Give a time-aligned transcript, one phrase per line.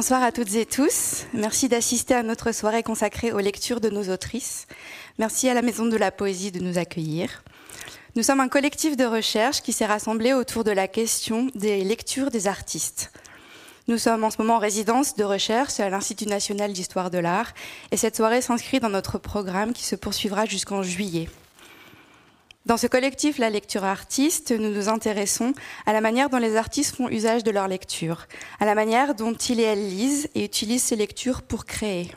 [0.00, 1.24] Bonsoir à toutes et tous.
[1.34, 4.68] Merci d'assister à notre soirée consacrée aux lectures de nos autrices.
[5.18, 7.42] Merci à la Maison de la Poésie de nous accueillir.
[8.14, 12.30] Nous sommes un collectif de recherche qui s'est rassemblé autour de la question des lectures
[12.30, 13.10] des artistes.
[13.88, 17.52] Nous sommes en ce moment en résidence de recherche à l'Institut national d'histoire de l'art
[17.90, 21.28] et cette soirée s'inscrit dans notre programme qui se poursuivra jusqu'en juillet.
[22.68, 25.54] Dans ce collectif La lecture artiste, nous nous intéressons
[25.86, 28.26] à la manière dont les artistes font usage de leur lecture,
[28.60, 32.12] à la manière dont ils et elles lisent et utilisent ces lectures pour créer.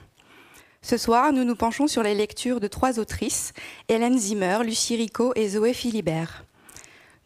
[0.81, 3.53] Ce soir, nous nous penchons sur les lectures de trois autrices,
[3.87, 6.43] Hélène Zimmer, Lucie Rico et Zoé Philibert.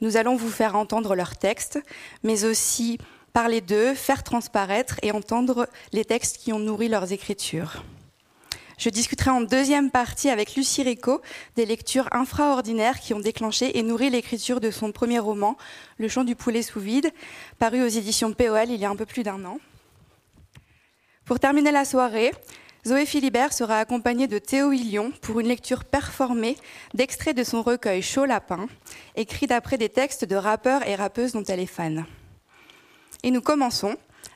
[0.02, 1.80] Nous allons vous faire entendre leurs textes,
[2.22, 3.00] mais aussi
[3.34, 7.82] parler d'eux, faire transparaître et entendre les textes qui ont nourri leurs écritures.
[8.78, 11.22] Je discuterai en deuxième partie avec Lucie Rico
[11.56, 15.58] des lectures infraordinaires qui ont déclenché et nourri l'écriture de son premier roman,
[15.98, 17.12] Le chant du poulet sous vide,
[17.58, 19.60] paru aux éditions POL il y a un peu plus d'un an.
[21.24, 22.32] Pour terminer la soirée,
[22.86, 26.58] Zoé Philibert sera accompagnée de Théo Hillion pour une lecture performée
[26.94, 28.68] d'extraits de son recueil Chaud Lapin,
[29.16, 32.06] écrit d'après des textes de rappeurs et rappeuses dont elle est fan.
[33.24, 33.96] Et nous commençons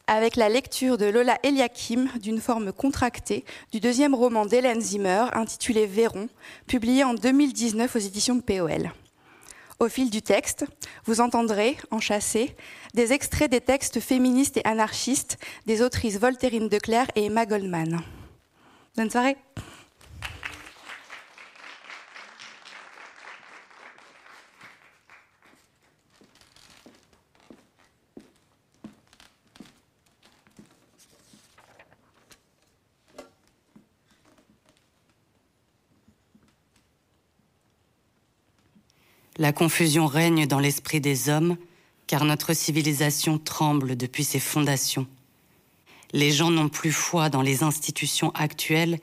[0.09, 5.85] avec la lecture de Lola Eliakim d'une forme contractée du deuxième roman d'Hélène Zimmer intitulé
[5.85, 6.29] Véron,
[6.66, 8.91] publié en 2019 aux éditions POL.
[9.79, 10.66] Au fil du texte,
[11.05, 12.55] vous entendrez, enchâssés,
[12.95, 18.01] des extraits des textes féministes et anarchistes des autrices Voltairine de Clerc et Emma Goldman.
[18.97, 19.38] Bonne soirée!
[39.39, 41.55] La confusion règne dans l'esprit des hommes,
[42.07, 45.07] car notre civilisation tremble depuis ses fondations.
[46.11, 48.99] Les gens n'ont plus foi dans les institutions actuelles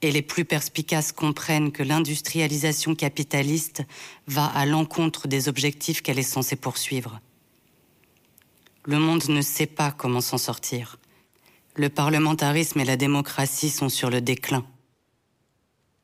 [0.00, 3.82] et les plus perspicaces comprennent que l'industrialisation capitaliste
[4.28, 7.20] va à l'encontre des objectifs qu'elle est censée poursuivre.
[8.84, 11.00] Le monde ne sait pas comment s'en sortir.
[11.74, 14.64] Le parlementarisme et la démocratie sont sur le déclin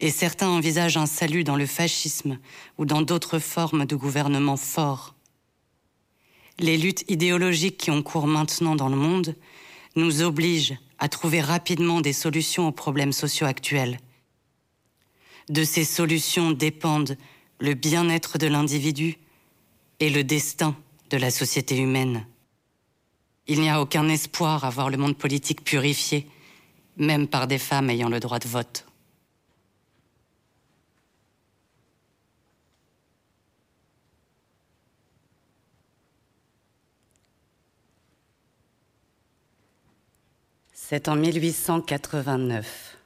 [0.00, 2.38] et certains envisagent un salut dans le fascisme
[2.78, 5.14] ou dans d'autres formes de gouvernement fort.
[6.58, 9.34] Les luttes idéologiques qui ont cours maintenant dans le monde
[9.94, 13.98] nous obligent à trouver rapidement des solutions aux problèmes sociaux actuels.
[15.48, 17.16] De ces solutions dépendent
[17.60, 19.18] le bien-être de l'individu
[20.00, 20.76] et le destin
[21.10, 22.26] de la société humaine.
[23.46, 26.26] Il n'y a aucun espoir à voir le monde politique purifié,
[26.96, 28.86] même par des femmes ayant le droit de vote.
[40.88, 42.96] C'est en 1889,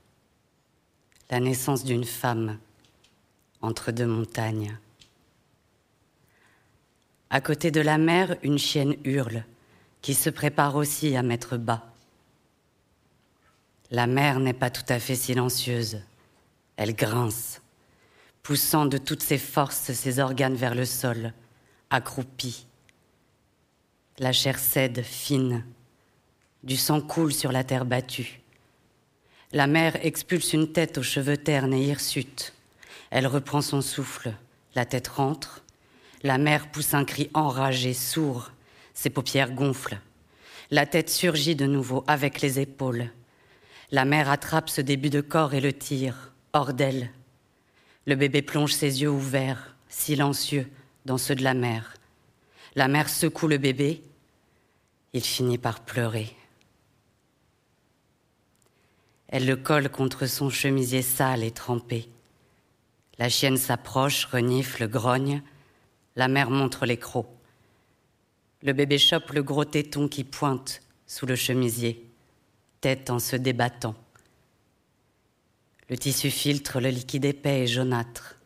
[1.30, 2.58] la naissance d'une femme
[3.62, 4.76] entre deux montagnes.
[7.30, 9.46] À côté de la mer, une chienne hurle,
[10.02, 11.86] qui se prépare aussi à mettre bas.
[13.90, 16.02] La mer n'est pas tout à fait silencieuse,
[16.76, 17.62] elle grince,
[18.42, 21.32] poussant de toutes ses forces ses organes vers le sol,
[21.88, 22.66] accroupie.
[24.18, 25.64] La chair cède, fine,
[26.62, 28.40] du sang coule sur la terre battue.
[29.52, 32.54] La mer expulse une tête aux cheveux ternes et hirsutes.
[33.10, 34.32] Elle reprend son souffle.
[34.74, 35.64] La tête rentre.
[36.22, 38.52] La mer pousse un cri enragé, sourd.
[38.94, 39.98] Ses paupières gonflent.
[40.70, 43.10] La tête surgit de nouveau avec les épaules.
[43.90, 47.10] La mère attrape ce début de corps et le tire, hors d'elle.
[48.06, 50.68] Le bébé plonge ses yeux ouverts, silencieux,
[51.06, 51.94] dans ceux de la mère.
[52.76, 54.04] La mère secoue le bébé.
[55.12, 56.36] Il finit par pleurer.
[59.32, 62.08] Elle le colle contre son chemisier sale et trempé.
[63.18, 65.42] La chienne s'approche, renifle, grogne.
[66.16, 67.30] La mère montre les crocs.
[68.62, 72.10] Le bébé chope le gros téton qui pointe sous le chemisier,
[72.80, 73.94] tête en se débattant.
[75.88, 78.36] Le tissu filtre le liquide épais et jaunâtre.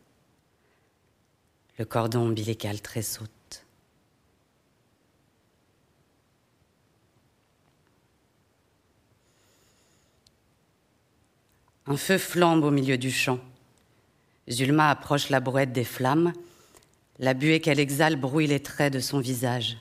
[1.79, 3.34] Le cordon ombilical tressaute.
[11.87, 13.39] Un feu flambe au milieu du champ.
[14.49, 16.33] Zulma approche la brouette des flammes.
[17.19, 19.77] La buée qu'elle exhale brouille les traits de son visage.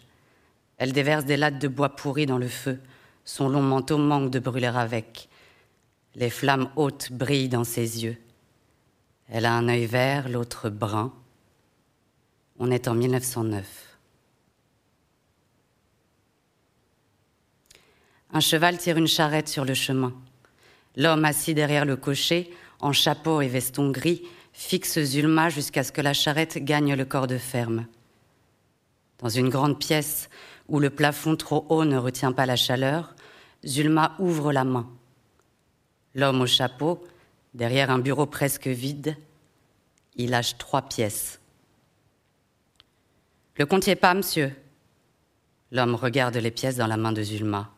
[0.76, 2.78] Elle déverse des lattes de bois pourri dans le feu.
[3.24, 5.28] Son long manteau manque de brûler avec.
[6.14, 8.16] Les flammes hautes brillent dans ses yeux.
[9.28, 11.12] Elle a un œil vert, l'autre brun.
[12.58, 13.66] On est en 1909.
[18.32, 20.12] Un cheval tire une charrette sur le chemin.
[20.96, 22.50] L'homme assis derrière le cocher,
[22.80, 27.26] en chapeau et veston gris, fixe Zulma jusqu'à ce que la charrette gagne le corps
[27.26, 27.86] de ferme.
[29.18, 30.28] Dans une grande pièce
[30.68, 33.14] où le plafond trop haut ne retient pas la chaleur,
[33.64, 34.88] Zulma ouvre la main.
[36.14, 37.02] L'homme au chapeau,
[37.54, 39.16] derrière un bureau presque vide,
[40.16, 41.40] il lâche trois pièces.
[43.56, 44.52] Le comptiez pas, monsieur.
[45.72, 47.70] L'homme regarde les pièces dans la main de Zulma.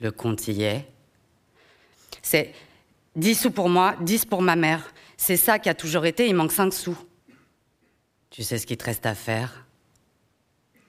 [0.00, 0.86] Le compte y est.
[2.22, 2.52] C'est
[3.16, 4.92] dix sous pour moi, dix pour ma mère.
[5.16, 6.96] C'est ça qui a toujours été, il manque cinq sous.
[8.30, 9.64] Tu sais ce qu'il te reste à faire?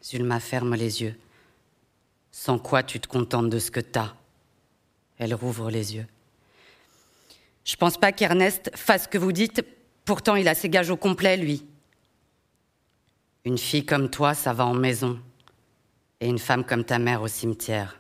[0.03, 1.15] Zulma ferme les yeux.
[2.31, 4.13] Sans quoi tu te contentes de ce que t'as?
[5.17, 6.07] Elle rouvre les yeux.
[7.65, 9.63] Je pense pas qu'Ernest fasse ce que vous dites,
[10.05, 11.65] pourtant il a ses gages au complet, lui.
[13.45, 15.19] Une fille comme toi, ça va en maison,
[16.19, 17.99] et une femme comme ta mère au cimetière.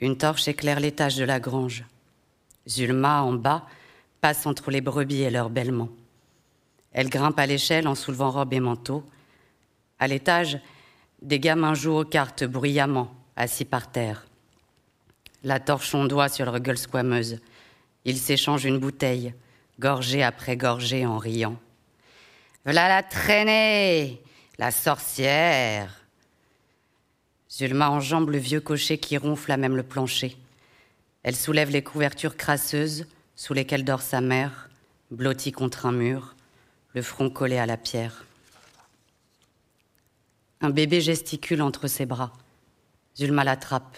[0.00, 1.84] Une torche éclaire l'étage de la grange.
[2.66, 3.66] Zulma, en bas,
[4.20, 5.90] passe entre les brebis et leurs bêlements.
[6.92, 9.04] Elle grimpe à l'échelle en soulevant robe et manteau.
[9.98, 10.58] À l'étage,
[11.20, 14.26] des gamins jouent aux cartes bruyamment, assis par terre.
[15.44, 17.40] La torche ondoie sur leur gueule squameuse.
[18.06, 19.34] Ils s'échangent une bouteille,
[19.78, 21.56] gorgée après gorgée en riant.
[22.64, 24.22] Voilà la traînée,
[24.58, 25.99] la sorcière.
[27.52, 30.36] Zulma enjambe le vieux cocher qui ronfle à même le plancher.
[31.24, 34.70] Elle soulève les couvertures crasseuses sous lesquelles dort sa mère,
[35.10, 36.36] blottie contre un mur,
[36.94, 38.24] le front collé à la pierre.
[40.60, 42.32] Un bébé gesticule entre ses bras.
[43.16, 43.96] Zulma l'attrape.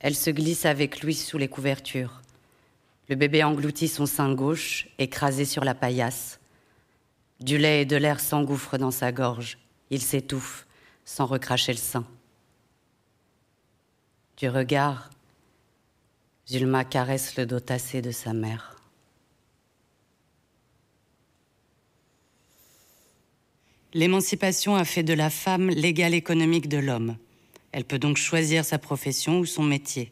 [0.00, 2.22] Elle se glisse avec lui sous les couvertures.
[3.08, 6.40] Le bébé engloutit son sein gauche, écrasé sur la paillasse.
[7.40, 9.58] Du lait et de l'air s'engouffrent dans sa gorge.
[9.90, 10.66] Il s'étouffe,
[11.04, 12.04] sans recracher le sein.
[14.36, 15.10] Du regard,
[16.48, 18.80] Zulma caresse le dos tassé de sa mère.
[23.92, 27.16] L'émancipation a fait de la femme l'égal économique de l'homme.
[27.70, 30.10] Elle peut donc choisir sa profession ou son métier.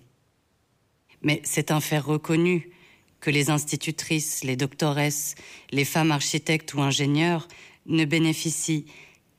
[1.22, 2.70] Mais c'est un fait reconnu
[3.18, 5.34] que les institutrices, les doctoresses,
[5.72, 7.48] les femmes architectes ou ingénieurs
[7.86, 8.86] ne bénéficient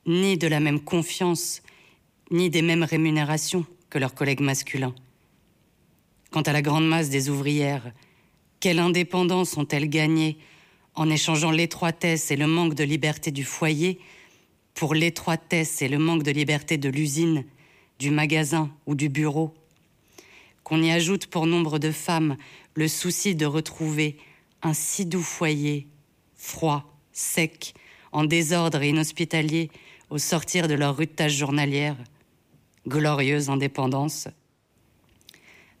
[0.04, 1.62] ni de la même confiance,
[2.30, 4.92] ni des mêmes rémunérations que leurs collègues masculins.
[6.32, 7.92] Quant à la grande masse des ouvrières,
[8.58, 10.36] quelle indépendance ont-elles gagné
[10.96, 14.00] en échangeant l'étroitesse et le manque de liberté du foyer
[14.74, 17.44] pour l'étroitesse et le manque de liberté de l'usine,
[18.00, 19.54] du magasin ou du bureau?
[20.64, 22.36] Qu'on y ajoute pour nombre de femmes
[22.74, 24.16] le souci de retrouver
[24.62, 25.86] un si doux foyer,
[26.34, 27.74] froid, sec,
[28.10, 29.70] en désordre et inhospitalier
[30.10, 31.96] au sortir de leur tâche journalière
[32.86, 34.28] glorieuse indépendance.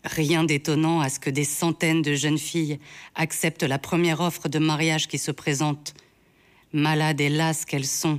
[0.04, 2.78] Rien d'étonnant à ce que des centaines de jeunes filles
[3.14, 5.94] acceptent la première offre de mariage qui se présente,
[6.72, 8.18] malades et lasses qu'elles sont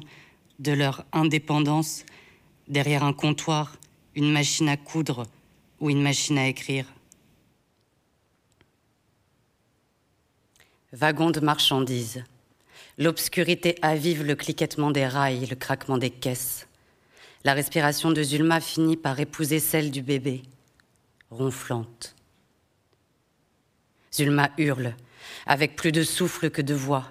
[0.60, 2.06] de leur indépendance,
[2.68, 3.78] derrière un comptoir,
[4.16, 5.24] une machine à coudre
[5.80, 6.86] ou une machine à écrire.
[10.92, 12.24] Wagon de marchandises.
[12.98, 16.65] L'obscurité avive le cliquettement des rails, le craquement des caisses.
[17.46, 20.42] La respiration de Zulma finit par épouser celle du bébé,
[21.30, 22.16] ronflante.
[24.12, 24.96] Zulma hurle,
[25.46, 27.06] avec plus de souffle que de voix.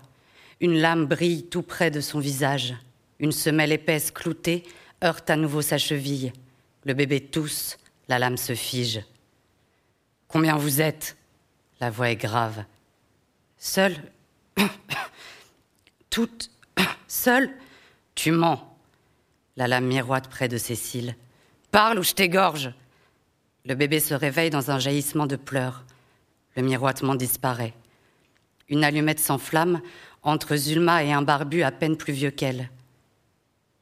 [0.60, 2.74] Une lame brille tout près de son visage.
[3.20, 4.64] Une semelle épaisse cloutée
[5.04, 6.32] heurte à nouveau sa cheville.
[6.84, 9.02] Le bébé tousse, la lame se fige.
[10.26, 11.16] Combien vous êtes?
[11.78, 12.64] La voix est grave.
[13.56, 13.94] Seule
[16.10, 16.50] Toute
[17.06, 17.50] Seule
[18.16, 18.73] Tu mens.
[19.56, 21.16] La lame miroite près de ses cils.
[21.70, 22.72] Parle ou je t'égorge
[23.64, 25.84] Le bébé se réveille dans un jaillissement de pleurs.
[26.56, 27.74] Le miroitement disparaît.
[28.68, 29.80] Une allumette s'enflamme
[30.22, 32.70] entre Zulma et un barbu à peine plus vieux qu'elle.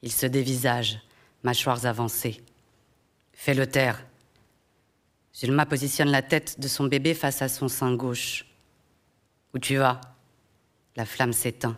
[0.01, 0.99] Il se dévisage,
[1.43, 2.41] mâchoires avancées.
[3.31, 4.03] Fais-le taire.
[5.35, 8.45] Zulma positionne la tête de son bébé face à son sein gauche.
[9.53, 10.01] Où tu vas?
[10.95, 11.77] La flamme s'éteint.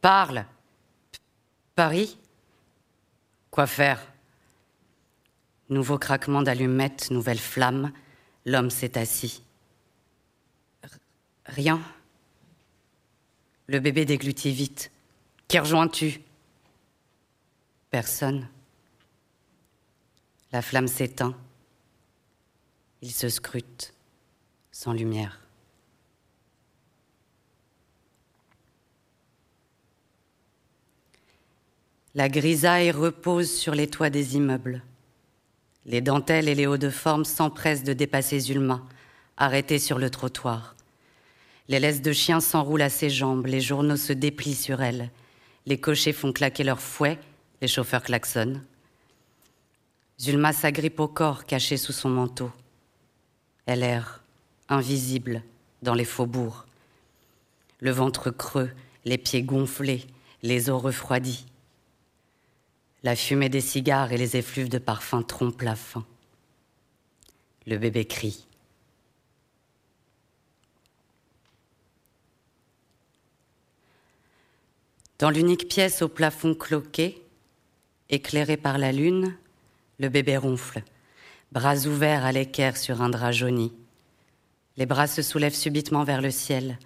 [0.00, 0.46] Parle
[1.74, 2.18] Paris?
[3.54, 4.04] Quoi faire?
[5.68, 7.92] Nouveau craquement d'allumettes, nouvelle flamme.
[8.44, 9.44] L'homme s'est assis.
[11.46, 11.80] Rien.
[13.68, 14.90] Le bébé déglutit vite.
[15.46, 16.20] Qui rejoins-tu?
[17.90, 18.48] Personne.
[20.50, 21.36] La flamme s'éteint.
[23.02, 23.94] Il se scrute,
[24.72, 25.43] sans lumière.
[32.16, 34.82] La grisaille repose sur les toits des immeubles.
[35.84, 38.82] Les dentelles et les hauts de forme s'empressent de dépasser Zulma,
[39.36, 40.76] arrêtée sur le trottoir.
[41.66, 45.10] Les laisses de chien s'enroulent à ses jambes, les journaux se déplient sur elle,
[45.66, 47.18] les cochers font claquer leurs fouets,
[47.60, 48.62] les chauffeurs klaxonnent.
[50.20, 52.52] Zulma s'agrippe au corps caché sous son manteau.
[53.66, 54.22] Elle erre,
[54.68, 55.42] invisible,
[55.82, 56.64] dans les faubourgs.
[57.80, 58.70] Le ventre creux,
[59.04, 60.06] les pieds gonflés,
[60.44, 61.44] les os refroidis.
[63.04, 66.06] La fumée des cigares et les effluves de parfum trompent la faim.
[67.66, 68.46] Le bébé crie.
[75.18, 77.22] Dans l'unique pièce au plafond cloqué,
[78.08, 79.36] éclairée par la lune,
[79.98, 80.82] le bébé ronfle,
[81.52, 83.74] bras ouverts à l'équerre sur un drap jauni.
[84.78, 86.78] Les bras se soulèvent subitement vers le ciel,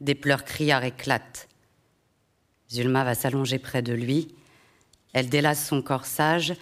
[0.00, 1.48] des pleurs criards éclatent.
[2.70, 4.34] Zulma va s'allonger près de lui,
[5.14, 6.54] elle délace son corsage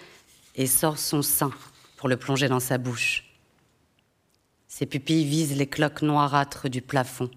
[0.54, 1.50] et sort son sein
[1.96, 3.24] pour le plonger dans sa bouche.
[4.68, 7.30] Ses pupilles visent les cloques noirâtres du plafond.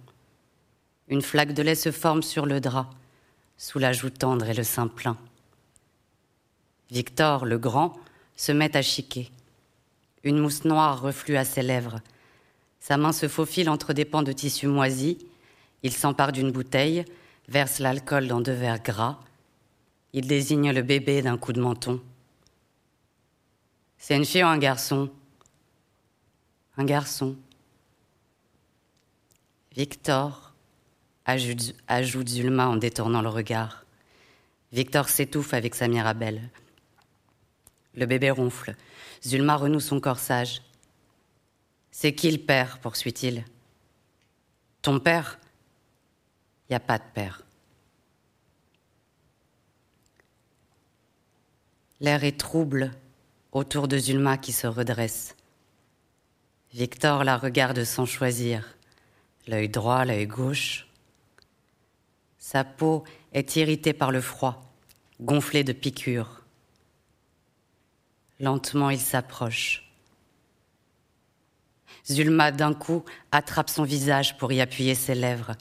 [1.08, 2.90] Une flaque de lait se forme sur le drap
[3.58, 5.18] sous la joue tendre et le sein plein.
[6.92, 7.94] Victor, le grand,
[8.36, 9.32] se met à chiquer.
[10.24, 12.02] Une mousse noire reflue à ses lèvres.
[12.82, 15.18] Sa main se faufile entre des pans de tissu moisi.
[15.84, 17.06] Il s'empare d'une bouteille,
[17.48, 19.20] verse l'alcool dans deux verres gras.
[20.18, 22.02] Il désigne le bébé d'un coup de menton.
[23.98, 25.12] C'est une fille ou un garçon?
[26.78, 27.36] Un garçon.
[29.76, 30.54] Victor,
[31.26, 33.86] ajoute Zulma en détournant le regard.
[34.72, 36.50] Victor s'étouffe avec sa mirabelle.
[37.94, 38.74] Le bébé ronfle.
[39.22, 40.62] Zulma renoue son corsage.
[41.92, 42.80] C'est qui le père?
[42.80, 43.44] poursuit-il.
[44.82, 45.40] Ton père?
[46.70, 47.45] Il n'y a pas de père.
[52.02, 52.92] L'air est trouble
[53.52, 55.36] autour de Zulma qui se redresse.
[56.74, 58.75] Victor la regarde sans choisir,
[59.48, 60.88] l'œil droit, l'œil gauche.
[62.38, 64.70] Sa peau est irritée par le froid,
[65.22, 66.42] gonflée de piqûres.
[68.42, 69.90] Lentement, il s'approche.
[72.12, 75.56] Zulma, d'un coup, attrape son visage pour y appuyer ses lèvres.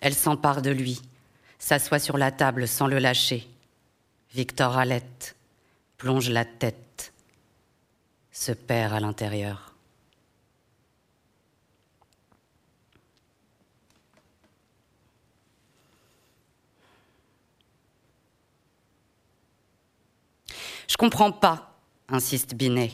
[0.00, 1.02] Elle s'empare de lui,
[1.58, 3.48] s'assoit sur la table sans le lâcher.
[4.32, 5.34] Victor halète,
[6.00, 7.12] plonge la tête,
[8.32, 9.74] se perd à l'intérieur.
[20.88, 21.78] Je comprends pas,
[22.08, 22.92] insiste Binet.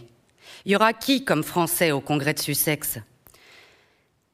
[0.65, 2.99] Il y aura qui comme Français au congrès de Sussex?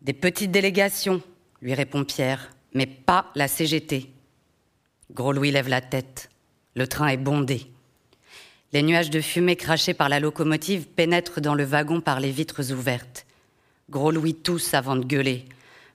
[0.01, 1.21] Des petites délégations,
[1.61, 4.11] lui répond Pierre, mais pas la CGT.
[5.11, 6.31] Gros Louis lève la tête.
[6.75, 7.72] Le train est bondé.
[8.73, 12.73] Les nuages de fumée crachés par la locomotive pénètrent dans le wagon par les vitres
[12.73, 13.27] ouvertes.
[13.91, 15.45] Gros Louis tousse avant de gueuler.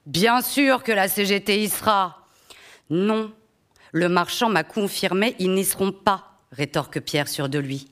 [0.05, 2.27] Bien sûr que la CGT y sera.
[2.89, 3.33] Non,
[3.91, 7.87] le marchand m'a confirmé, ils n'y seront pas rétorque Pierre sûr de lui.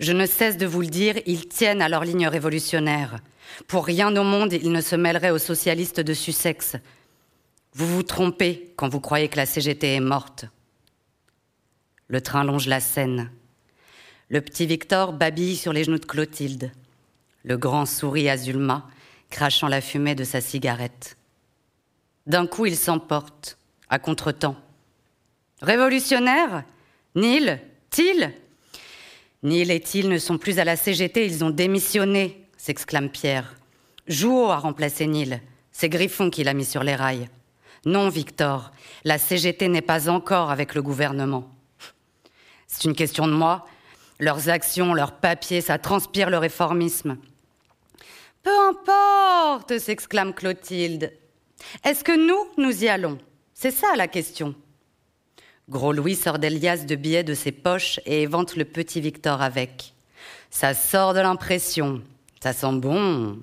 [0.00, 3.18] Je ne cesse de vous le dire, ils tiennent à leur ligne révolutionnaire.
[3.68, 6.76] Pour rien au monde, ils ne se mêleraient aux socialistes de Sussex.
[7.72, 10.46] Vous vous trompez quand vous croyez que la CGT est morte.
[12.08, 13.30] Le train longe la Seine.
[14.28, 16.72] Le petit Victor babille sur les genoux de Clotilde.
[17.44, 18.88] Le grand sourit à Zulma,
[19.30, 21.16] crachant la fumée de sa cigarette.
[22.26, 23.56] D'un coup, il s'emporte,
[23.88, 24.56] à contretemps.
[25.62, 26.64] Révolutionnaire?
[27.14, 27.60] Nil?
[27.90, 28.32] Til
[29.42, 33.54] Neil et Til ne sont plus à la CGT, ils ont démissionné, s'exclame Pierre.
[34.08, 35.40] Jouot a remplacé Neil.
[35.70, 37.28] C'est Griffon qui l'a mis sur les rails.
[37.84, 38.72] Non, Victor,
[39.04, 41.48] la CGT n'est pas encore avec le gouvernement.
[42.66, 43.66] C'est une question de moi.
[44.18, 47.18] Leurs actions, leurs papiers, ça transpire le réformisme.
[48.42, 51.12] Peu importe, s'exclame Clotilde.
[51.84, 53.18] Est-ce que nous, nous y allons?
[53.52, 54.54] C'est ça la question.
[55.68, 59.94] Gros Louis sort des de billets de ses poches et évente le petit Victor avec.
[60.50, 62.02] Ça sort de l'impression.
[62.40, 63.42] Ça sent bon.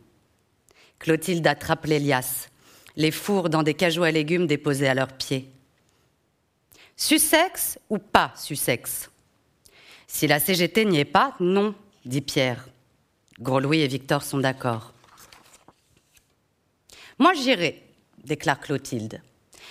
[0.99, 2.49] Clotilde attrape les liasses,
[2.95, 5.49] les fourre dans des cajots à légumes déposés à leurs pieds.
[6.95, 9.09] Sussex ou pas Sussex?
[10.13, 11.73] Si la CGT n'y est pas, non,
[12.05, 12.67] dit Pierre.
[13.39, 14.93] Gros Louis et Victor sont d'accord.
[17.17, 17.81] Moi j'irai,
[18.23, 19.23] déclare Clotilde.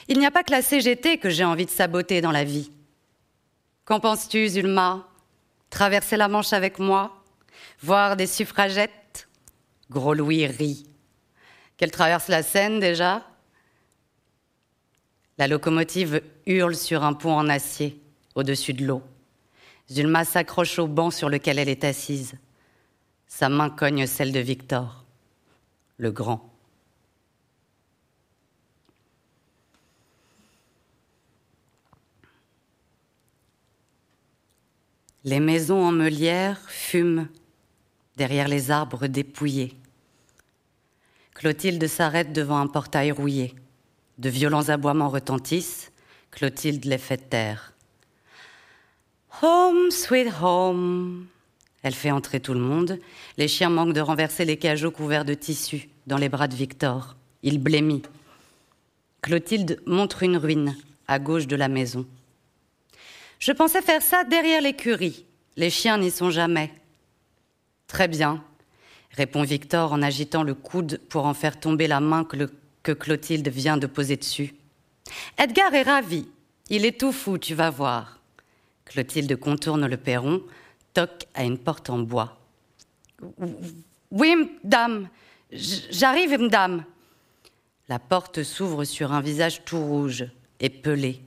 [0.09, 2.73] Il n'y a pas que la CGT que j'ai envie de saboter dans la vie.
[3.85, 5.07] Qu'en penses-tu, Zulma?
[5.71, 7.23] Traverser la Manche avec moi?
[7.81, 9.29] Voir des suffragettes?
[9.91, 10.89] Gros Louis rit.
[11.77, 13.25] Qu'elle traverse la Seine déjà?
[15.39, 18.03] La locomotive hurle sur un pont en acier,
[18.35, 19.05] au-dessus de l'eau.
[19.93, 22.35] Zulma s'accroche au banc sur lequel elle est assise.
[23.27, 25.05] Sa main cogne celle de Victor,
[25.99, 26.51] le grand.
[35.25, 37.29] Les maisons en meulière fument
[38.17, 39.77] derrière les arbres dépouillés.
[41.35, 43.55] Clotilde s'arrête devant un portail rouillé.
[44.17, 45.93] De violents aboiements retentissent.
[46.31, 47.75] Clotilde les fait taire.
[49.45, 51.27] Home, sweet home.
[51.83, 53.01] Elle fait entrer tout le monde.
[53.37, 57.17] Les chiens manquent de renverser les cajots couverts de tissu dans les bras de Victor.
[57.43, 58.03] Il blêmit.
[59.21, 60.77] Clotilde montre une ruine
[61.09, 62.07] à gauche de la maison.
[63.41, 65.25] Je pensais faire ça derrière l'écurie.
[65.57, 66.73] Les chiens n'y sont jamais.
[67.89, 68.45] Très bien,
[69.11, 72.49] répond Victor en agitant le coude pour en faire tomber la main que,
[72.85, 74.55] que Clotilde vient de poser dessus.
[75.37, 76.29] Edgar est ravi.
[76.71, 78.22] Il est tout fou, tu vas voir.
[78.93, 80.43] Clotilde contourne le perron,
[80.93, 82.39] toque à une porte en bois.
[84.11, 85.09] Oui, madame.
[85.51, 86.85] J'arrive, madame.
[87.89, 90.27] La porte s'ouvre sur un visage tout rouge
[90.61, 91.23] et pelé.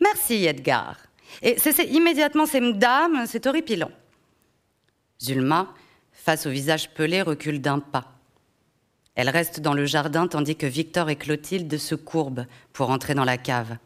[0.00, 0.96] Merci, Edgar.
[1.42, 3.90] Et c'est immédiatement ces dames, c'est horripilant.
[5.20, 5.74] Zulma,
[6.12, 8.12] face au visage pelé, recule d'un pas.
[9.16, 13.24] Elle reste dans le jardin tandis que Victor et Clotilde se courbent pour entrer dans
[13.24, 13.78] la cave.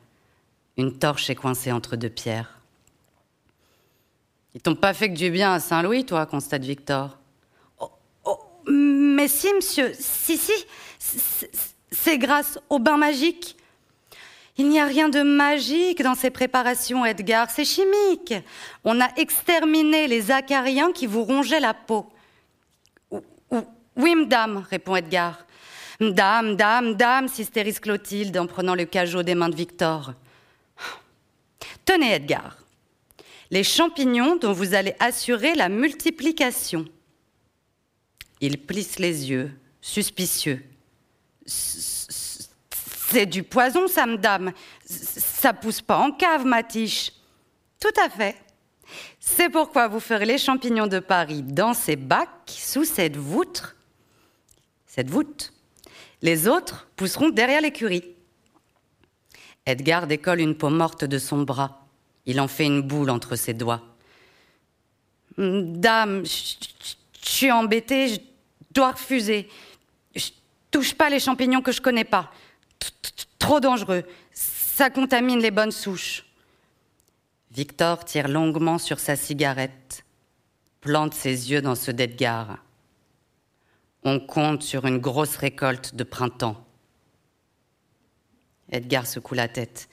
[0.81, 2.59] Une torche est coincée entre deux pierres.
[4.55, 7.19] Ils t'ont pas fait que du bien à Saint-Louis, toi, constate Victor.
[7.79, 7.91] Oh,
[8.25, 10.53] oh, mais si, monsieur, si, si,
[11.91, 13.59] c'est grâce au bain magique.
[14.57, 18.33] Il n'y a rien de magique dans ces préparations, Edgar, c'est chimique.
[18.83, 22.11] On a exterminé les acariens qui vous rongeaient la peau.
[23.97, 25.45] Oui, madame, répond Edgar.
[26.01, 30.15] Dame, dame, dame, s'hystérise Clotilde en prenant le cajot des mains de Victor.
[31.91, 32.57] Tenez, Edgar,
[33.51, 36.85] les champignons dont vous allez assurer la multiplication.
[38.41, 39.51] Il plisse les yeux,
[39.81, 40.63] suspicieux.
[41.45, 44.53] C'est du poison, ça, madame.
[44.85, 47.11] Ça pousse pas en cave, Matiche.
[47.81, 48.37] Tout à fait.
[49.19, 53.75] C'est pourquoi vous ferez les champignons de Paris dans ces bacs, sous cette voûte.
[54.87, 55.53] Cette voûte.
[56.23, 58.15] Les autres pousseront derrière l'écurie.
[59.67, 61.80] Edgar décolle une peau morte de son bras.
[62.31, 63.83] Il en fait une boule entre ses doigts.
[65.37, 68.21] Dame, je suis embêtée, je
[68.71, 69.49] dois refuser.
[70.15, 70.29] Je
[70.71, 72.31] touche pas les champignons que je connais pas.
[73.41, 74.05] Trop dangereux.
[74.33, 76.25] Ça contamine les bonnes souches.
[77.51, 80.05] Victor tire longuement sur sa cigarette,
[80.81, 82.59] plante ses yeux dans ceux d'Edgar.
[84.05, 86.65] On compte sur une grosse récolte de printemps.
[88.71, 89.89] Edgar secoue la tête.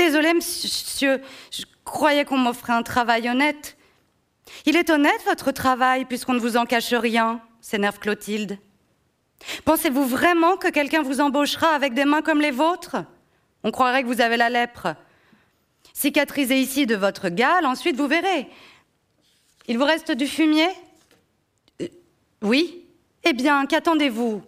[0.00, 3.76] Désolé, monsieur, je croyais qu'on m'offrait un travail honnête.
[4.64, 8.58] Il est honnête, votre travail, puisqu'on ne vous en cache rien, s'énerve Clotilde.
[9.66, 12.96] Pensez-vous vraiment que quelqu'un vous embauchera avec des mains comme les vôtres?
[13.62, 14.94] On croirait que vous avez la lèpre.
[15.92, 18.48] Cicatrisez ici de votre gale, ensuite vous verrez.
[19.68, 20.70] Il vous reste du fumier?
[21.82, 21.88] Euh,
[22.40, 22.86] Oui
[23.24, 24.40] Eh bien, qu'attendez-vous?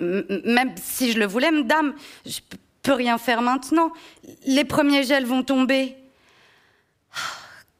[0.00, 2.40] Même si je le voulais, madame, je
[2.82, 3.92] peux rien faire maintenant.
[4.46, 5.96] Les premiers gels vont tomber.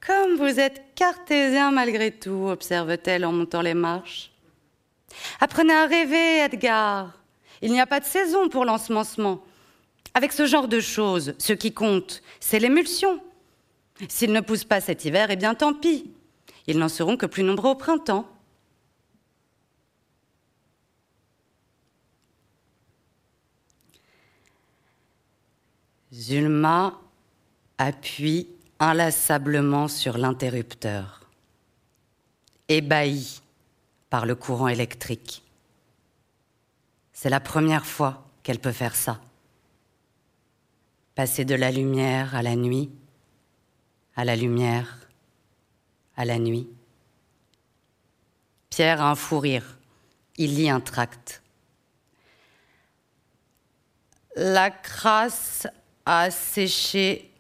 [0.07, 4.31] Comme vous êtes cartésien malgré tout, observe-t-elle en montant les marches.
[5.41, 7.12] Apprenez à rêver, Edgar.
[7.61, 9.43] Il n'y a pas de saison pour l'ensemencement.
[10.15, 13.21] Avec ce genre de choses, ce qui compte, c'est l'émulsion.
[14.09, 16.11] S'ils ne poussent pas cet hiver, eh bien tant pis.
[16.67, 18.27] Ils n'en seront que plus nombreux au printemps.
[26.12, 27.01] Zulma
[27.79, 28.46] appuie
[28.79, 31.27] inlassablement sur l'interrupteur.
[32.68, 33.40] Ébahie,
[34.11, 35.42] par le courant électrique.
[37.14, 39.20] C'est la première fois qu'elle peut faire ça.
[41.14, 42.90] Passer de la lumière à la nuit,
[44.14, 45.09] à la lumière,
[46.16, 46.68] à la nuit.
[48.68, 49.79] Pierre a un fou rire.
[50.37, 51.42] Il lit un tract.
[54.37, 55.66] La crasse
[56.07, 57.31] a séché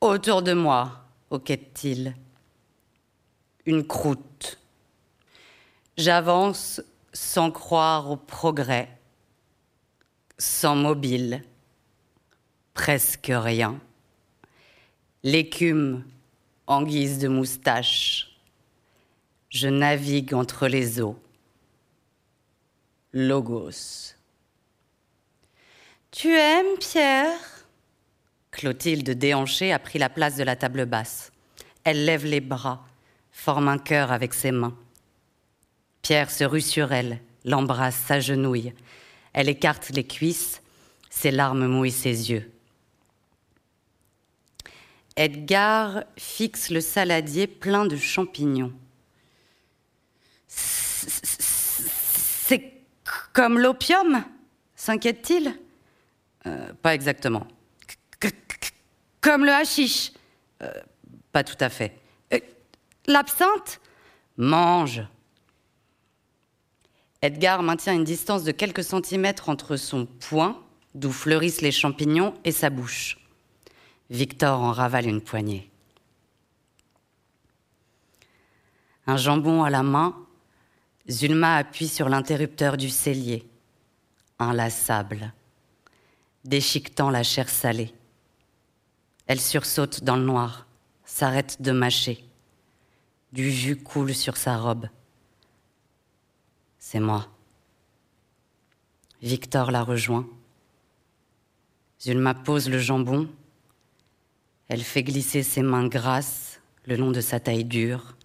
[0.00, 2.14] autour de moi, hoquette-t-il.
[3.66, 4.58] Une croûte
[5.96, 6.80] J'avance
[7.12, 8.88] sans croire au progrès,
[10.38, 11.44] sans mobile,
[12.74, 13.80] presque rien.
[15.24, 16.04] L'écume
[16.66, 18.38] en guise de moustache.
[19.48, 21.18] Je navigue entre les eaux.
[23.12, 24.14] Logos.
[26.10, 27.57] Tu aimes Pierre?
[28.58, 31.30] Clotilde, déhanchée, a pris la place de la table basse.
[31.84, 32.84] Elle lève les bras,
[33.30, 34.76] forme un cœur avec ses mains.
[36.02, 38.74] Pierre se rue sur elle, l'embrasse, s'agenouille.
[39.32, 40.60] Elle écarte les cuisses,
[41.08, 42.50] ses larmes mouillent ses yeux.
[45.14, 48.72] Edgar fixe le saladier plein de champignons.
[50.48, 52.72] C'est
[53.32, 54.24] comme l'opium
[54.74, 55.54] s'inquiète-t-il?
[56.46, 57.46] Euh, Pas exactement.
[59.28, 60.12] Comme le hashish
[60.62, 60.72] euh,
[61.32, 61.92] Pas tout à fait.
[62.32, 62.40] Euh,
[63.06, 63.78] l'absinthe
[64.38, 65.02] Mange.
[67.20, 70.58] Edgar maintient une distance de quelques centimètres entre son poing,
[70.94, 73.18] d'où fleurissent les champignons, et sa bouche.
[74.08, 75.70] Victor en ravale une poignée.
[79.06, 80.16] Un jambon à la main,
[81.10, 83.46] Zulma appuie sur l'interrupteur du cellier,
[84.38, 85.34] inlassable,
[86.44, 87.92] déchiquetant la chair salée.
[89.28, 90.66] Elle sursaute dans le noir,
[91.04, 92.24] s'arrête de mâcher.
[93.32, 94.88] Du jus coule sur sa robe.
[96.78, 97.28] C'est moi.
[99.20, 100.26] Victor la rejoint.
[102.00, 103.28] Zulma pose le jambon.
[104.68, 108.16] Elle fait glisser ses mains grasses le long de sa taille dure.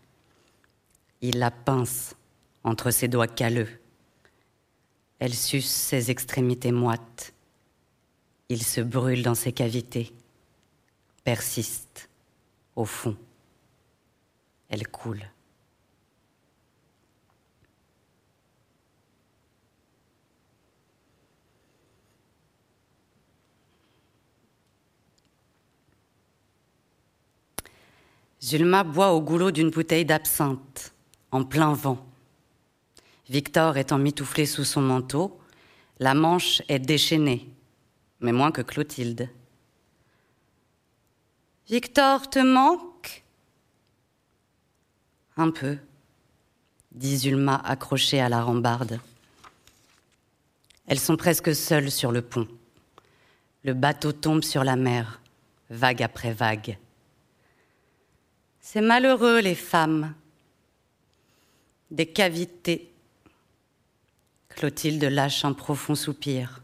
[1.20, 2.16] Il la pince
[2.64, 3.68] entre ses doigts calleux.
[5.20, 7.34] Elle suce ses extrémités moites.
[8.48, 10.14] Il se brûle dans ses cavités,
[11.24, 12.10] persiste
[12.76, 13.16] au fond.
[14.70, 15.24] Elle coule.
[28.42, 30.94] Zulma boit au goulot d'une bouteille d'absinthe,
[31.32, 32.06] en plein vent.
[33.30, 35.40] Victor étant mitouflé sous son manteau,
[36.00, 37.48] la manche est déchaînée,
[38.20, 39.30] mais moins que Clotilde.
[41.70, 43.24] Victor te manque?
[45.38, 45.78] Un peu,
[46.92, 49.00] dit Zulma accrochée à la rambarde.
[50.88, 52.48] Elles sont presque seules sur le pont.
[53.64, 55.22] Le bateau tombe sur la mer,
[55.70, 56.78] vague après vague.
[58.60, 60.14] C'est malheureux, les femmes.
[61.92, 62.92] Des cavités.
[64.50, 66.62] Clotilde lâche un profond soupir,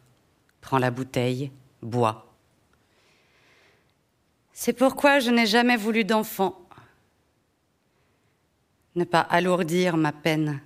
[0.59, 2.28] prend la bouteille, boit.
[4.61, 6.67] C'est pourquoi je n'ai jamais voulu d'enfant.
[8.93, 10.59] Ne pas alourdir ma peine.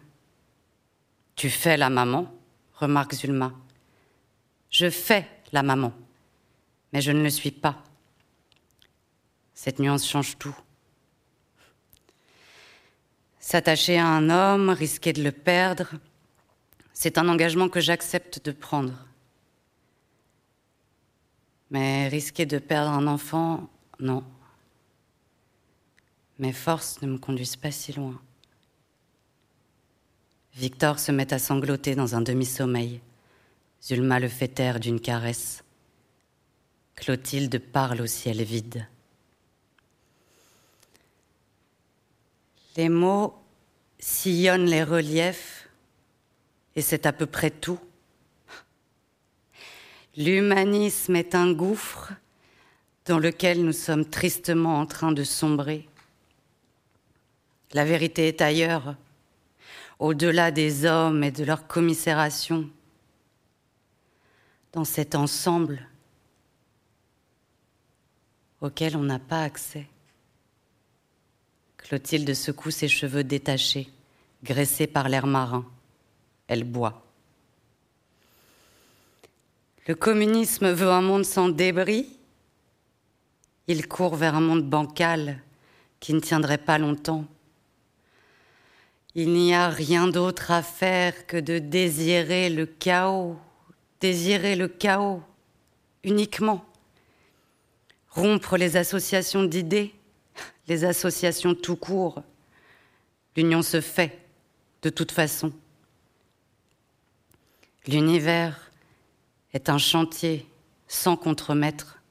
[1.35, 2.25] Tu fais la maman,
[2.73, 3.53] remarque Zulma.
[4.71, 5.93] Je fais la maman,
[6.91, 7.83] mais je ne le suis pas.
[9.53, 10.57] Cette nuance change tout.
[13.39, 15.91] S'attacher à un homme, risquer de le perdre,
[16.93, 19.05] c'est un engagement que j'accepte de prendre.
[21.69, 23.69] Mais risquer de perdre un enfant,
[24.03, 24.23] non.
[26.37, 28.19] Mes forces ne me conduisent pas si loin.
[30.55, 33.01] Victor se met à sangloter dans un demi-sommeil.
[33.81, 35.63] Zulma le fait taire d'une caresse.
[36.95, 38.87] Clotilde parle au ciel vide.
[42.75, 43.35] Les mots
[43.99, 45.69] sillonnent les reliefs
[46.75, 47.79] et c'est à peu près tout.
[50.17, 52.13] L'humanisme est un gouffre
[53.05, 55.87] dans lequel nous sommes tristement en train de sombrer.
[57.73, 58.95] La vérité est ailleurs,
[59.99, 62.69] au-delà des hommes et de leur commisération,
[64.71, 65.87] dans cet ensemble
[68.61, 69.85] auquel on n'a pas accès.
[71.77, 73.89] Clotilde secoue ses cheveux détachés,
[74.43, 75.65] graissés par l'air marin.
[76.47, 77.03] Elle boit.
[79.85, 82.17] Le communisme veut un monde sans débris.
[83.67, 85.39] Il court vers un monde bancal
[85.99, 87.25] qui ne tiendrait pas longtemps.
[89.15, 93.37] Il n'y a rien d'autre à faire que de désirer le chaos,
[94.01, 95.21] désirer le chaos
[96.03, 96.65] uniquement,
[98.09, 99.93] rompre les associations d'idées,
[100.67, 102.21] les associations tout court.
[103.37, 104.19] L'union se fait,
[104.81, 105.53] de toute façon.
[107.87, 108.71] L'univers
[109.53, 110.47] est un chantier
[110.87, 112.02] sans contremaître.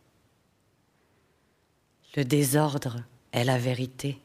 [2.14, 4.18] Le désordre est la vérité.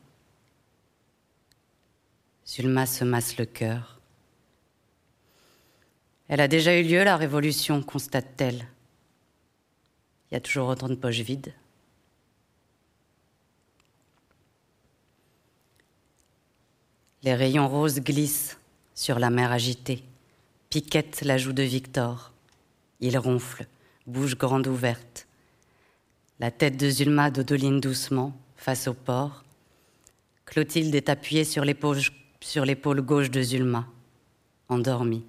[2.45, 3.99] Zulma se masse le cœur.
[6.27, 8.67] Elle a déjà eu lieu, la révolution, constate-t-elle.
[10.29, 11.53] Il y a toujours autant de poches vides.
[17.23, 18.57] Les rayons roses glissent
[18.95, 20.03] sur la mer agitée,
[20.69, 22.33] piquettent la joue de Victor.
[22.99, 23.65] Il ronfle,
[24.05, 25.27] bouche grande ouverte.
[26.39, 29.43] La tête de Zulma dodoline doucement face au port.
[30.45, 33.87] Clotilde est appuyée sur l'épaule gauche de Zulma,
[34.69, 35.25] endormie.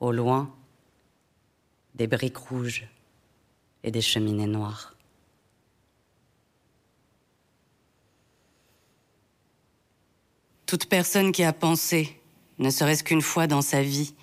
[0.00, 0.54] Au loin,
[1.94, 2.86] des briques rouges
[3.82, 4.94] et des cheminées noires.
[10.66, 12.20] Toute personne qui a pensé,
[12.58, 14.14] ne serait-ce qu'une fois dans sa vie,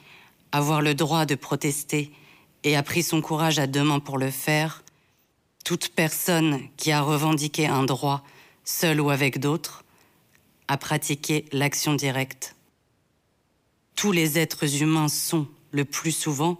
[0.52, 2.12] avoir le droit de protester
[2.64, 4.84] et a pris son courage à deux mains pour le faire,
[5.64, 8.24] toute personne qui a revendiqué un droit,
[8.66, 9.84] seul ou avec d'autres,
[10.68, 12.56] a pratiqué l'action directe.
[13.96, 16.58] Tous les êtres humains sont, le plus souvent,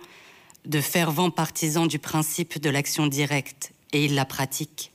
[0.66, 4.92] de fervents partisans du principe de l'action directe, et ils la pratiquent.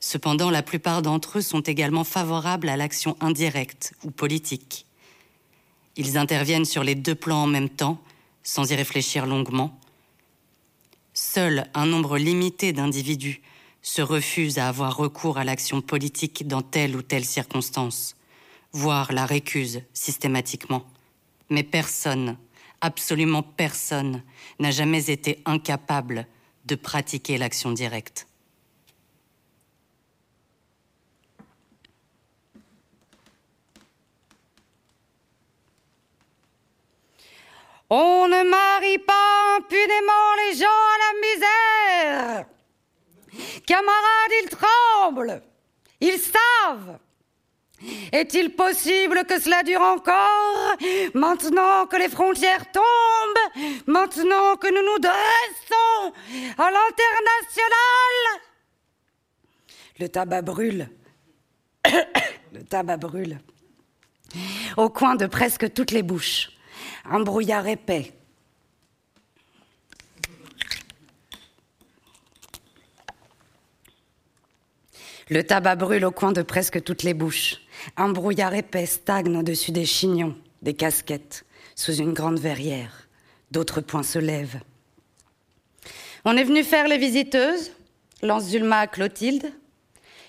[0.00, 4.86] Cependant, la plupart d'entre eux sont également favorables à l'action indirecte ou politique.
[5.96, 8.02] Ils interviennent sur les deux plans en même temps,
[8.42, 9.78] sans y réfléchir longuement.
[11.34, 13.40] Seul un nombre limité d'individus
[13.80, 18.16] se refusent à avoir recours à l'action politique dans telle ou telle circonstance,
[18.72, 20.84] voire la récusent systématiquement.
[21.48, 22.36] Mais personne,
[22.82, 24.22] absolument personne,
[24.58, 26.26] n'a jamais été incapable
[26.66, 28.26] de pratiquer l'action directe.
[37.94, 42.46] On ne marie pas impunément les gens à la misère.
[43.66, 45.42] Camarades, ils tremblent.
[46.00, 46.98] Ils savent.
[48.12, 50.74] Est-il possible que cela dure encore?
[51.12, 56.14] Maintenant que les frontières tombent, maintenant que nous nous dressons
[56.56, 58.40] à l'international
[60.00, 60.88] Le tabac brûle.
[62.54, 63.38] Le tabac brûle.
[64.78, 66.52] Au coin de presque toutes les bouches
[67.04, 68.12] un brouillard épais.
[75.28, 77.56] Le tabac brûle au coin de presque toutes les bouches.
[77.96, 83.08] Un brouillard épais stagne au-dessus des chignons, des casquettes, sous une grande verrière.
[83.50, 84.60] D'autres points se lèvent.
[86.24, 87.72] On est venu faire les visiteuses,
[88.22, 89.52] lance Zulma à Clotilde.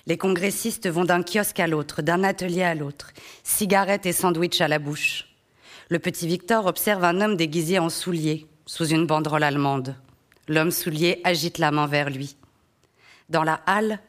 [0.07, 3.11] Les congressistes vont d'un kiosque à l'autre, d'un atelier à l'autre,
[3.43, 5.32] cigarettes et sandwichs à la bouche
[5.93, 9.95] le petit Victor observe un homme déguisé en soulier, sous une banderole allemande.
[10.47, 12.35] L'homme soulier agite la main vers lui.
[13.29, 13.99] Dans la halle,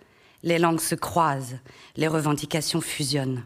[0.42, 1.58] les langues se croisent,
[1.96, 3.44] les revendications fusionnent.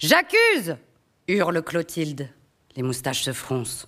[0.00, 0.76] J'accuse
[1.28, 2.28] hurle Clotilde.
[2.74, 3.86] Les moustaches se froncent.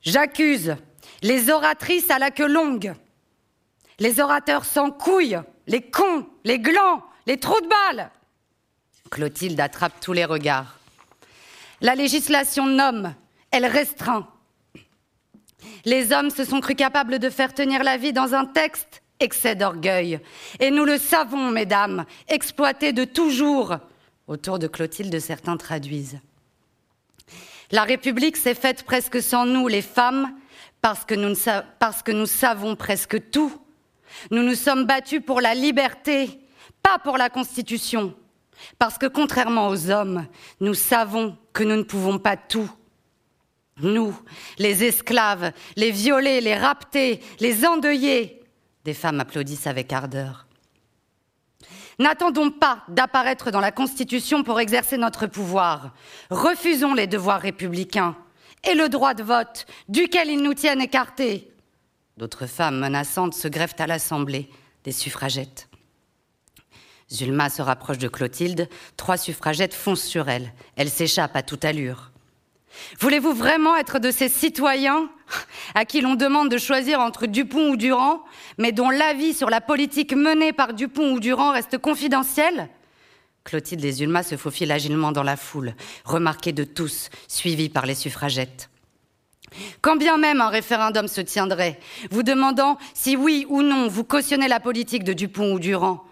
[0.00, 0.74] J'accuse
[1.20, 2.94] les oratrices à la queue longue,
[3.98, 8.10] les orateurs sans couilles, les cons, les glands, les trous de balles.
[9.10, 10.75] Clotilde attrape tous les regards.
[11.80, 13.14] La législation nomme,
[13.50, 14.28] elle restreint.
[15.84, 19.54] Les hommes se sont crus capables de faire tenir la vie dans un texte, excès
[19.54, 20.20] d'orgueil.
[20.58, 23.76] Et nous le savons, mesdames, exploité de toujours.
[24.26, 26.18] Autour de Clotilde, certains traduisent.
[27.70, 30.32] La République s'est faite presque sans nous, les femmes,
[30.80, 31.34] parce que, nous
[31.78, 33.52] parce que nous savons presque tout.
[34.30, 36.40] Nous nous sommes battus pour la liberté,
[36.82, 38.14] pas pour la Constitution.
[38.78, 40.26] Parce que contrairement aux hommes,
[40.60, 42.70] nous savons que nous ne pouvons pas tout.
[43.78, 44.14] Nous,
[44.58, 48.42] les esclaves, les violés, les raptés, les endeuillés,
[48.84, 50.46] des femmes applaudissent avec ardeur.
[51.98, 55.94] N'attendons pas d'apparaître dans la Constitution pour exercer notre pouvoir.
[56.28, 58.16] Refusons les devoirs républicains
[58.62, 61.50] et le droit de vote, duquel ils nous tiennent écartés.
[62.18, 64.50] D'autres femmes menaçantes se greffent à l'Assemblée,
[64.84, 65.65] des suffragettes.
[67.10, 68.68] Zulma se rapproche de Clotilde.
[68.96, 70.52] Trois suffragettes foncent sur elle.
[70.76, 72.10] Elle s'échappe à toute allure.
[73.00, 75.08] Voulez-vous vraiment être de ces citoyens
[75.74, 78.22] à qui l'on demande de choisir entre Dupont ou Durand,
[78.58, 82.68] mais dont l'avis sur la politique menée par Dupont ou Durand reste confidentiel?
[83.44, 87.94] Clotilde et Zulma se faufilent agilement dans la foule, remarquée de tous, suivie par les
[87.94, 88.68] suffragettes.
[89.80, 91.78] Quand bien même un référendum se tiendrait,
[92.10, 96.05] vous demandant si oui ou non vous cautionnez la politique de Dupont ou Durand,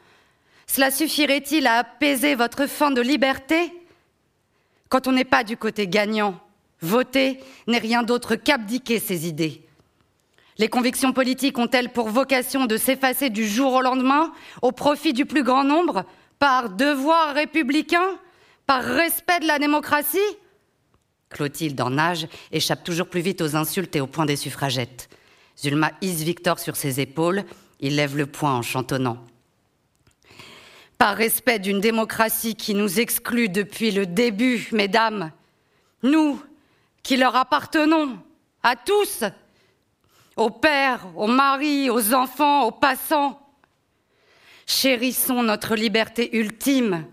[0.66, 3.72] cela suffirait-il à apaiser votre faim de liberté?
[4.88, 6.40] Quand on n'est pas du côté gagnant,
[6.80, 9.62] voter n'est rien d'autre qu'abdiquer ses idées.
[10.58, 15.26] Les convictions politiques ont-elles pour vocation de s'effacer du jour au lendemain au profit du
[15.26, 16.04] plus grand nombre,
[16.38, 18.18] par devoir républicain,
[18.66, 20.18] par respect de la démocratie?
[21.30, 25.08] Clotilde, en âge, échappe toujours plus vite aux insultes et aux points des suffragettes.
[25.58, 27.44] Zulma hisse Victor sur ses épaules,
[27.80, 29.18] il lève le poing en chantonnant
[31.04, 35.32] par respect d'une démocratie qui nous exclut depuis le début, mesdames,
[36.02, 36.42] nous
[37.02, 38.18] qui leur appartenons
[38.62, 39.22] à tous,
[40.36, 43.38] aux pères, aux maris, aux enfants, aux passants.
[44.64, 47.04] Chérissons notre liberté ultime.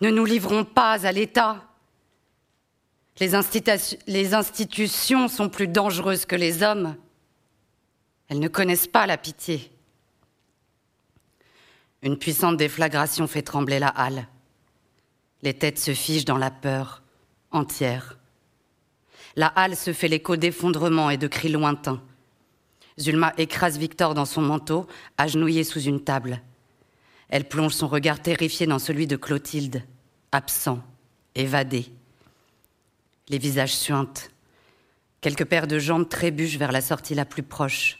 [0.00, 1.64] Ne nous livrons pas à l'État.
[3.18, 3.32] Les,
[4.06, 6.94] les, institutions sont plus dangereuses que les hommes.
[8.28, 9.72] Elles ne connaissent pas la pitié.
[12.02, 14.26] Une puissante déflagration fait trembler la halle.
[15.42, 17.02] Les têtes se figent dans la peur
[17.50, 18.18] entière.
[19.36, 22.02] La halle se fait l'écho d'effondrements et de cris lointains.
[22.98, 24.86] Zulma écrase Victor dans son manteau,
[25.16, 26.42] agenouillé sous une table.
[27.28, 29.82] Elle plonge son regard terrifié dans celui de Clotilde,
[30.32, 30.80] absent,
[31.34, 31.86] évadé.
[33.28, 34.30] Les visages suintent.
[35.20, 37.99] Quelques paires de jambes trébuchent vers la sortie la plus proche.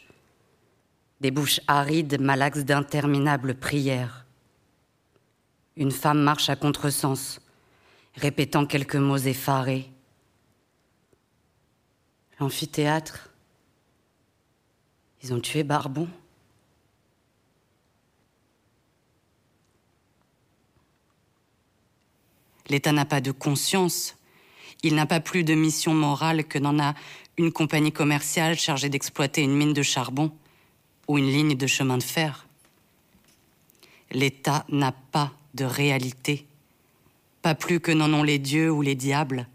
[1.21, 4.25] Des bouches arides malaxent d'interminables prières.
[5.75, 7.39] Une femme marche à contresens,
[8.15, 9.87] répétant quelques mots effarés.
[12.39, 13.29] L'amphithéâtre.
[15.21, 16.09] Ils ont tué Barbon.
[22.67, 24.15] L'État n'a pas de conscience.
[24.81, 26.95] Il n'a pas plus de mission morale que n'en a
[27.37, 30.31] une compagnie commerciale chargée d'exploiter une mine de charbon
[31.11, 32.47] ou une ligne de chemin de fer.
[34.11, 36.45] L'État n'a pas de réalité,
[37.41, 39.45] pas plus que n'en ont les dieux ou les diables.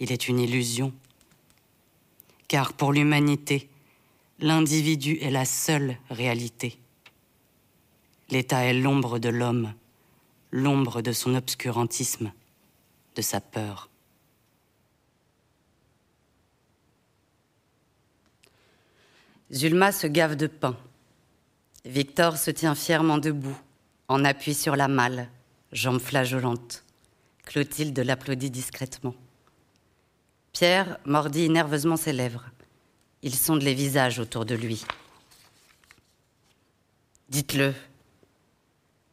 [0.00, 0.92] Il est une illusion.
[2.46, 3.70] Car pour l'humanité,
[4.38, 6.76] l'individu est la seule réalité.
[8.28, 9.72] L'État est l'ombre de l'homme,
[10.50, 12.32] l'ombre de son obscurantisme,
[13.16, 13.89] de sa peur.
[19.52, 20.76] Zulma se gave de pain.
[21.84, 23.58] Victor se tient fièrement debout,
[24.06, 25.28] en appui sur la malle,
[25.72, 26.84] jambes flageolantes.
[27.44, 29.14] Clotilde l'applaudit discrètement.
[30.52, 32.50] Pierre mordit nerveusement ses lèvres.
[33.22, 34.84] Il sonde les visages autour de lui.
[37.28, 37.74] Dites-le.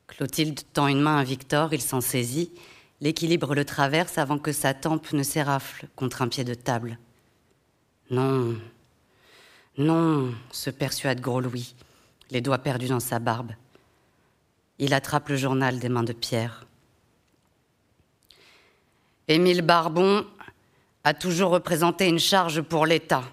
[0.08, 2.52] Clotilde tend une main à Victor, il s'en saisit.
[3.02, 7.00] L'équilibre le traverse avant que sa tempe ne s'érafle contre un pied de table.
[8.10, 8.56] Non,
[9.78, 11.76] non, se persuade Gros Louis,
[12.32, 13.52] les doigts perdus dans sa barbe.
[14.80, 16.66] Il attrape le journal des mains de Pierre.
[19.28, 20.26] Émile Barbon
[21.04, 23.24] a toujours représenté une charge pour l'État.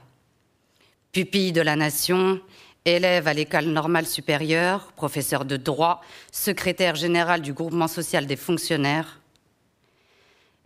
[1.13, 2.41] Pupille de la nation,
[2.85, 9.21] élève à l'école normale supérieure, professeur de droit, secrétaire général du groupement social des fonctionnaires.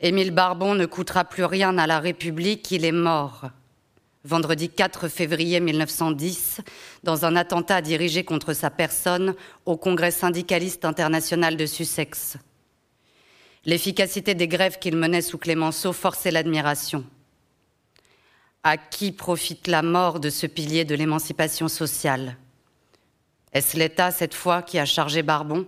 [0.01, 3.51] Émile Barbon ne coûtera plus rien à la République, il est mort
[4.25, 6.61] vendredi 4 février 1910,
[7.05, 12.37] dans un attentat dirigé contre sa personne au Congrès syndicaliste international de Sussex.
[13.65, 17.05] L'efficacité des grèves qu'il menait sous Clémenceau forçait l'admiration.
[18.63, 22.37] À qui profite la mort de ce pilier de l'émancipation sociale?
[23.53, 25.67] Est-ce l'État, cette fois, qui a chargé Barbon?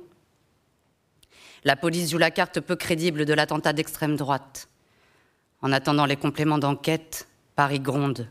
[1.64, 4.68] La police joue la carte peu crédible de l'attentat d'extrême droite.
[5.62, 8.28] En attendant les compléments d'enquête, Paris gronde.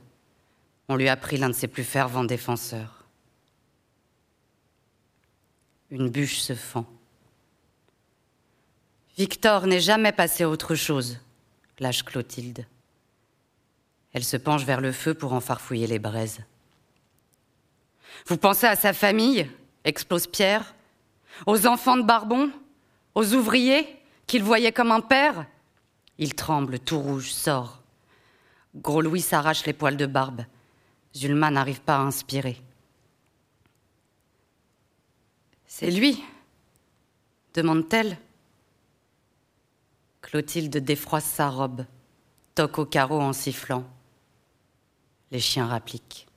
[0.89, 3.05] On lui a pris l'un de ses plus fervents défenseurs.
[5.91, 6.85] Une bûche se fend.
[9.15, 11.19] Victor n'est jamais passé autre chose,
[11.79, 12.65] lâche Clotilde.
[14.13, 16.39] Elle se penche vers le feu pour en farfouiller les braises.
[18.25, 19.49] Vous pensez à sa famille
[19.83, 20.73] explose Pierre.
[21.45, 22.51] Aux enfants de Barbon
[23.13, 23.87] Aux ouvriers
[24.25, 25.45] qu'il voyait comme un père?
[26.17, 27.83] Il tremble, tout rouge, sort.
[28.75, 30.45] Gros Louis s'arrache les poils de barbe.
[31.15, 32.61] Zulma n'arrive pas à inspirer.
[35.65, 36.21] C'est lui
[37.53, 38.17] demande-t-elle.
[40.21, 41.85] Clotilde défroisse sa robe,
[42.55, 43.83] toque au carreau en sifflant.
[45.31, 46.27] Les chiens rappliquent.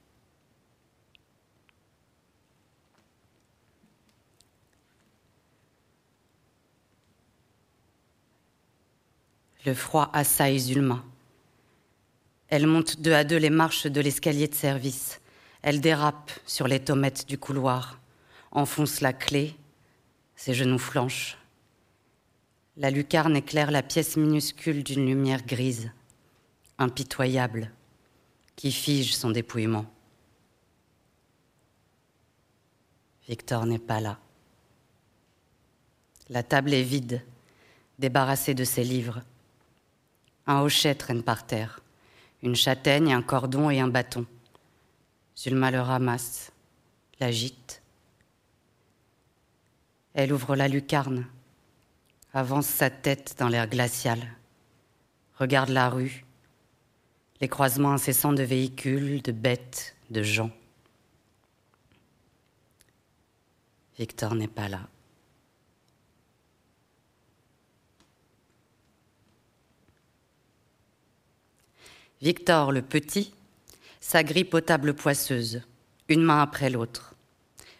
[9.65, 11.05] Le froid assaille Zulma.
[12.53, 15.23] Elle monte deux à deux les marches de l'escalier de service.
[15.63, 17.99] Elle dérape sur les tomettes du couloir,
[18.51, 19.57] enfonce la clé,
[20.37, 21.39] ses genoux flanchent.
[22.77, 25.93] La lucarne éclaire la pièce minuscule d'une lumière grise,
[26.77, 27.73] impitoyable,
[28.55, 29.87] qui fige son dépouillement.
[33.27, 34.19] Victor n'est pas là.
[36.29, 37.23] La table est vide,
[37.99, 39.23] débarrassée de ses livres.
[40.47, 41.82] Un hochet traîne par terre
[42.43, 44.27] une châtaigne, un cordon et un bâton.
[45.37, 46.53] Zulma le ramasse,
[47.21, 47.83] l'agite.
[50.15, 51.27] Elle ouvre la lucarne,
[52.35, 54.21] avance sa tête dans l'air glacial,
[55.39, 56.25] regarde la rue,
[57.41, 60.51] les croisements incessants de véhicules, de bêtes, de gens.
[63.99, 64.89] Victor n'est pas là.
[72.23, 73.35] Victor le petit
[73.99, 75.63] s'agrippe aux tables poisseuses,
[76.09, 77.17] une main après l'autre.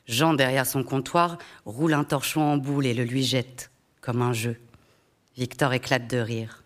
[0.09, 3.71] Jean, derrière son comptoir, roule un torchon en boule et le lui jette,
[4.01, 4.57] comme un jeu.
[5.37, 6.65] Victor éclate de rire.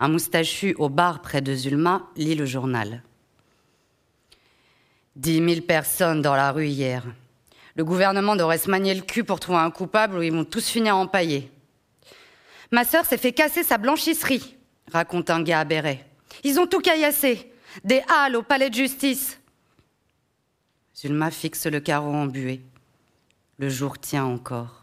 [0.00, 3.02] Un moustachu au bar près de Zulma lit le journal.
[5.16, 7.06] Dix mille personnes dans la rue hier.
[7.74, 10.68] Le gouvernement devrait se manier le cul pour trouver un coupable ou ils vont tous
[10.68, 11.50] finir empaillés.
[12.70, 14.58] Ma sœur s'est fait casser sa blanchisserie,
[14.92, 16.09] raconte un gars à béret.
[16.44, 17.52] Ils ont tout caillassé.
[17.84, 19.38] Des halles au palais de justice.
[20.96, 22.60] Zulma fixe le carreau embué.
[23.58, 24.82] Le jour tient encore.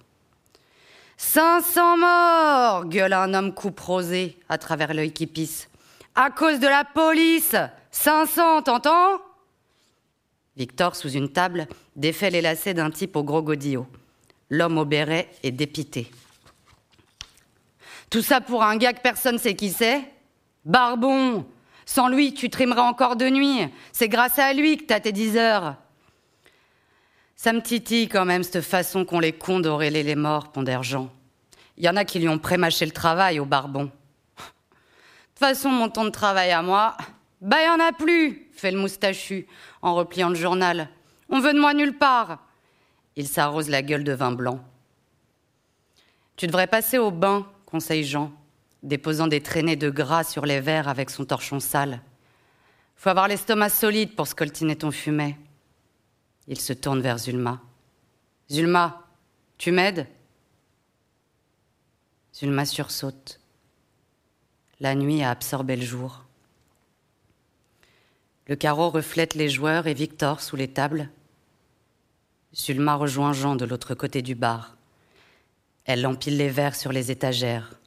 [1.17, 5.67] 500 morts gueule un homme coupe rosé à travers l'œil qui pisse.
[6.15, 7.55] À cause de la police
[7.91, 9.21] 500, t'entends?
[10.55, 13.87] Victor, sous une table, défait les lacets d'un type au gros godillot.
[14.49, 16.09] L'homme au béret est dépité.
[18.09, 20.01] Tout ça pour un gars que personne sait qui c'est?
[20.67, 21.45] Barbon
[21.85, 23.61] Sans lui, tu trimerais encore de nuit.
[23.93, 25.75] C'est grâce à lui que t'as tes 10 heures.
[27.37, 31.09] Ça me titille quand même, cette façon qu'ont les cons les morts, pondère Jean.
[31.77, 33.85] Il y en a qui lui ont prémâché le travail au barbon.
[33.85, 36.97] De toute façon, mon temps de travail à moi,
[37.39, 39.47] bah y en a plus, fait le moustachu
[39.81, 40.89] en repliant le journal.
[41.29, 42.39] On veut de moi nulle part.
[43.15, 44.59] Il s'arrose la gueule de vin blanc.
[46.35, 48.31] Tu devrais passer au bain, conseille Jean
[48.83, 52.01] déposant des traînées de gras sur les verres avec son torchon sale.
[52.95, 55.37] Faut avoir l'estomac solide pour scoltiner ton fumet.
[56.47, 57.61] Il se tourne vers Zulma.
[58.49, 59.03] Zulma,
[59.57, 60.07] tu m'aides?
[62.33, 63.39] Zulma sursaute.
[64.79, 66.23] La nuit a absorbé le jour.
[68.47, 71.09] Le carreau reflète les joueurs et Victor sous les tables.
[72.55, 74.77] Zulma rejoint Jean de l'autre côté du bar.
[75.85, 77.79] Elle empile les verres sur les étagères.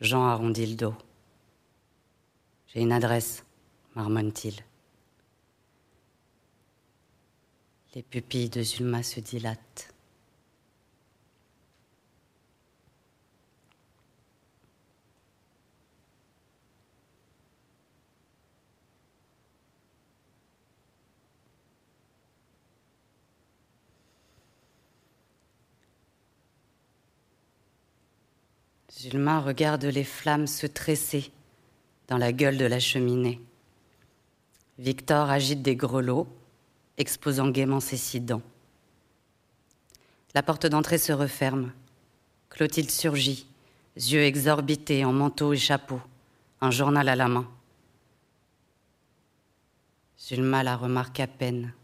[0.00, 0.94] Jean arrondit le dos.
[2.66, 3.44] J'ai une adresse,
[3.94, 4.56] marmonne-t-il.
[7.94, 9.93] Les pupilles de Zulma se dilatent.
[29.04, 31.30] Zulma regarde les flammes se tresser
[32.08, 33.38] dans la gueule de la cheminée.
[34.78, 36.26] Victor agite des grelots,
[36.96, 38.40] exposant gaiement ses six dents.
[40.32, 41.74] La porte d'entrée se referme.
[42.48, 43.46] Clotilde surgit,
[43.94, 46.00] yeux exorbités en manteau et chapeau,
[46.62, 47.46] un journal à la main.
[50.18, 51.74] Zulma la remarque à peine.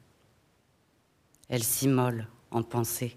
[1.51, 3.15] Elle s'immole en pensée.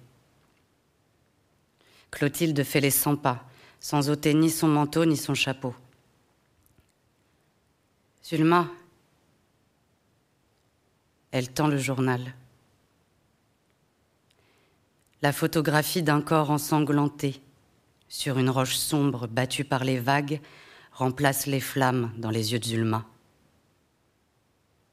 [2.11, 3.45] Clotilde fait les cent pas,
[3.83, 5.75] sans ôter ni son manteau ni son chapeau.
[8.23, 8.71] Zulma,
[11.31, 12.33] elle tend le journal.
[15.21, 17.41] La photographie d'un corps ensanglanté
[18.07, 20.39] sur une roche sombre battue par les vagues
[20.93, 23.05] remplace les flammes dans les yeux de Zulma.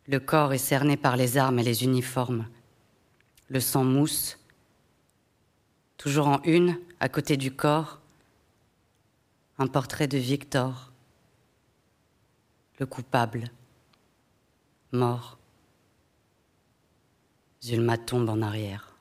[0.08, 2.48] Le corps est cerné par les armes et les uniformes.
[3.50, 4.36] Le sang mousse.
[5.96, 7.99] Toujours en une, à côté du corps,
[9.60, 10.90] un portrait de Victor,
[12.78, 13.52] le coupable,
[14.90, 15.38] mort.
[17.62, 18.96] Zulma tombe en arrière.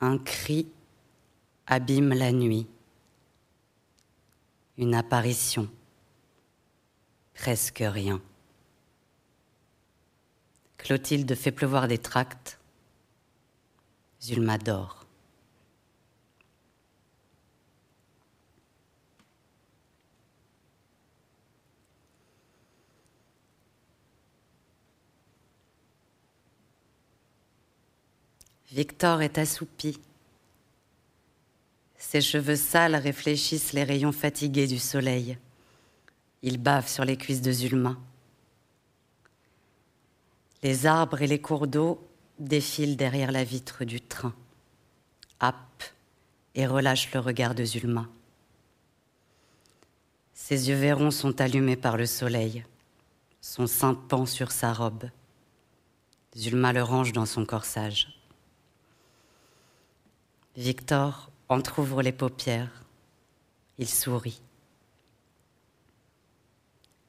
[0.00, 0.66] Un cri
[1.68, 2.66] abîme la nuit.
[4.78, 5.70] Une apparition.
[7.34, 8.20] Presque rien.
[10.76, 12.59] Clotilde fait pleuvoir des tracts.
[14.22, 15.06] Zulma dort.
[28.72, 29.98] Victor est assoupi.
[31.96, 35.38] Ses cheveux sales réfléchissent les rayons fatigués du soleil.
[36.42, 37.96] Il bave sur les cuisses de Zulma.
[40.62, 42.09] Les arbres et les cours d'eau
[42.40, 44.34] défile derrière la vitre du train,
[45.38, 45.84] happe
[46.54, 48.08] et relâche le regard de Zulma.
[50.34, 52.64] Ses yeux verrons sont allumés par le soleil,
[53.40, 55.04] son sein pend sur sa robe.
[56.36, 58.20] Zulma le range dans son corsage.
[60.56, 62.84] Victor entr'ouvre les paupières.
[63.78, 64.40] Il sourit.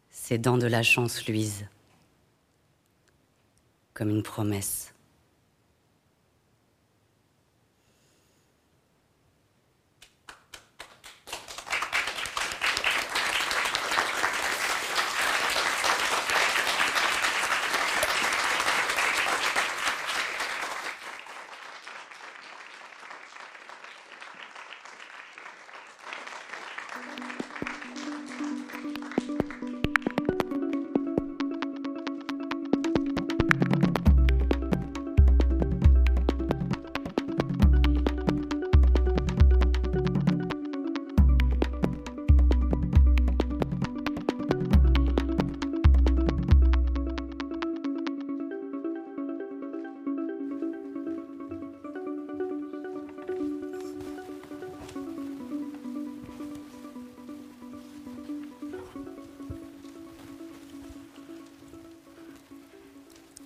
[0.09, 1.67] Ses dents de la chance luisent,
[3.93, 4.91] comme une promesse.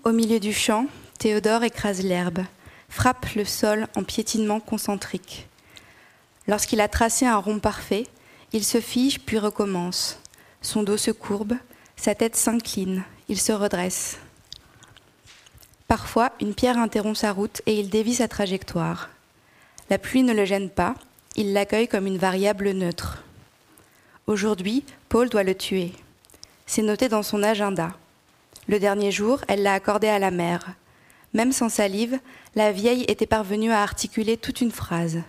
[0.08, 0.86] Au milieu du champ,
[1.18, 2.43] Théodore écrase l'herbe,
[2.89, 5.47] frappe le sol en piétinement concentrique.
[6.47, 8.06] Lorsqu'il a tracé un rond parfait,
[8.53, 10.20] il se fige puis recommence.
[10.62, 11.53] Son dos se courbe,
[11.95, 14.20] sa tête s'incline, il se redresse.
[15.88, 19.10] Parfois, une pierre interrompt sa route et il dévie sa trajectoire.
[19.89, 20.93] La pluie ne le gêne pas,
[21.36, 23.24] il l'accueille comme une variable neutre.
[24.28, 25.93] Aujourd'hui, Paul doit le tuer.
[26.68, 27.89] C'est noté dans son agenda.
[28.68, 30.74] Le dernier jour, elle l'a accordé à la mère.
[31.34, 32.20] Même sans salive,
[32.55, 35.20] la vieille était parvenue à articuler toute une phrase.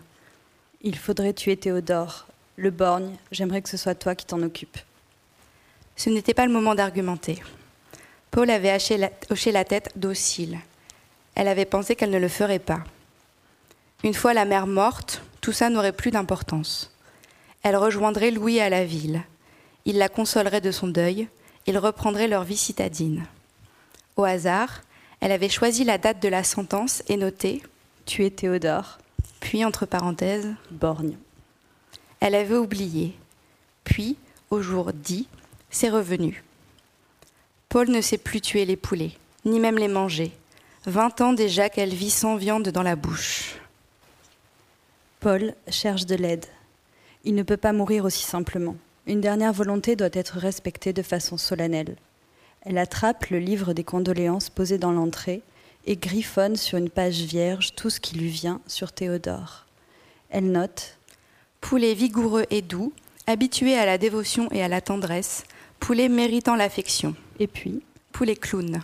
[0.82, 2.26] Il faudrait tuer Théodore.
[2.56, 4.78] Le borgne, j'aimerais que ce soit toi qui t'en occupes.
[5.96, 7.42] Ce n'était pas le moment d'argumenter.
[8.30, 8.74] Paul avait
[9.30, 10.58] hoché la, tête docile.
[11.34, 12.84] Elle avait pensé qu'elle ne le ferait pas.
[14.04, 16.92] Une fois la mère morte, tout ça n'aurait plus d'importance.
[17.62, 19.22] Elle rejoindrait Louis à la ville.
[19.84, 21.28] Il la consolerait de son deuil,
[21.66, 23.26] ils reprendraient leur vie citadine.
[24.16, 24.82] Au hasard,
[25.20, 27.62] elle avait choisi la date de la sentence et noté
[28.04, 28.98] Tuer Théodore.
[29.40, 31.16] Puis, entre parenthèses, Borgne.
[32.20, 33.14] Elle avait oublié.
[33.84, 34.16] Puis,
[34.50, 35.28] au jour dit,
[35.70, 36.44] c'est revenu.
[37.68, 39.12] Paul ne sait plus tuer les poulets,
[39.44, 40.32] ni même les manger.
[40.86, 43.56] Vingt ans déjà qu'elle vit sans viande dans la bouche.
[45.20, 46.46] Paul cherche de l'aide.
[47.24, 48.76] Il ne peut pas mourir aussi simplement.
[49.06, 51.94] Une dernière volonté doit être respectée de façon solennelle.
[52.62, 55.42] Elle attrape le livre des condoléances posé dans l'entrée
[55.86, 59.64] et griffonne sur une page vierge tout ce qui lui vient sur Théodore.
[60.30, 60.98] Elle note
[61.60, 62.92] Poulet vigoureux et doux,
[63.28, 65.44] habitué à la dévotion et à la tendresse,
[65.78, 67.14] poulet méritant l'affection.
[67.38, 68.82] Et puis Poulet clown.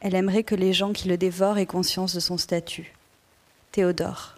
[0.00, 2.92] Elle aimerait que les gens qui le dévorent aient conscience de son statut.
[3.72, 4.36] Théodore.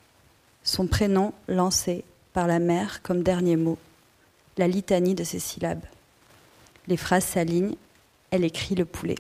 [0.62, 3.76] Son prénom lancé par la mère comme dernier mot
[4.59, 5.84] la litanie de ses syllabes.
[6.86, 7.76] Les phrases s'alignent,
[8.30, 9.16] elle écrit le poulet.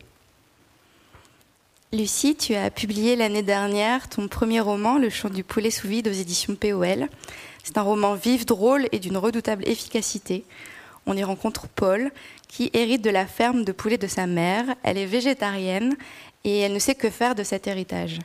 [1.92, 6.08] Lucie, tu as publié l'année dernière ton premier roman, Le chant du poulet sous vide
[6.08, 7.08] aux éditions POL.
[7.62, 10.44] C'est un roman vif, drôle et d'une redoutable efficacité.
[11.06, 12.10] On y rencontre Paul,
[12.48, 14.64] qui hérite de la ferme de poulet de sa mère.
[14.82, 15.96] Elle est végétarienne
[16.42, 18.18] et elle ne sait que faire de cet héritage.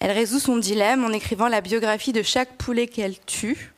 [0.00, 3.72] Elle résout son dilemme en écrivant la biographie de chaque poulet qu'elle tue.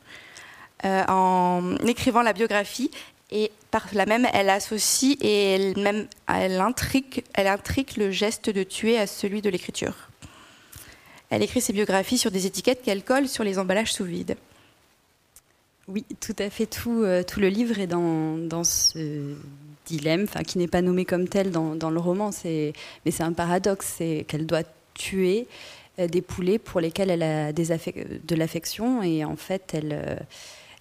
[0.83, 2.89] Euh, en écrivant la biographie
[3.29, 8.49] et par là même, elle associe et elle, même, elle, intrique, elle intrique le geste
[8.49, 10.09] de tuer à celui de l'écriture.
[11.29, 14.35] Elle écrit ses biographies sur des étiquettes qu'elle colle sur les emballages sous vide.
[15.87, 16.65] Oui, tout à fait.
[16.65, 19.35] Tout, euh, tout le livre est dans, dans ce
[19.85, 22.73] dilemme, qui n'est pas nommé comme tel dans, dans le roman, mais
[23.11, 24.63] c'est un paradoxe, c'est qu'elle doit
[24.93, 25.47] tuer
[25.99, 30.25] euh, des poulets pour lesquels elle a des de l'affection et en fait, elle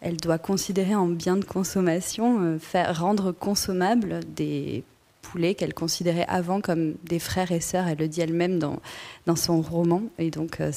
[0.01, 4.83] elle doit considérer en bien de consommation, euh, faire rendre consommables des
[5.23, 7.87] poulets qu'elle considérait avant comme des frères et sœurs.
[7.87, 8.81] Elle le dit elle-même dans,
[9.27, 10.03] dans son roman.
[10.19, 10.73] Et donc, euh,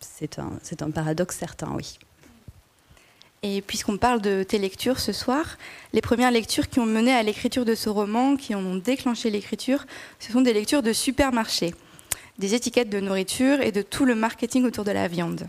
[0.00, 1.98] c'est un, un paradoxe certain, oui.
[3.42, 5.56] Et puisqu'on parle de tes lectures ce soir,
[5.94, 9.86] les premières lectures qui ont mené à l'écriture de ce roman, qui ont déclenché l'écriture,
[10.18, 11.74] ce sont des lectures de supermarchés,
[12.38, 15.48] des étiquettes de nourriture et de tout le marketing autour de la viande.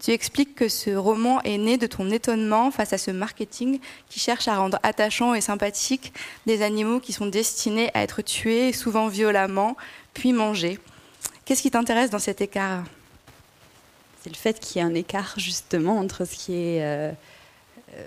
[0.00, 4.18] Tu expliques que ce roman est né de ton étonnement face à ce marketing qui
[4.18, 6.14] cherche à rendre attachants et sympathiques
[6.46, 9.76] des animaux qui sont destinés à être tués, souvent violemment,
[10.14, 10.78] puis mangés.
[11.44, 12.84] Qu'est-ce qui t'intéresse dans cet écart?
[14.22, 17.12] C'est le fait qu'il y ait un écart justement entre ce qui est, euh,
[17.94, 18.06] euh,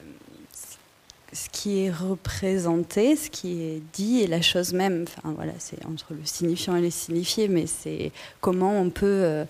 [1.32, 5.06] ce qui est représenté, ce qui est dit et la chose même.
[5.18, 9.46] Enfin voilà, c'est entre le signifiant et le signifié, mais c'est comment on peut euh,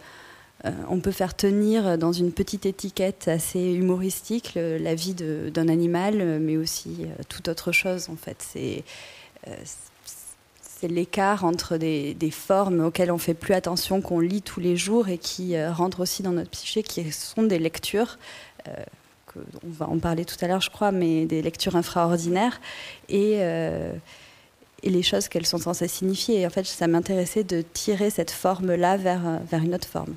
[0.90, 6.56] on peut faire tenir dans une petite étiquette assez humoristique la vie d'un animal, mais
[6.56, 8.38] aussi toute autre chose en fait.
[8.40, 8.84] C'est
[10.62, 15.10] c'est l'écart entre des, formes auxquelles on fait plus attention, qu'on lit tous les jours
[15.10, 18.18] et qui rentrent aussi dans notre psyché, qui sont des lectures
[19.36, 22.60] on va en parler tout à l'heure, je crois, mais des lectures infraordinaires
[23.10, 23.94] et, euh,
[24.84, 26.46] les choses qu'elles sont censées signifier.
[26.46, 30.14] En fait, ça m'intéressait de tirer cette forme-là vers une autre forme.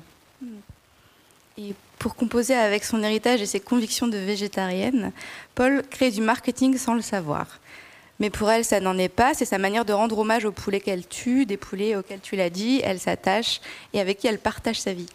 [1.57, 5.11] Et pour composer avec son héritage et ses convictions de végétarienne,
[5.55, 7.59] Paul crée du marketing sans le savoir.
[8.19, 9.33] Mais pour elle, ça n'en est pas.
[9.33, 12.49] C'est sa manière de rendre hommage aux poulets qu'elle tue, des poulets auxquels tu l'as
[12.49, 13.61] dit, elle s'attache
[13.93, 15.09] et avec qui elle partage sa vie.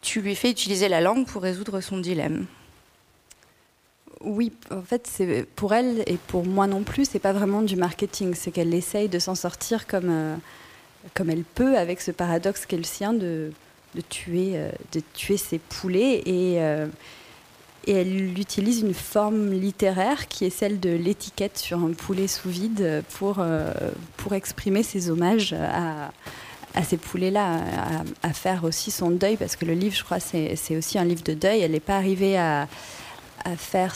[0.00, 2.46] Tu lui fais utiliser la langue pour résoudre son dilemme.
[4.20, 7.76] Oui, en fait, c'est pour elle et pour moi non plus, c'est pas vraiment du
[7.76, 8.34] marketing.
[8.34, 10.36] C'est qu'elle essaye de s'en sortir comme, euh,
[11.14, 13.52] comme elle peut avec ce paradoxe qu'est le sien de,
[13.94, 16.22] de tuer, euh, de tuer ses poulets.
[16.26, 16.86] Et, euh,
[17.86, 22.50] et elle utilise une forme littéraire qui est celle de l'étiquette sur un poulet sous
[22.50, 23.42] vide pour,
[24.18, 26.10] pour exprimer ses hommages à,
[26.74, 27.62] à ces poulets-là,
[28.22, 31.22] à, faire aussi son deuil, parce que le livre, je crois, c'est aussi un livre
[31.22, 31.60] de deuil.
[31.60, 32.68] Elle n'est pas arrivée à
[33.44, 33.94] à faire,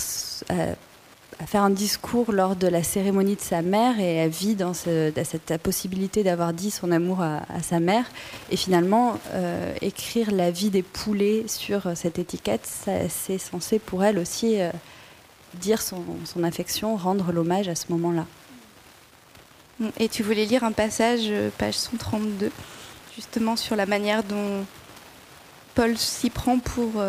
[1.47, 5.57] faire un discours lors de la cérémonie de sa mère et elle vit dans, cette
[5.63, 8.05] possibilité d'avoir dit son amour à, sa mère.
[8.51, 14.19] Et finalement, euh, écrire la vie des poulets sur cette étiquette, c'est censé pour elle
[14.19, 14.71] aussi euh,
[15.55, 18.27] dire son, son, affection, rendre l'hommage à ce moment-là.
[19.99, 22.51] Et tu voulais lire un passage, euh, page 132,
[23.17, 24.65] justement sur la manière dont
[25.75, 27.03] Paul s'y prend pour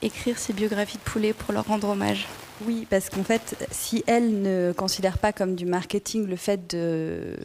[0.00, 2.26] écrire ses biographies de poulets pour leur rendre hommage
[2.62, 7.36] Oui, parce qu'en fait, si elle ne considère pas comme du marketing le fait de,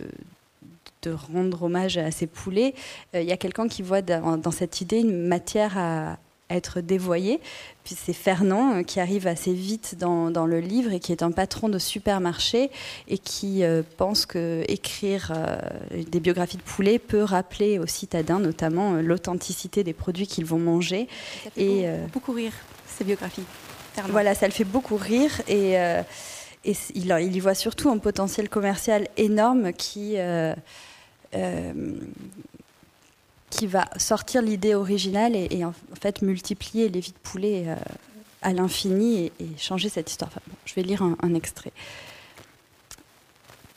[1.04, 2.74] de rendre hommage à ses poulets,
[3.16, 6.18] euh, il y a quelqu'un qui voit dans, cette idée une matière à,
[6.50, 7.40] être dévoyé.
[7.84, 11.24] Puis c'est Fernand euh, qui arrive assez vite dans, dans, le livre et qui est
[11.24, 12.70] un patron de supermarché
[13.08, 15.32] et qui euh, pense que écrire
[15.92, 21.08] des biographies de poulets peut rappeler aux citadins notamment l'authenticité des produits qu'ils vont manger.
[21.44, 22.54] Ça fait et beaucoup, rire
[22.88, 23.46] ces biographies.
[24.10, 29.08] Voilà, ça le fait beaucoup rire et, et il, y voit surtout un potentiel commercial
[29.18, 30.18] énorme qui
[33.54, 37.76] qui va sortir l'idée originale et, en fait multiplier les vies de poulet euh,
[38.42, 40.32] à l'infini et, changer cette histoire.
[40.66, 41.72] je vais lire un, extrait.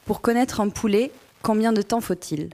[0.06, 1.12] Pour connaître un poulet,
[1.42, 2.50] combien de temps faut-il?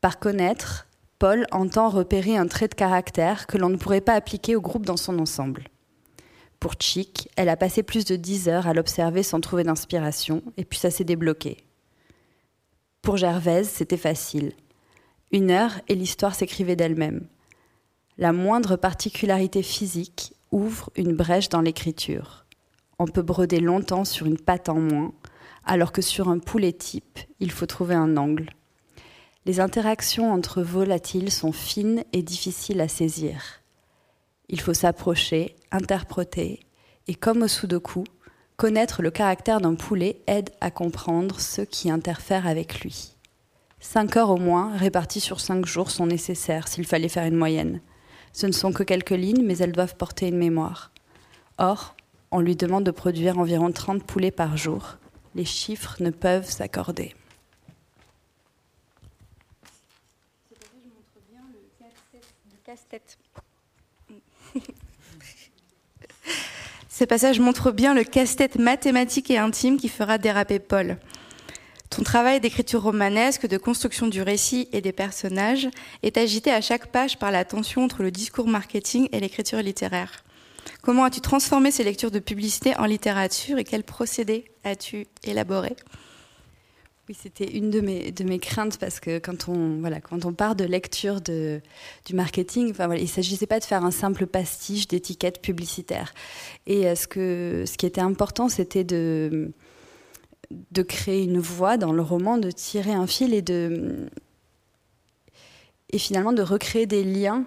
[0.00, 0.86] Par connaître,
[1.20, 4.84] Paul entend repérer un trait de caractère que l'on ne pourrait pas appliquer au groupe
[4.84, 5.68] dans son ensemble.
[6.60, 10.64] Pour Chic, elle a passé plus de dix heures à l'observer sans trouver d'inspiration, et
[10.64, 11.58] puis ça s'est débloqué.
[13.02, 14.52] Pour Gervaise, c'était facile.
[15.30, 17.28] Une heure et l'histoire s'écrivait d'elle-même.
[18.16, 22.44] La moindre particularité physique ouvre une brèche dans l'écriture.
[22.98, 25.12] On peut broder longtemps sur une patte en moins,
[25.64, 28.50] alors que sur un poulet type, il faut trouver un angle.
[29.46, 33.62] Les interactions entre volatiles sont fines et difficiles à saisir.
[34.48, 36.60] Il faut s'approcher, interpréter,
[37.06, 38.04] et comme au sudoku,
[38.56, 43.14] connaître le caractère d'un poulet aide à comprendre ceux qui interfèrent avec lui.
[43.80, 47.80] Cinq heures au moins, réparties sur cinq jours, sont nécessaires s'il fallait faire une moyenne.
[48.32, 50.90] Ce ne sont que quelques lignes, mais elles doivent porter une mémoire.
[51.58, 51.94] Or,
[52.30, 54.96] on lui demande de produire environ 30 poulets par jour.
[55.34, 57.14] Les chiffres ne peuvent s'accorder.
[66.98, 70.96] Ce passage montre bien le casse-tête mathématique et intime qui fera déraper Paul.
[71.90, 75.68] Ton travail d'écriture romanesque, de construction du récit et des personnages
[76.02, 80.24] est agité à chaque page par la tension entre le discours marketing et l'écriture littéraire.
[80.82, 85.76] Comment as-tu transformé ces lectures de publicité en littérature et quels procédés as-tu élaboré?
[87.08, 90.34] Oui, c'était une de mes, de mes craintes parce que quand on, voilà, quand on
[90.34, 91.62] part de lecture de,
[92.04, 96.12] du marketing, enfin, voilà, il ne s'agissait pas de faire un simple pastiche d'étiquettes publicitaires.
[96.66, 99.52] Et euh, ce, que, ce qui était important, c'était de,
[100.50, 104.08] de créer une voix dans le roman, de tirer un fil et de
[105.90, 107.46] et finalement de recréer des liens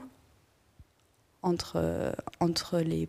[1.44, 3.08] entre, entre les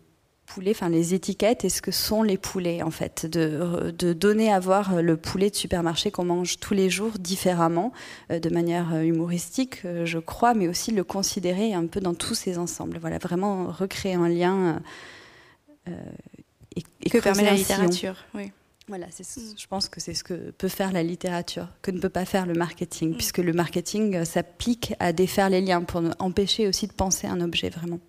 [0.53, 4.51] poulets, enfin les étiquettes et ce que sont les poulets en fait, de, de donner
[4.51, 7.91] à voir le poulet de supermarché qu'on mange tous les jours différemment,
[8.31, 12.35] euh, de manière humoristique, euh, je crois, mais aussi le considérer un peu dans tous
[12.35, 12.97] ces ensembles.
[12.99, 14.81] Voilà, vraiment recréer un lien.
[15.87, 15.91] Euh,
[16.75, 18.51] et, que permet la littérature, oui.
[18.89, 22.25] Voilà, je pense que c'est ce que peut faire la littérature, que ne peut pas
[22.25, 23.15] faire le marketing, mm.
[23.15, 27.39] puisque le marketing euh, s'applique à défaire les liens pour empêcher aussi de penser un
[27.39, 27.99] objet vraiment.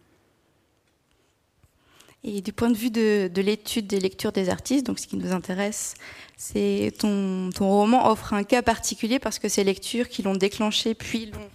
[2.24, 5.32] Et du point de vue de, l'étude des lectures des artistes, donc ce qui nous
[5.32, 5.94] intéresse,
[6.36, 10.94] c'est ton, ton roman offre un cas particulier parce que ces lectures qui l'ont déclenché
[10.94, 11.50] puis l'ont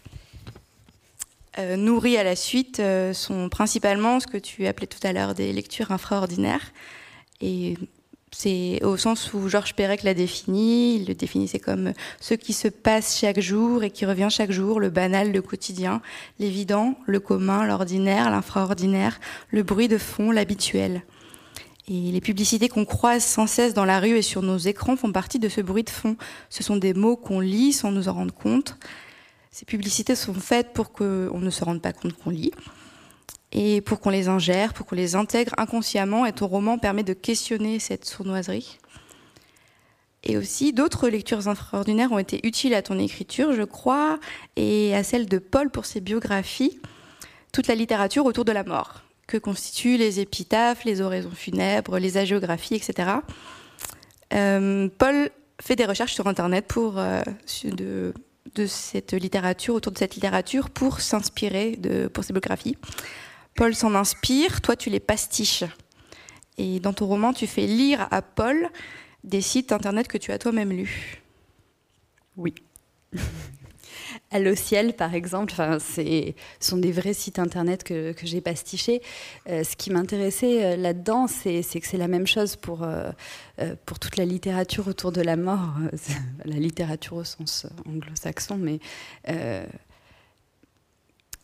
[1.58, 5.34] euh, nourri à la suite euh, sont principalement ce que tu appelais tout à l'heure
[5.34, 6.72] des lectures infraordinaires.
[7.42, 7.76] Et
[8.32, 12.68] c'est au sens où Georges Perec l'a défini, il le définissait comme ce qui se
[12.68, 16.02] passe chaque jour et qui revient chaque jour, le banal, le quotidien,
[16.40, 19.20] l'évident, le commun, l'ordinaire, l'infraordinaire,
[19.50, 21.02] le bruit de fond, l'habituel.
[21.88, 25.12] Et les publicités qu'on croise sans cesse dans la rue et sur nos écrans font
[25.12, 26.18] partie de ce bruit de fond.
[26.52, 28.78] Ce sont des mots qu'on lit sans nous en rendre compte.
[29.52, 32.52] Ces publicités sont faites pour qu'on ne se rende pas compte qu'on lit
[33.52, 36.26] et pour qu'on les ingère, pour qu'on les intègre inconsciemment.
[36.26, 38.78] Et ton roman permet de questionner cette sournoiserie.
[40.24, 44.20] Et aussi, d'autres lectures extraordinaires ont été utiles à ton écriture, je crois,
[44.58, 46.80] et à celle de Paul pour ses biographies,
[47.54, 52.18] toute la littérature autour de la mort, que constituent les épitaphes, les oraisons funèbres, les
[52.18, 53.12] hagiographies, etc.
[54.34, 55.30] Euh, Paul
[55.62, 57.22] fait des recherches sur Internet pour, euh,
[57.64, 58.14] de,
[58.68, 61.80] cette littérature, autour de cette littérature, pour s'inspirer
[62.14, 62.76] pour ses biographies.
[63.56, 65.66] Paul s'en inspire, toi tu les pastiches.
[66.58, 68.70] Et dans ton roman, tu fais lire à Paul
[69.24, 71.22] des sites internet que tu as toi-même lus.
[72.38, 72.54] Oui.
[74.32, 79.02] Allo Ciel, par exemple, ce sont des vrais sites internet que, j'ai pastichés.
[79.48, 83.12] Euh, ce qui m'intéressait euh, là-dedans, c'est que c'est la même chose pour, euh,
[83.86, 85.74] pour toute la littérature autour de la mort,
[86.46, 88.80] la littérature au sens anglo-saxon, mais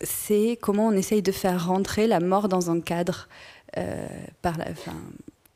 [0.02, 3.28] c'est comment on essaye de faire rentrer la mort dans un cadre
[3.78, 4.08] euh,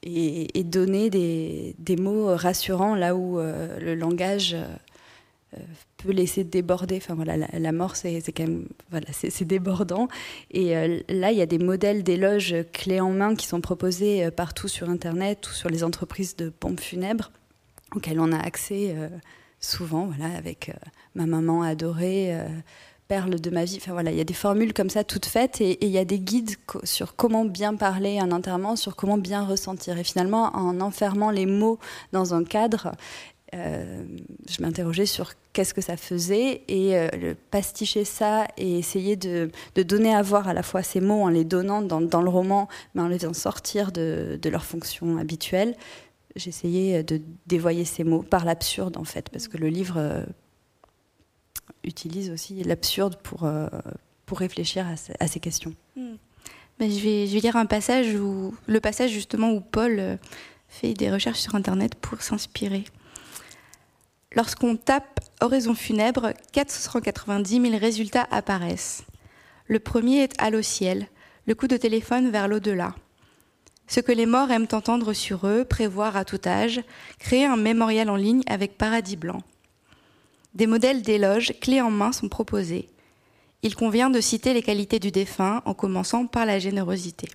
[0.03, 5.57] et, donner des, mots rassurants là où euh, le langage euh,
[5.97, 6.97] peut laisser déborder.
[6.97, 10.07] Enfin la, mort c'est quand même voilà, c'est débordant.
[10.51, 10.73] Et
[11.09, 14.89] là, il y a des modèles d'éloges clés en main qui sont proposés partout sur
[14.89, 17.31] Internet ou sur les entreprises de pompes funèbres
[17.95, 18.95] auxquelles on a accès
[19.59, 20.05] souvent.
[20.05, 20.71] Voilà, avec
[21.15, 22.37] ma maman adorée
[23.10, 23.78] perle de ma vie.
[23.82, 26.05] Enfin voilà, il y a des formules comme ça toutes faites et, il y a
[26.05, 26.51] des guides
[26.84, 29.97] sur comment bien parler un enterrement, sur comment bien ressentir.
[29.97, 31.80] Et finalement, en enfermant les mots
[32.14, 32.91] dans un cadre,
[33.55, 34.03] euh,
[34.47, 40.14] je m'interrogeais sur qu'est-ce que ça faisait et euh, pasticher ça et essayer de, donner
[40.14, 43.07] à voir à la fois ces mots en les donnant dans, le roman, mais en
[43.07, 45.76] les faisant sortir de, leur fonction habituelle.
[46.36, 50.24] J'essayais de dévoyer ces mots par l'absurde en fait, parce que le livre euh,
[51.89, 53.67] utilise aussi l'absurde pour, euh,
[54.25, 54.87] pour réfléchir
[55.19, 55.73] à, ces questions.
[55.95, 60.15] Ben, je, vais, je vais lire un passage où, le passage justement où Paul euh,
[60.69, 62.85] fait des recherches sur Internet pour s'inspirer.
[64.35, 69.03] Lorsqu'on tape Horizon funèbre, 490 000 résultats apparaissent.
[69.67, 71.07] Le premier est Allo ciel,
[71.47, 72.95] le coup de téléphone vers l'au-delà.
[73.87, 76.81] Ce que les morts aiment entendre sur eux, prévoir à tout âge,
[77.17, 79.41] créer un mémorial en ligne avec Paradis Blanc.
[80.55, 82.89] Des modèles d'éloges clés en main sont proposés.
[83.61, 87.29] Il convient de citer les qualités du défunt en commençant par la générosité.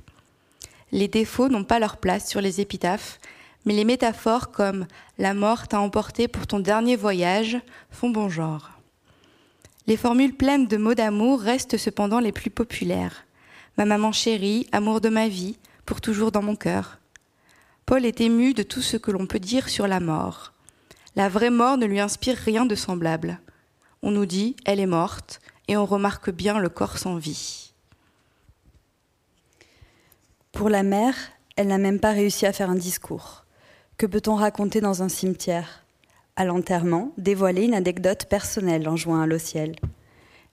[0.91, 3.21] Les défauts n'ont pas leur place sur les épitaphes,
[3.65, 4.87] mais les métaphores comme
[5.19, 7.59] la mort t'a emporté pour ton dernier voyage
[7.91, 8.71] font bon genre.
[9.87, 13.27] Les formules pleines de mots d'amour restent cependant les plus populaires.
[13.77, 16.99] Ma maman chérie, amour de ma vie, pour toujours dans mon cœur.
[17.85, 20.54] Paul est ému de tout ce que l'on peut dire sur la mort.
[21.17, 23.39] La vraie mort ne lui inspire rien de semblable.
[24.03, 27.73] On nous dit elle est morte et on remarque bien le corps sans vie.
[30.53, 31.15] Pour la mère,
[31.57, 33.45] elle n'a même pas réussi à faire un discours.
[33.97, 35.85] Que peut-on raconter dans un cimetière?
[36.37, 39.39] À l'enterrement, dévoiler une anecdote personnelle en jouant à l'eau.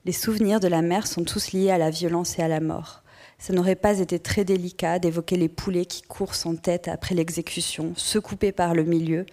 [0.05, 3.01] Les souvenirs de la mère sont tous liés à la violence et à la mort.
[3.39, 7.93] Ça n'aurait pas été très délicat d'évoquer les poulets qui courent sans tête après l'exécution,
[7.95, 9.25] se couper par le milieu,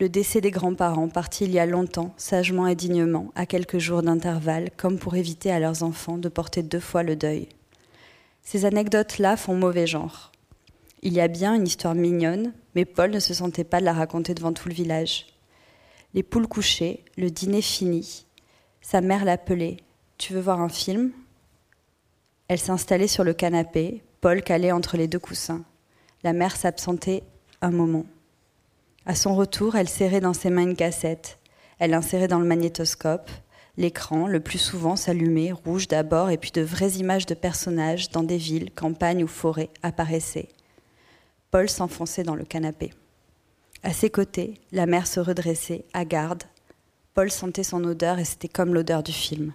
[0.00, 4.02] le décès des grands-parents partis il y a longtemps, sagement et dignement, à quelques jours
[4.02, 7.48] d'intervalle, comme pour éviter à leurs enfants de porter deux fois le deuil.
[8.42, 10.32] Ces anecdotes-là font mauvais genre.
[11.02, 13.92] Il y a bien une histoire mignonne, mais Paul ne se sentait pas de la
[13.92, 15.26] raconter devant tout le village.
[16.12, 18.26] Les poules couchées, le dîner fini.
[18.80, 19.78] Sa mère l'appelait.
[20.18, 21.12] Tu veux voir un film?
[22.48, 25.64] Elle s'installait sur le canapé, Paul calé entre les deux coussins.
[26.22, 27.22] La mère s'absentait
[27.60, 28.06] un moment.
[29.06, 31.38] À son retour, elle serrait dans ses mains une cassette.
[31.78, 33.30] Elle insérait dans le magnétoscope.
[33.76, 38.22] L'écran, le plus souvent s'allumait, rouge d'abord, et puis de vraies images de personnages dans
[38.22, 40.48] des villes, campagnes ou forêts apparaissaient.
[41.50, 42.92] Paul s'enfonçait dans le canapé.
[43.82, 46.44] À ses côtés, la mère se redressait, à garde.
[47.12, 49.52] Paul sentait son odeur et c'était comme l'odeur du film.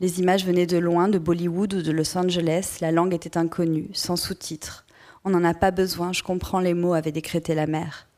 [0.00, 3.90] Les images venaient de loin, de Bollywood ou de Los Angeles, la langue était inconnue,
[3.92, 4.81] sans sous-titres.
[5.24, 8.08] On n'en a pas besoin, je comprends les mots, avait décrété la mère.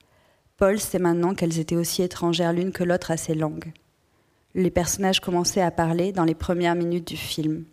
[0.56, 3.72] Paul sait maintenant qu'elles étaient aussi étrangères l'une que l'autre à ces langues.
[4.54, 7.64] Les personnages commençaient à parler dans les premières minutes du film.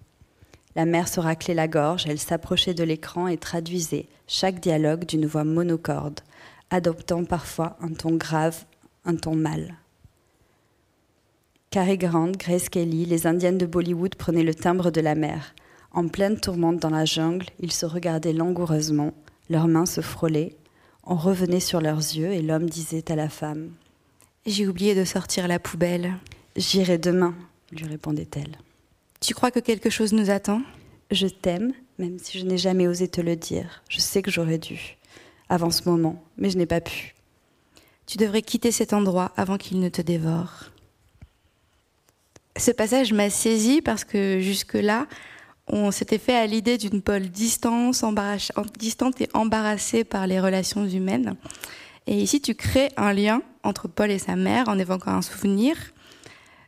[0.75, 5.25] La mère se raclait la gorge, elle s'approchait de l'écran et traduisait chaque dialogue d'une
[5.25, 6.21] voix monocorde,
[6.69, 8.65] adoptant parfois un ton grave,
[9.05, 9.75] un ton mal.
[11.69, 15.53] Cary Grant, Grace Kelly, les indiennes de Bollywood prenaient le timbre de la mère.
[15.94, 19.14] En pleine tourmente dans la jungle, ils se regardaient langoureusement,
[19.50, 20.56] leurs mains se frôlaient,
[21.04, 23.72] on revenait sur leurs yeux et l'homme disait à la femme
[24.46, 26.14] J'ai oublié de sortir la poubelle.
[26.56, 27.36] J'irai demain,
[27.72, 28.58] lui répondait-elle.
[29.20, 30.62] Tu crois que quelque chose nous attend
[31.12, 33.84] Je t'aime, même si je n'ai jamais osé te le dire.
[33.89, 34.98] Je sais que j'aurais dû,
[35.50, 37.16] avant ce moment, mais je n'ai pas pu.
[38.06, 40.72] Tu devrais quitter cet endroit avant qu'il ne te dévore.
[42.58, 45.08] Ce passage m'a saisi parce que jusque-là,
[45.72, 48.03] on s'était fait à l'idée d'une Paul distante,
[48.78, 51.36] distante et embarrassée par les relations humaines.
[52.07, 55.76] Et ici, tu crées un lien entre Paul et sa mère en évoquant un souvenir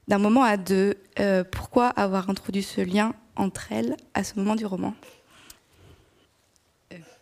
[0.08, 0.96] d'un moment à deux.
[1.20, 4.94] Euh, pourquoi avoir introduit ce lien entre elles à ce moment du roman?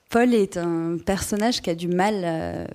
[0.09, 2.65] Paul est un personnage qui a du mal euh,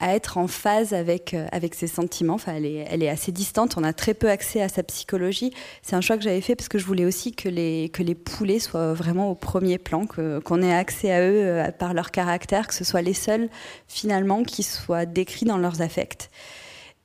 [0.00, 2.34] à être en phase avec, euh, avec ses sentiments.
[2.34, 2.64] Enfin, elle
[3.02, 3.76] est, assez distante.
[3.76, 5.52] On a très peu accès à sa psychologie.
[5.82, 8.14] C'est un choix que j'avais fait parce que je voulais aussi que les, que les
[8.14, 12.66] poulets soient vraiment au premier plan, qu'on ait accès à eux euh, par leur caractère,
[12.66, 13.50] que ce soit les seuls
[13.88, 16.30] finalement qui soient décrits dans leurs affects.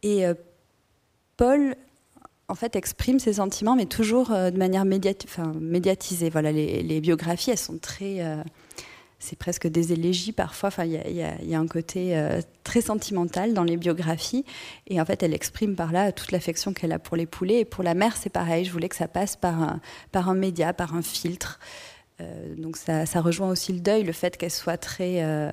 [0.01, 0.33] Et euh,
[1.35, 1.75] Paul,
[2.47, 6.29] en fait, exprime ses sentiments, mais toujours de manière médiatisée.
[6.29, 8.21] Voilà, les, les, biographies, elles sont très
[9.25, 10.67] c'est presque des élégies parfois.
[10.67, 14.45] Enfin, il y, a un côté euh, très sentimental dans les biographies.
[14.87, 17.61] Et en fait, elle exprime par là toute l'affection qu'elle a pour les poulets.
[17.61, 18.65] Et pour la mère, c'est pareil.
[18.65, 19.79] Je voulais que ça passe par
[20.13, 21.59] un, média, par un filtre.
[22.21, 25.23] Euh, donc ça, rejoint aussi le deuil, le fait qu'elle soit très.
[25.23, 25.49] Euh,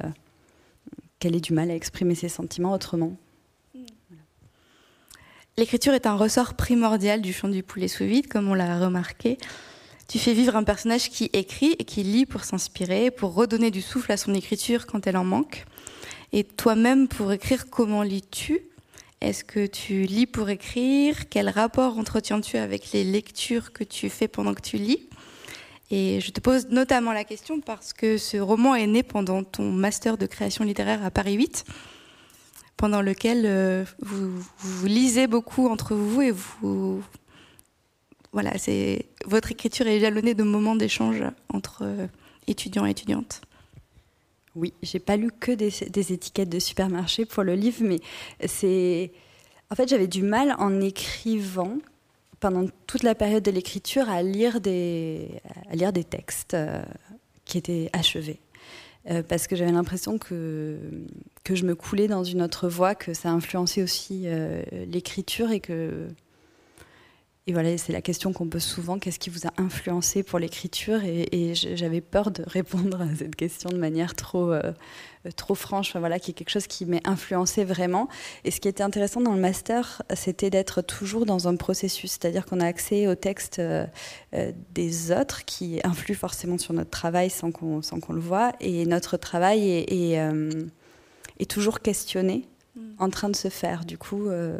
[1.18, 3.16] qu'elle ait du mal à exprimer ses sentiments autrement.
[5.56, 9.38] L'écriture est un ressort primordial du chant du poulet sous vide, comme on l'a remarqué.
[10.12, 13.80] Tu fais vivre un personnage qui écrit et qui lit pour s'inspirer, pour redonner du
[13.80, 15.64] souffle à son écriture quand elle en manque.
[16.34, 18.60] Et toi-même, pour écrire, comment lis-tu?
[19.22, 21.30] Est-ce que tu lis pour écrire?
[21.30, 25.08] Quel rapport entretiens-tu avec les lectures que tu fais pendant que tu lis?
[25.90, 29.70] Et je te pose notamment la question parce que ce roman est né pendant ton
[29.70, 31.64] master de création littéraire à Paris 8,
[32.76, 37.02] pendant lequel euh, vous, vous lisez beaucoup entre vous et vous
[38.32, 41.22] voilà, c'est votre écriture est jalonnée de moments d'échange
[41.52, 42.06] entre euh,
[42.46, 43.42] étudiants et étudiantes.
[44.54, 48.00] Oui, j'ai pas lu que des, étiquettes de supermarché pour le livre, mais
[48.46, 49.12] c'est.
[49.70, 51.78] En fait, j'avais du mal en écrivant
[52.40, 55.28] pendant toute la période de l'écriture à lire des,
[55.70, 56.82] à lire des textes euh,
[57.44, 58.40] qui étaient achevés.
[59.10, 60.78] Euh, parce que j'avais l'impression que,
[61.44, 64.26] que je me coulais dans une autre voie, que ça influençait aussi
[64.86, 66.08] l'écriture et que
[67.48, 71.02] et voilà, c'est la question qu'on pose souvent, qu'est-ce qui vous a influencé pour l'écriture
[71.02, 74.72] Et, j'avais peur de répondre à cette question de manière trop, euh,
[75.36, 78.08] trop franche, enfin, voilà, qui est quelque chose qui m'est influencé vraiment.
[78.44, 82.46] Et ce qui était intéressant dans le master, c'était d'être toujours dans un processus, c'est-à-dire
[82.46, 83.86] qu'on a accès aux textes euh,
[84.34, 88.86] euh, des autres qui influent forcément sur notre travail sans qu'on qu'on le voit, et
[88.86, 89.68] notre travail
[91.38, 92.46] est toujours questionné
[92.98, 93.84] en train de se faire.
[93.84, 94.58] Du coup, euh,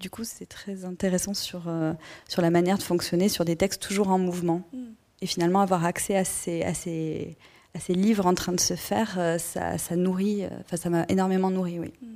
[0.00, 1.92] du coup, c'est très intéressant sur euh,
[2.28, 4.62] sur la manière de fonctionner sur des textes toujours en mouvement.
[4.72, 4.78] Mm.
[5.20, 7.36] Et finalement, avoir accès à ces, à ces,
[7.74, 10.44] à ces livres en train de se faire, euh, ça, ça, nourrit.
[10.60, 11.92] Enfin, ça m'a énormément nourri, oui.
[12.00, 12.06] Mm.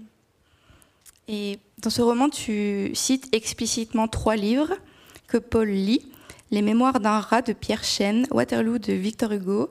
[1.28, 4.74] Et dans ce roman, tu cites explicitement trois livres
[5.28, 6.04] que Paul lit
[6.50, 9.70] Les Mémoires d'un rat de Pierre Chêne, Waterloo de Victor Hugo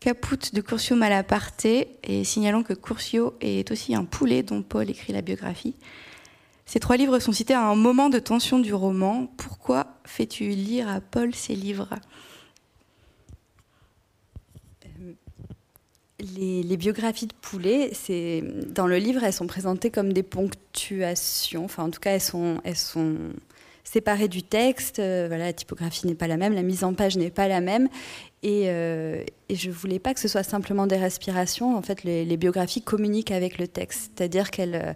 [0.00, 5.12] Caput de Curcio Malaparte, et signalons que Curcio est aussi un poulet dont Paul écrit
[5.12, 5.74] la biographie.
[6.66, 9.26] Ces trois livres sont cités à un moment de tension du roman.
[9.38, 11.88] Pourquoi fais-tu lire à Paul ces livres?
[14.84, 15.12] Euh,
[16.20, 17.90] les, biographies de Poulet,
[18.68, 21.64] dans le livre, elles sont présentées comme des ponctuations.
[21.64, 23.32] Enfin, en tout cas, elles sont
[23.88, 24.98] séparées du texte.
[24.98, 27.60] Euh, voilà, la typographie n'est pas la même, la mise en page n'est pas la
[27.60, 27.88] même.
[28.42, 31.76] Et, euh, et, je voulais pas que ce soit simplement des respirations.
[31.76, 34.92] En fait, les, biographies communiquent avec le texte, c'est-à-dire euh,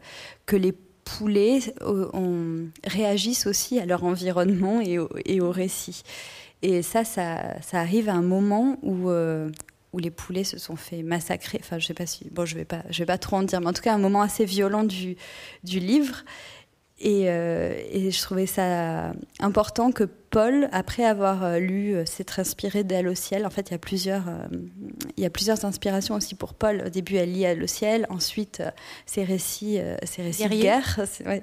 [0.47, 0.73] que les
[1.05, 6.03] poulets on, réagissent aussi à leur environnement et au, récit.
[6.61, 9.11] Et ça, ça, arrive à un moment où,
[9.99, 11.59] les poulets se sont fait massacrer.
[11.61, 13.67] Enfin, je sais pas si, bon, je vais pas, vais pas trop en dire, mais
[13.67, 15.17] en tout cas, un moment assez violent du
[15.65, 16.25] livre.
[17.05, 22.39] Et, euh, et, je trouvais ça important que Paul, après avoir euh, lu euh, S'être
[22.39, 24.23] inspiré d'elle au ciel, en fait, il y, a plusieurs,
[25.17, 26.85] il y a plusieurs inspirations aussi pour Paul.
[26.87, 28.63] Au début, elle lit Elle au ciel, ensuite,
[29.05, 31.01] ses récits, ses récits de guerre.
[31.27, 31.43] Ouais.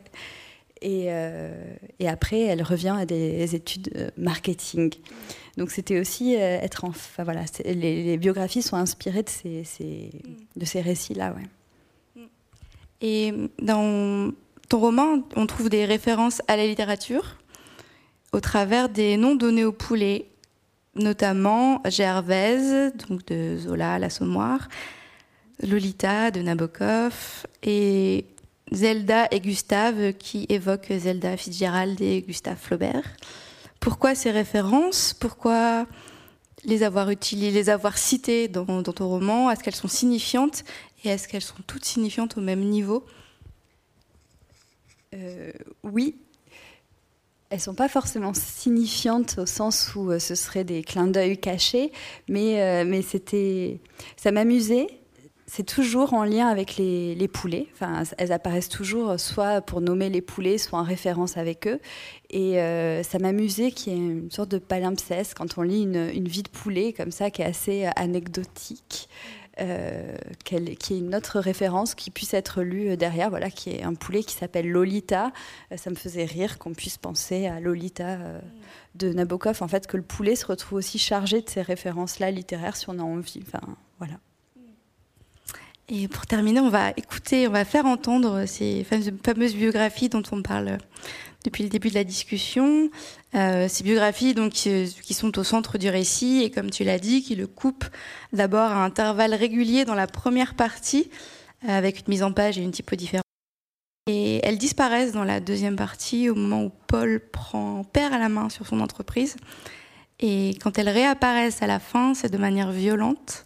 [0.82, 1.08] Et,
[2.00, 4.94] et, après, elle revient à des études marketing.
[5.58, 6.90] Donc c'était aussi être en...
[6.90, 10.10] Enfin voilà, les, les, biographies sont inspirées de ces, ces
[10.56, 11.34] de ces récits-là.
[11.34, 12.24] Ouais.
[13.02, 14.32] Et dans
[14.70, 17.38] ton roman, on trouve des références à la littérature
[18.32, 20.28] au travers des noms donnés aux poulets,
[20.96, 24.70] notamment Gervaise, donc de Zola, l'Assommoir,
[25.64, 28.26] Lolita de Nabokov et
[28.72, 33.04] Zelda et Gustave qui évoquent Zelda Fitzgerald et Gustave Flaubert.
[33.80, 35.16] Pourquoi ces références?
[35.20, 35.88] Pourquoi
[36.64, 39.50] les avoir utilisées, les avoir citées dans, dans ton roman?
[39.50, 40.64] Est-ce qu'elles sont signifiantes?
[41.04, 43.04] Et est-ce qu'elles sont toutes signifiantes au même niveau?
[45.16, 45.52] Euh,
[45.84, 46.16] oui,
[47.50, 51.92] elles sont pas forcément signifiantes au sens où euh, ce serait des clins d'œil cachés,
[52.28, 53.80] mais, euh, mais c'était,
[54.18, 54.88] ça m'amusait.
[55.48, 57.66] C'est toujours en lien avec les, poulets.
[57.74, 61.80] Enfin, elles apparaissent toujours soit pour nommer les poulets, soit en référence avec eux.
[62.30, 62.58] Et
[63.02, 66.50] ça m'amusait qu'il y ait une sorte de palimpseste quand on lit une, vie de
[66.50, 69.10] poulet comme ça, qui est assez anecdotique.
[69.60, 73.84] Euh, qu'il y ait une autre référence qui puisse être lue derrière, voilà, qui est
[73.84, 75.32] un poulet qui s'appelle Lolita.
[75.72, 78.40] Euh, ça me faisait rire qu'on puisse penser à Lolita euh,
[78.96, 82.78] de Nabokov, en fait, que le poulet se retrouve aussi chargé de ces références-là littéraires
[82.78, 83.42] si on a envie.
[83.46, 84.16] Enfin, voilà.
[85.90, 90.42] Et pour terminer, on va écouter, on va faire entendre ces fameuses biographies dont on
[90.42, 90.78] parle
[91.44, 92.90] depuis le début de la discussion.
[93.36, 97.24] Euh, ces biographies donc qui, sont au centre du récit et comme tu l'as dit,
[97.24, 97.86] qui le coupent
[98.34, 101.10] d'abord à intervalles réguliers dans la première partie
[101.68, 103.24] euh, avec une mise en page et une typo différente.
[104.08, 108.28] Et elles disparaissent dans la deuxième partie au moment où Paul prend père à la
[108.28, 109.36] main sur son entreprise.
[110.20, 113.46] Et quand elles réapparaissent à la fin, c'est de manière violente.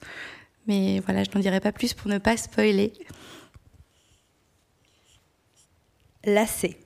[0.65, 2.93] Mais voilà, je n'en dirai pas plus pour ne pas spoiler.
[6.23, 6.82] Lassé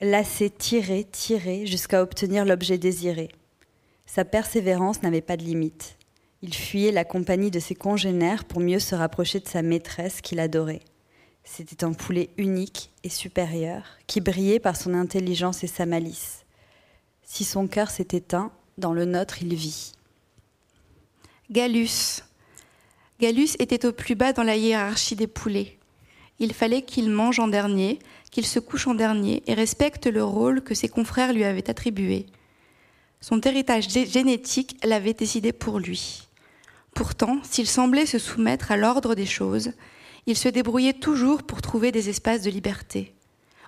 [0.00, 3.28] lassé, tiré, tiré, jusqu'à obtenir l'objet désiré.
[4.06, 5.96] Sa persévérance n'avait pas de limite.
[6.42, 10.40] Il fuyait la compagnie de ses congénères pour mieux se rapprocher de sa maîtresse qu'il
[10.40, 10.82] adorait.
[11.42, 16.44] C'était un poulet unique et supérieur, qui brillait par son intelligence et sa malice.
[17.22, 19.92] Si son cœur s'est éteint, dans le nôtre il vit.
[21.50, 22.22] Gallus.
[23.20, 25.78] Gallus était au plus bas dans la hiérarchie des poulets.
[26.38, 27.98] Il fallait qu'il mange en dernier,
[28.34, 32.26] qu'il se couche en dernier et respecte le rôle que ses confrères lui avaient attribué.
[33.20, 36.26] Son héritage génétique l'avait décidé pour lui.
[36.94, 39.70] Pourtant, s'il semblait se soumettre à l'ordre des choses,
[40.26, 43.14] il se débrouillait toujours pour trouver des espaces de liberté.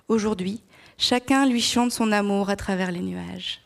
[0.09, 0.61] Aujourd'hui,
[0.97, 3.61] chacun lui chante son amour à travers les nuages.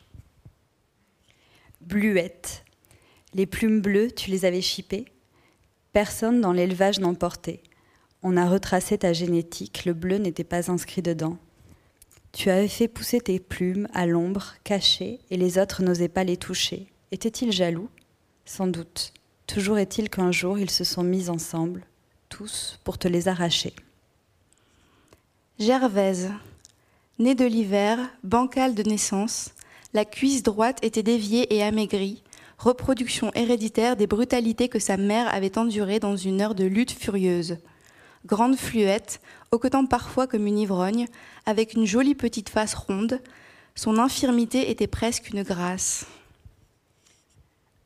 [1.80, 2.64] Bluette.
[3.34, 5.06] Les plumes bleues, tu les avais chippées
[5.92, 7.60] Personne dans l'élevage n'en portait.
[8.24, 11.38] On a retracé ta génétique, le bleu n'était pas inscrit dedans.
[12.30, 16.36] Tu avais fait pousser tes plumes à l'ombre, cachées, et les autres n'osaient pas les
[16.36, 16.86] toucher.
[17.10, 17.88] Étaient-ils jaloux?
[18.44, 19.12] Sans doute.
[19.48, 21.84] Toujours est-il qu'un jour ils se sont mis ensemble,
[22.28, 23.74] tous, pour te les arracher.
[25.58, 26.30] Gervaise.
[27.18, 29.50] Née de l'hiver, bancale de naissance,
[29.94, 32.22] la cuisse droite était déviée et amaigrie,
[32.56, 37.58] reproduction héréditaire des brutalités que sa mère avait endurées dans une heure de lutte furieuse
[38.26, 39.20] grande fluette,
[39.50, 41.06] hoquetant parfois comme une ivrogne,
[41.46, 43.20] avec une jolie petite face ronde.
[43.74, 46.06] Son infirmité était presque une grâce.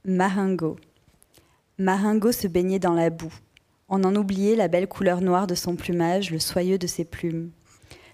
[0.04, 0.76] Maringo.
[1.78, 3.34] Maringo se baignait dans la boue.
[3.88, 7.50] On en oubliait la belle couleur noire de son plumage, le soyeux de ses plumes.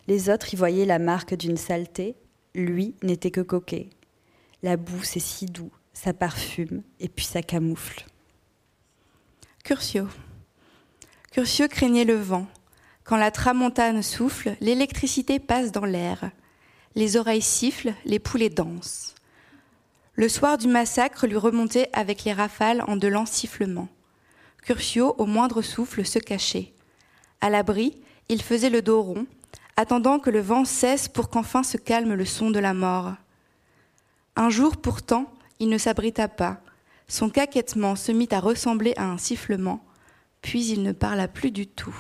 [0.09, 2.17] Les autres y voyaient la marque d'une saleté,
[2.55, 3.89] lui n'était que coquet.
[4.63, 8.05] La boue, c'est si doux, ça parfume et puis ça camoufle.
[9.65, 10.09] Curcio.
[11.33, 12.47] Curtieux craignait le vent.
[13.05, 16.31] Quand la tramontane souffle, l'électricité passe dans l'air.
[16.95, 19.15] Les oreilles sifflent, les poulets dansent.
[20.15, 23.89] Le soir du massacre lui remontait avec les rafales en de lents sifflements.
[24.63, 26.75] Curcio, au moindre souffle, se cachait.
[27.41, 29.27] À l'abri, il faisait le dos rond,
[29.79, 33.15] attendant que le vent cesse pour qu'enfin se calme le son de la mort.
[34.37, 36.61] Un jour pourtant, il ne s'abrita pas.
[37.09, 39.83] Son caquettement se mit à ressembler à un sifflement,
[40.43, 41.97] puis il ne parla plus du tout.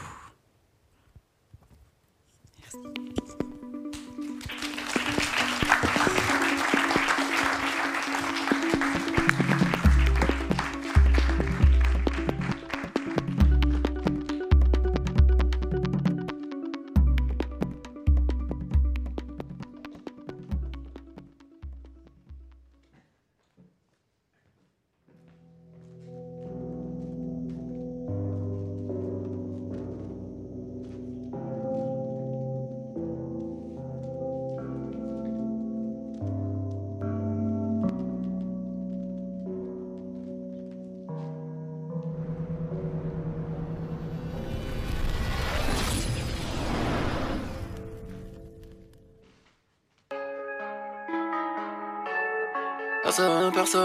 [53.15, 53.85] Personne, personne.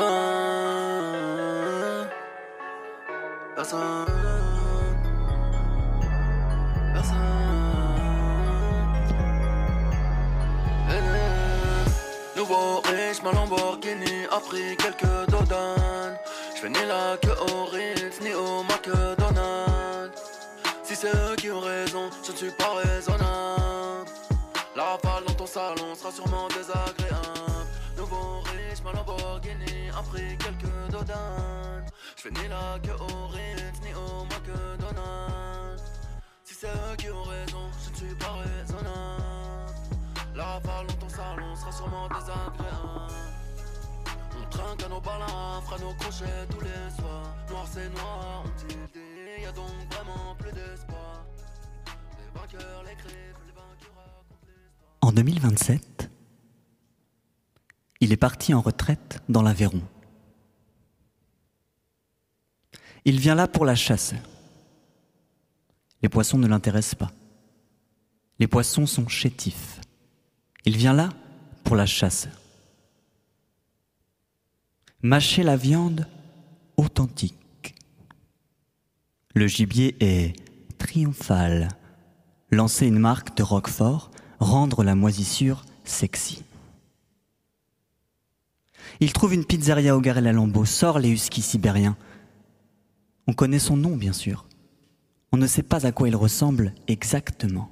[3.57, 4.05] Personne.
[6.93, 7.17] Personne.
[12.37, 16.17] Nouveau riche, ma Lamborghini a pris quelques dodanes.
[16.55, 20.21] J'fais ni la queue au Ritz, ni au McDonald's.
[20.83, 24.09] Si c'est eux qui ont raison, je ne suis pas raisonnable.
[24.73, 27.46] La rafale dans ton salon sera sûrement désagréable.
[27.97, 31.85] Nouveau riche, ma Lamborghini a pris quelques dodanes.
[32.15, 35.83] J'fais ni la queue au Ritz, ni au McDonald's.
[36.43, 39.73] Si c'est eux qui ont raison, je ne suis pas raisonnable.
[40.35, 43.13] La rafale dans ton salon sera sûrement désagréable.
[44.39, 47.35] On trinque à nos balins, fera nos crochets tous les soirs.
[47.49, 51.25] Noir c'est noir, on tilde, y a donc vraiment plus d'espoir.
[52.19, 52.93] Les vainqueurs les
[53.55, 55.01] vainqueurs racontent l'histoire.
[55.01, 55.96] En 2027,
[57.99, 59.81] il est parti en retraite dans l'Aveyron.
[63.05, 64.13] Il vient là pour la chasse.
[66.01, 67.11] Les poissons ne l'intéressent pas.
[68.39, 69.79] Les poissons sont chétifs.
[70.65, 71.09] Il vient là
[71.63, 72.27] pour la chasse.
[75.01, 76.07] Mâcher la viande
[76.75, 77.75] authentique.
[79.33, 80.35] Le gibier est
[80.77, 81.69] triomphal.
[82.51, 86.43] Lancer une marque de Roquefort, rendre la moisissure sexy.
[88.99, 91.97] Il trouve une pizzeria au Garel à Lambeau, sort les huskies sibériens.
[93.27, 94.45] On connaît son nom, bien sûr.
[95.31, 97.69] On ne sait pas à quoi il ressemble exactement.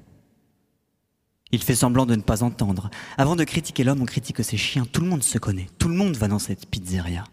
[1.52, 2.90] Il fait semblant de ne pas entendre.
[3.18, 4.86] Avant de critiquer l'homme, on critique ses chiens.
[4.86, 5.68] Tout le monde se connaît.
[5.78, 7.24] Tout le monde va dans cette pizzeria.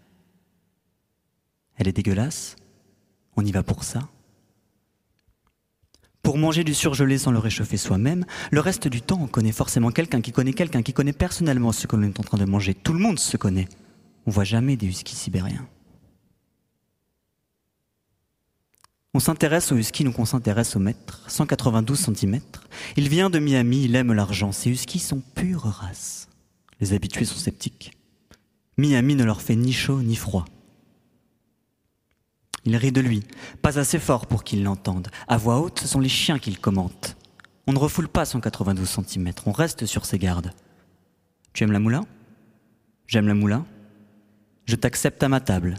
[1.75, 2.55] Elle est dégueulasse.
[3.35, 4.07] On y va pour ça.
[6.23, 9.91] Pour manger du surgelé sans le réchauffer soi-même, le reste du temps, on connaît forcément
[9.91, 12.73] quelqu'un qui connaît quelqu'un qui connaît personnellement ce que l'on est en train de manger.
[12.73, 13.67] Tout le monde se connaît.
[14.25, 15.67] On voit jamais des huskies sibériens.
[19.13, 22.39] On s'intéresse aux huskies, donc on s'intéresse au mètre, 192 cm.
[22.95, 24.53] Il vient de Miami, il aime l'argent.
[24.53, 26.29] Ces huskies sont pure race.
[26.79, 27.91] Les habitués sont sceptiques.
[28.77, 30.45] Miami ne leur fait ni chaud ni froid.
[32.65, 33.23] Il rit de lui,
[33.61, 35.09] pas assez fort pour qu'ils l'entendent.
[35.27, 37.17] À voix haute, ce sont les chiens qu'il commente.
[37.67, 40.51] On ne refoule pas 192 cm, on reste sur ses gardes.
[41.53, 42.05] Tu aimes la moulin?
[43.07, 43.65] J'aime la moulin.
[44.65, 45.75] Je t'accepte à ma table.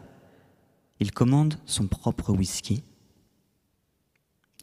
[1.00, 2.82] Il commande son propre whisky.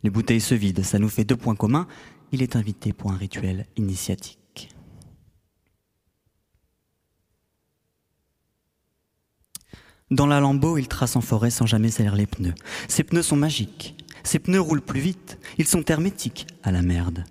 [0.04, 1.88] Les bouteilles se vident, ça nous fait deux points communs.
[2.32, 4.41] Il est invité pour un rituel initiatique.
[10.12, 12.54] Dans la lambeau, il trace en forêt sans jamais salir les pneus.
[12.90, 13.96] Ses pneus sont magiques.
[14.24, 15.40] Ses pneus roulent plus vite.
[15.58, 17.24] Ils sont hermétiques à la merde.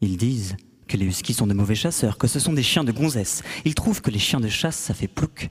[0.00, 0.56] Ils disent
[0.88, 3.42] que les huskies sont de mauvais chasseurs, que ce sont des chiens de gonzesse.
[3.66, 5.50] Ils trouvent que les chiens de chasse, ça fait plouc.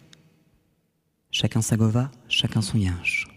[1.30, 3.28] Chacun sa gova, chacun son yinche.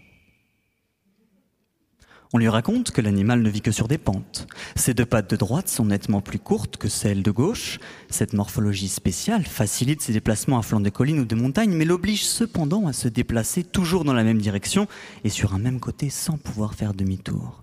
[2.35, 4.47] On lui raconte que l'animal ne vit que sur des pentes.
[4.75, 7.79] Ses deux pattes de droite sont nettement plus courtes que celles de gauche.
[8.09, 12.25] Cette morphologie spéciale facilite ses déplacements à flanc de collines ou de montagnes, mais l'oblige
[12.25, 14.87] cependant à se déplacer toujours dans la même direction
[15.23, 17.61] et sur un même côté sans pouvoir faire demi-tour.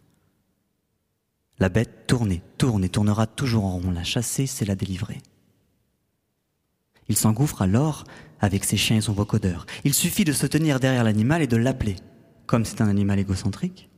[1.59, 3.91] La bête tourne et tourne et tournera toujours en rond.
[3.91, 5.19] La chasser, c'est la délivrer.
[7.09, 8.05] Il s'engouffre alors
[8.41, 9.67] avec ses chiens et son vocodeur.
[9.83, 11.97] Il suffit de se tenir derrière l'animal et de l'appeler.
[12.47, 13.90] Comme c'est un animal égocentrique,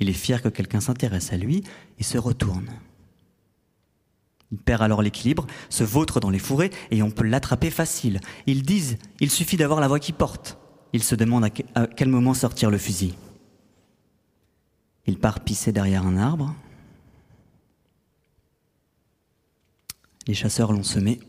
[0.00, 1.62] il est fier que quelqu'un s'intéresse à lui
[1.98, 2.70] et se retourne.
[4.52, 8.20] Il perd alors l'équilibre, se vautre dans les fourrés et on peut l'attraper facile.
[8.46, 10.58] Ils disent, il suffit d'avoir la voix qui porte.
[10.92, 13.14] Il se demande à que- à quel moment sortir le fusil.
[15.06, 16.54] Il part pisser derrière un arbre.
[20.26, 21.20] Les chasseurs l'ont semé.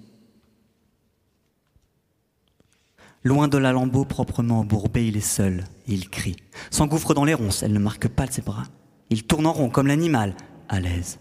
[3.23, 6.37] Loin de la lambeau proprement embourbée, il est seul il crie.
[6.69, 8.63] S'engouffre dans les ronces, elle ne marque pas ses bras.
[9.09, 10.35] Il tourne en rond comme l'animal,
[10.69, 11.19] à l'aise.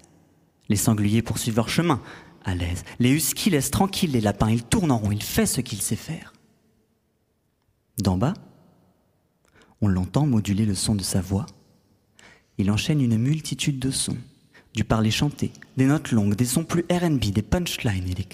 [0.69, 2.01] Les sangliers poursuivent leur chemin,
[2.45, 2.85] à l'aise.
[2.99, 5.97] Les huskies laissent tranquilles les lapins, il tourne en rond, il fait ce qu'il sait
[5.97, 6.33] faire.
[7.99, 8.35] D'en bas,
[9.81, 11.47] on l'entend moduler le son de sa voix.
[12.59, 14.19] Il enchaîne une multitude de sons,
[14.75, 18.25] du parler chanté, des notes longues, des sons plus RB, des punchlines et des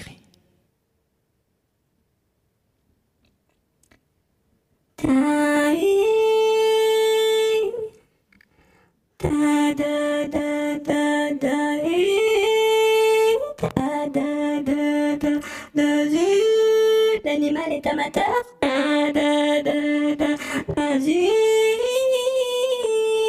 [17.24, 18.24] L'animal est amateur.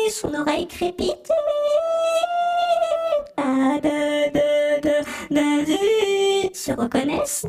[0.09, 1.31] Son oreille crépite.
[6.71, 7.45] reconnaissent.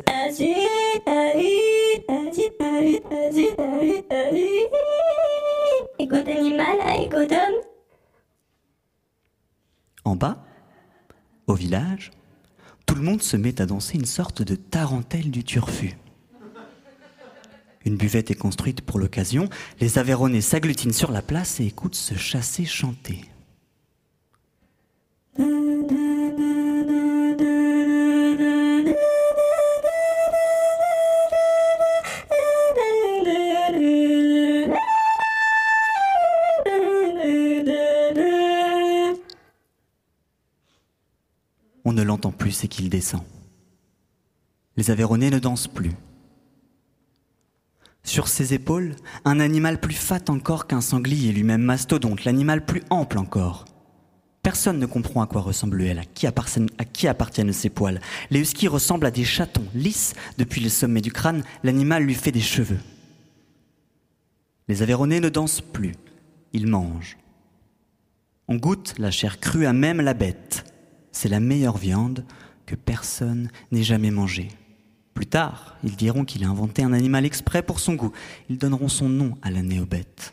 [10.05, 10.43] En bas,
[11.47, 12.11] au village,
[12.85, 15.97] tout le monde se met à danser une sorte de tarentelle du turfu.
[17.85, 22.15] Une buvette est construite pour l'occasion, les Aveyronais s'agglutinent sur la place et écoutent se
[22.15, 23.21] chasser chanter.
[41.89, 43.23] On ne l'entend plus, c'est qu'il descend.
[44.77, 45.93] Les Aveyronais ne dansent plus.
[48.03, 48.95] Sur ses épaules,
[49.25, 53.65] un animal plus fat encore qu'un sanglier, lui-même mastodonte, l'animal plus ample encore.
[54.43, 58.01] Personne ne comprend à quoi ressemble elle, à qui, appartiennent, ses poils.
[58.29, 62.31] Les huskies ressemblent à des chatons, lisses depuis le sommet du crâne, l'animal lui fait
[62.31, 62.77] des cheveux.
[64.67, 65.95] Les Aveyronais ne dansent plus,
[66.53, 67.17] ils mangent.
[68.47, 70.65] On goûte la chair crue à même la bête.
[71.21, 72.23] C'est la meilleure viande
[72.65, 74.47] que personne n'ait jamais mangée.
[75.13, 78.13] Plus tard, ils diront qu'il a inventé un animal exprès pour son goût.
[78.49, 80.31] Ils donneront son nom à la néobête.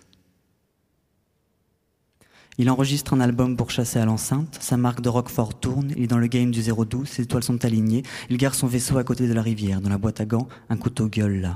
[2.57, 6.07] Il enregistre un album pour chasser à l'enceinte, sa marque de Roquefort tourne, il est
[6.07, 9.27] dans le game du 012, ses étoiles sont alignées, il gare son vaisseau à côté
[9.27, 11.55] de la rivière, dans la boîte à gants, un couteau gueule là.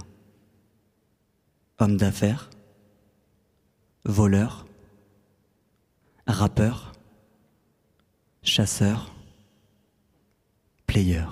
[1.79, 2.51] Homme d'affaires,
[4.05, 4.67] voleur,
[6.27, 6.95] rappeur,
[8.43, 9.13] chasseur,
[10.91, 11.23] player.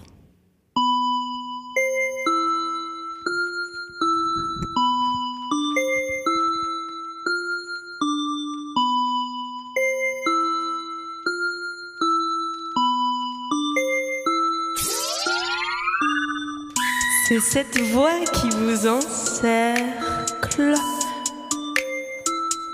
[17.26, 20.74] C'est cette voix qui vous encercle,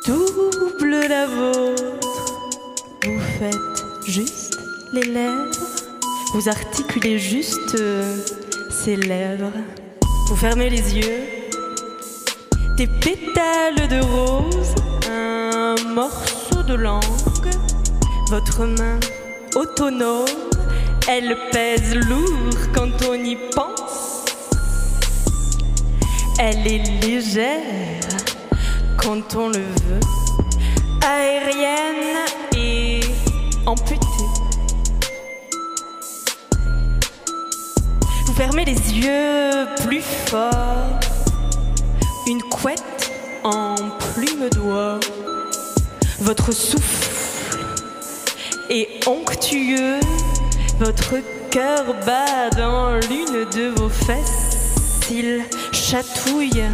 [0.06, 1.82] double la vôtre.
[3.04, 4.60] Vous faites juste
[4.92, 5.83] les lèvres,
[6.34, 8.18] vous articulez juste euh,
[8.68, 9.52] ces lèvres.
[10.26, 11.22] Vous fermez les yeux,
[12.76, 14.74] des pétales de rose,
[15.08, 17.04] un morceau de langue,
[18.30, 18.98] votre main
[19.54, 20.26] autonome,
[21.08, 24.24] elle pèse lourd quand on y pense.
[26.40, 28.08] Elle est légère
[28.96, 30.00] quand on le veut,
[31.00, 33.02] aérienne et
[33.66, 34.13] amputée.
[38.36, 40.98] Fermez les yeux plus fort,
[42.26, 43.12] une couette
[43.44, 43.76] en
[44.14, 44.98] plume d'oie.
[46.20, 47.58] Votre souffle
[48.68, 50.00] est onctueux,
[50.80, 51.14] votre
[51.52, 55.08] cœur bat dans l'une de vos fesses.
[55.12, 56.64] Il chatouille,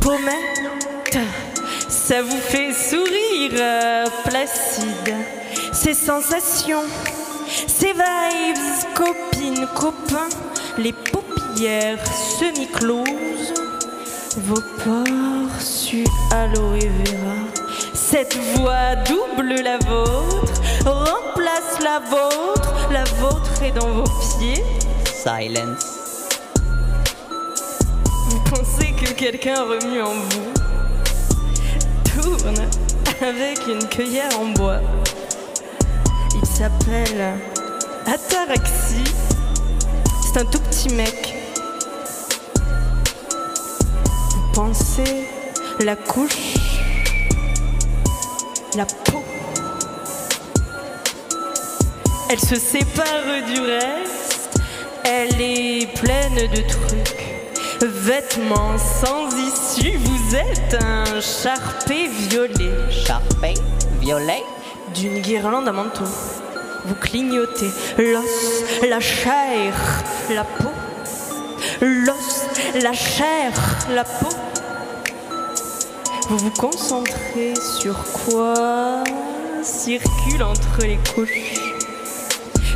[0.00, 1.18] pommette,
[1.88, 5.16] ça vous fait sourire placide.
[5.72, 6.84] Ces sensations,
[7.66, 8.58] ces vibes,
[9.38, 10.28] copines, copains,
[10.78, 11.98] les paupières
[12.38, 13.54] semi-closes,
[14.38, 17.36] vos pores su aloe vera.
[17.94, 24.62] Cette voix double la vôtre, remplace la vôtre, la vôtre est dans vos pieds.
[25.04, 26.28] Silence.
[28.28, 30.52] Vous pensez que quelqu'un remue en vous
[32.22, 32.68] Tourne
[33.20, 34.80] avec une cueillère en bois.
[36.34, 37.34] Il s'appelle
[38.06, 39.27] Ataraxie.
[40.30, 41.34] C'est un tout petit mec.
[44.30, 45.26] Vous pensez
[45.80, 46.58] la couche,
[48.76, 49.24] la peau.
[52.28, 53.06] Elle se sépare
[53.46, 54.60] du reste.
[55.04, 62.70] Elle est pleine de trucs vêtements sans issue, vous êtes un charpé violet.
[62.90, 63.54] Charpé,
[64.02, 64.42] violet,
[64.94, 66.04] D'une guirlande à manteau.
[66.84, 69.74] Vous clignotez l'os, la chair,
[70.30, 70.70] la peau.
[71.80, 72.46] L'os,
[72.82, 73.52] la chair,
[73.94, 74.28] la peau.
[76.28, 79.04] Vous vous concentrez sur quoi?
[79.62, 81.60] Circule entre les couches.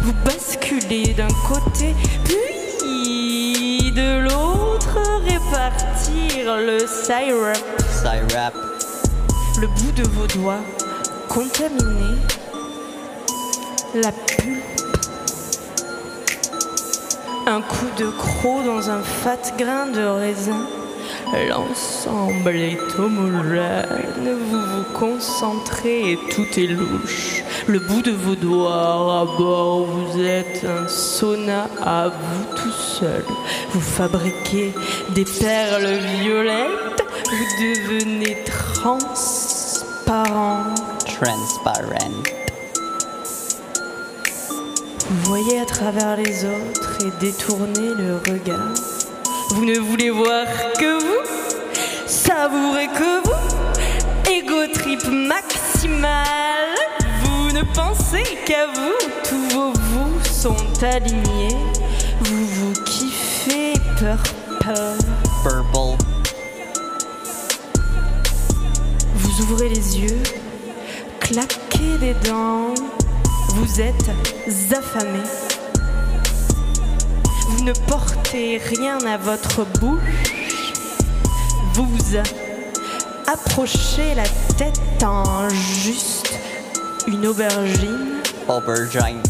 [0.02, 7.56] Vous basculez d'un côté, puis de l'autre, répartir le syrup,
[7.90, 8.54] syrup,
[9.60, 10.62] le bout de vos doigts
[11.28, 12.18] contaminé,
[13.94, 14.81] la pulpe.
[17.46, 20.66] Un coup de croc dans un fat grain de raisin.
[21.48, 27.42] L'ensemble est homogène, vous vous concentrez et tout est louche.
[27.66, 33.24] Le bout de vos doigts à bord, vous êtes un sauna à vous tout seul.
[33.70, 34.72] Vous fabriquez
[35.10, 40.62] des perles violettes, vous devenez transparent.
[41.06, 42.22] transparent.
[45.08, 48.74] Vous voyez à travers les autres et détournez le regard.
[49.50, 50.46] Vous ne voulez voir
[50.78, 51.26] que vous,
[52.06, 56.26] savourer que vous, ego trip maximal.
[57.24, 61.56] Vous ne pensez qu'à vous, tous vos vous sont alignés.
[62.20, 64.30] Vous vous kiffez purple.
[65.42, 65.96] Purple.
[69.14, 70.22] Vous ouvrez les yeux,
[71.18, 72.74] claquez des dents,
[73.54, 74.10] vous êtes
[74.72, 75.51] affamé.
[77.62, 80.34] Vous ne portez rien à votre bouche,
[81.74, 82.16] vous
[83.28, 84.24] approchez la
[84.58, 86.34] tête en juste
[87.06, 88.20] une aubergine.
[88.48, 89.22] Aubergine.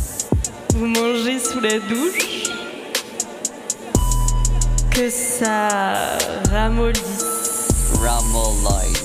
[0.74, 2.48] Vous mangez sous la douche,
[4.90, 5.68] que ça
[6.50, 7.68] ramollisse.
[8.02, 9.01] Ramolise.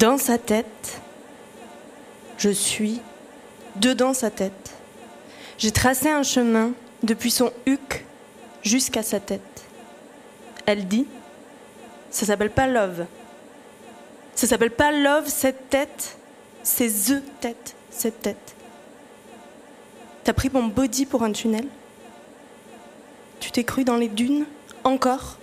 [0.00, 0.98] Dans sa tête,
[2.38, 3.02] je suis
[3.76, 4.72] dedans sa tête.
[5.58, 6.72] J'ai tracé un chemin
[7.02, 8.06] depuis son huc
[8.62, 9.42] jusqu'à sa tête.
[10.64, 11.06] Elle dit,
[12.10, 13.04] ça s'appelle pas love.
[14.34, 16.16] Ça s'appelle pas love cette tête,
[16.62, 18.54] c'est the tête, cette tête.
[20.24, 21.66] T'as pris mon body pour un tunnel?
[23.38, 24.46] Tu t'es cru dans les dunes
[24.82, 25.36] Encore?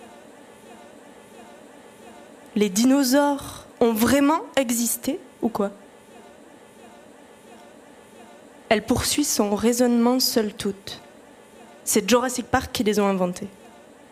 [2.55, 5.71] Les dinosaures ont vraiment existé ou quoi?
[8.69, 11.01] Elle poursuit son raisonnement seule toute.
[11.83, 13.47] C'est Jurassic Park qui les ont inventés.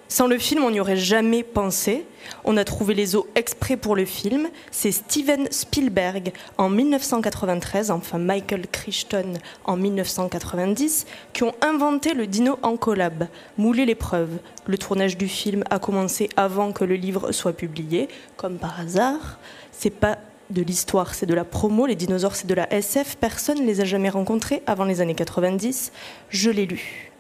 [0.08, 2.06] Sans le film, on n'y aurait jamais pensé.
[2.44, 4.50] On a trouvé les os exprès pour le film.
[4.70, 9.34] C'est Steven Spielberg en 1993, enfin Michael Crichton
[9.64, 13.28] en 1990, qui ont inventé le dino en collab,
[13.58, 14.38] moulé les preuves.
[14.68, 18.08] Le tournage du film a commencé avant que le livre soit publié,
[18.38, 19.40] comme par hasard.
[19.72, 20.20] C'est pas
[20.52, 21.88] de l'histoire, c'est de la promo.
[21.88, 23.16] Les dinosaures, c'est de la SF.
[23.16, 25.92] Personne ne les a jamais rencontrés avant les années 90.
[26.30, 27.12] Je l'ai lu.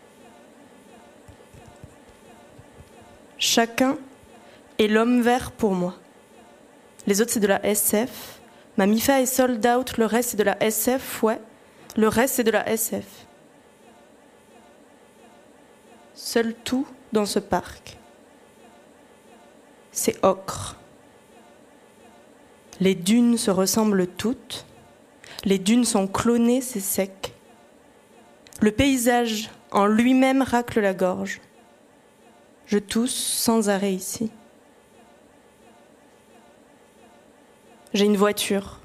[3.37, 3.97] Chacun
[4.79, 5.95] est l'homme vert pour moi.
[7.07, 8.39] Les autres, c'est de la SF.
[8.77, 11.39] Mamifa est sold out, le reste, c'est de la SF, ouais.
[11.95, 13.05] Le reste, c'est de la SF.
[16.13, 17.97] Seul tout dans ce parc,
[19.91, 20.77] c'est ocre.
[22.79, 24.65] Les dunes se ressemblent toutes.
[25.45, 27.33] Les dunes sont clonées, c'est sec.
[28.61, 31.39] Le paysage en lui-même racle la gorge.
[32.65, 34.31] Je tousse sans arrêt ici.
[37.93, 38.79] J'ai une voiture.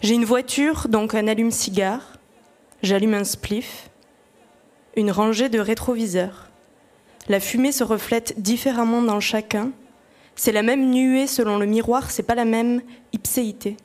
[0.00, 2.18] J'ai une voiture, donc un allume-cigare.
[2.82, 3.90] J'allume un spliff.
[4.96, 6.50] Une rangée de rétroviseurs.
[7.28, 9.72] La fumée se reflète différemment dans chacun.
[10.36, 12.82] C'est la même nuée selon le miroir, c'est pas la même
[13.12, 13.76] ipséité.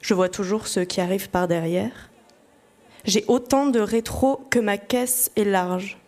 [0.00, 2.10] Je vois toujours ceux qui arrivent par derrière.
[3.04, 5.98] J'ai autant de rétro que ma caisse est large.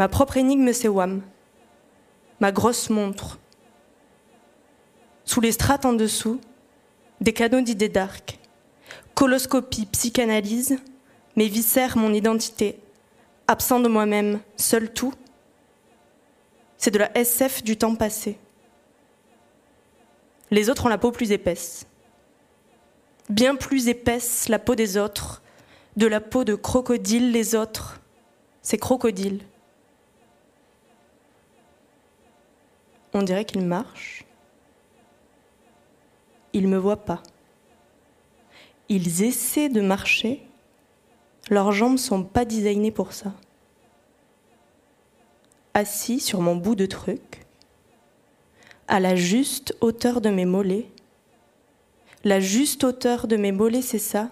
[0.00, 1.20] Ma propre énigme, c'est WAM.
[2.40, 3.38] Ma grosse montre.
[5.26, 6.40] Sous les strates en dessous,
[7.20, 8.38] des canaux d'idées dark.
[9.14, 10.78] Coloscopie, psychanalyse,
[11.36, 12.78] mes viscères, mon identité.
[13.46, 15.12] Absent de moi-même, seul tout.
[16.78, 18.38] C'est de la SF du temps passé.
[20.50, 21.86] Les autres ont la peau plus épaisse.
[23.28, 25.42] Bien plus épaisse la peau des autres.
[25.98, 28.00] De la peau de crocodile, les autres.
[28.62, 29.40] C'est crocodile.
[33.12, 34.24] On dirait qu'ils marchent.
[36.52, 37.22] Ils ne me voient pas.
[38.88, 40.46] Ils essaient de marcher.
[41.48, 43.32] Leurs jambes sont pas designées pour ça.
[45.74, 47.46] Assis sur mon bout de truc,
[48.88, 50.88] à la juste hauteur de mes mollets,
[52.22, 54.28] La juste hauteur de mes mollets, c'est ça.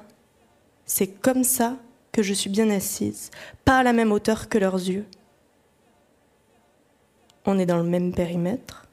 [0.84, 1.78] C'est comme ça
[2.12, 3.30] que je suis bien assise,
[3.64, 5.06] pas à la même hauteur que leurs yeux.
[7.50, 8.84] On est dans le même périmètre,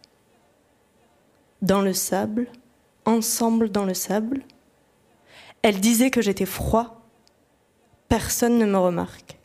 [1.62, 2.48] dans le sable,
[3.04, 4.44] ensemble dans le sable.
[5.62, 7.02] Elle disait que j'étais froid.
[8.08, 9.38] Personne ne me remarque.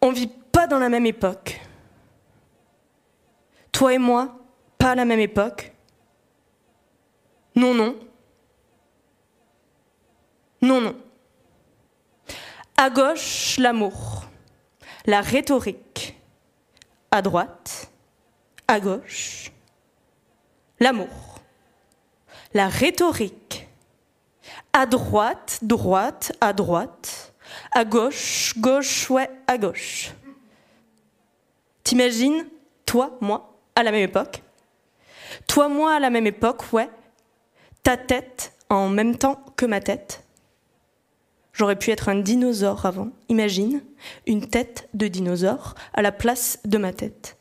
[0.00, 1.60] On vit pas dans la même époque.
[3.72, 4.38] Toi et moi,
[4.78, 5.72] pas à la même époque.
[7.56, 7.98] Non, non.
[10.60, 10.96] Non, non.
[12.76, 14.26] À gauche, l'amour,
[15.06, 16.18] la rhétorique.
[17.10, 17.90] À droite,
[18.66, 19.52] à gauche,
[20.80, 21.40] l'amour,
[22.54, 23.68] la rhétorique.
[24.72, 27.34] À droite, droite, à droite.
[27.70, 30.12] À gauche, gauche, ouais, à gauche.
[31.84, 32.46] T'imagines,
[32.86, 34.42] toi, moi, à la même époque?
[35.46, 36.88] Toi, moi, à la même époque, ouais.
[37.82, 40.21] Ta tête en même temps que ma tête.
[41.52, 43.10] J'aurais pu être un dinosaure avant.
[43.28, 43.82] Imagine,
[44.26, 47.36] une tête de dinosaure à la place de ma tête.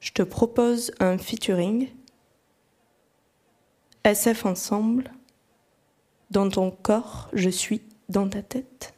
[0.00, 1.88] Je te propose un featuring.
[4.04, 5.12] SF ensemble.
[6.30, 8.93] Dans ton corps, je suis dans ta tête.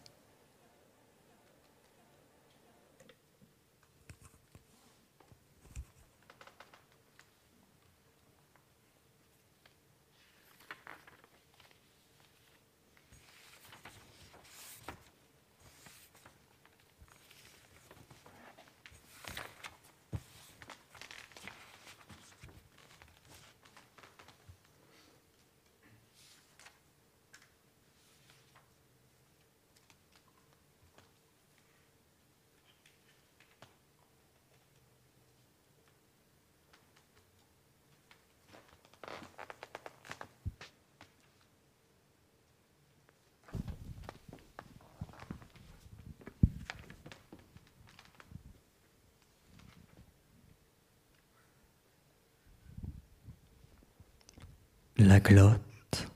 [55.17, 56.09] La glotte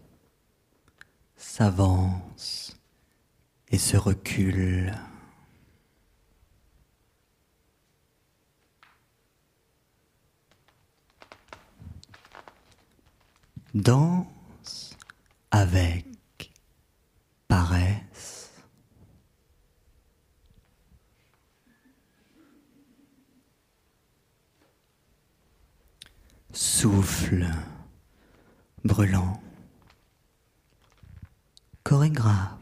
[1.34, 2.78] s'avance
[3.70, 4.94] et se recule.
[13.72, 14.94] Danse
[15.50, 16.04] avec
[17.48, 18.52] paresse.
[26.52, 27.46] Souffle
[28.84, 29.40] brûlant,
[31.84, 32.56] chorégraphe.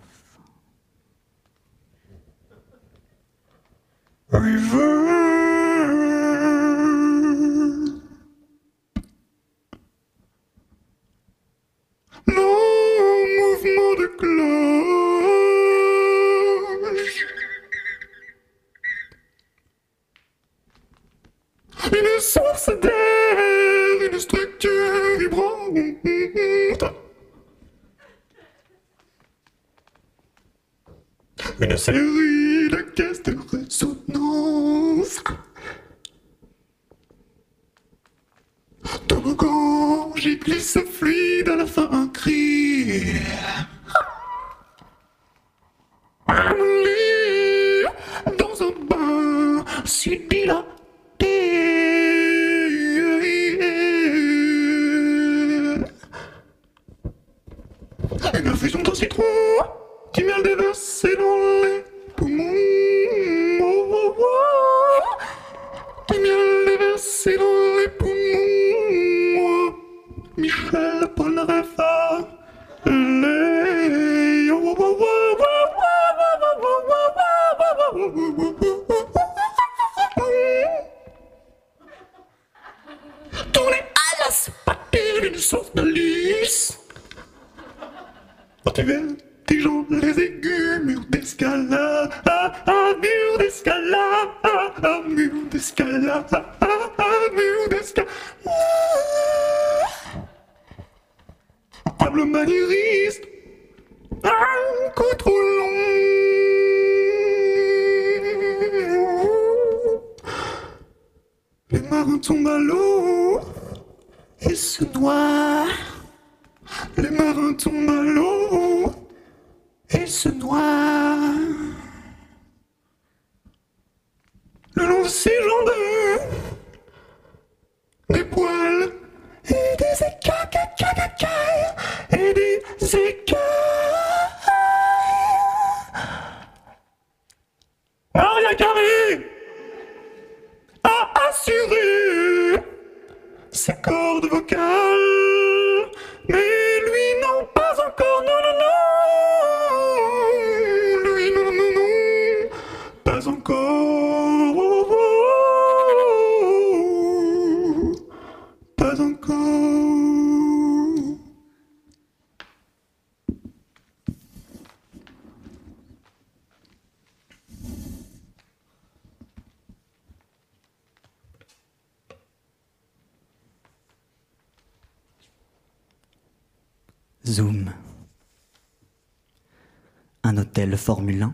[180.98, 181.32] Formule 1.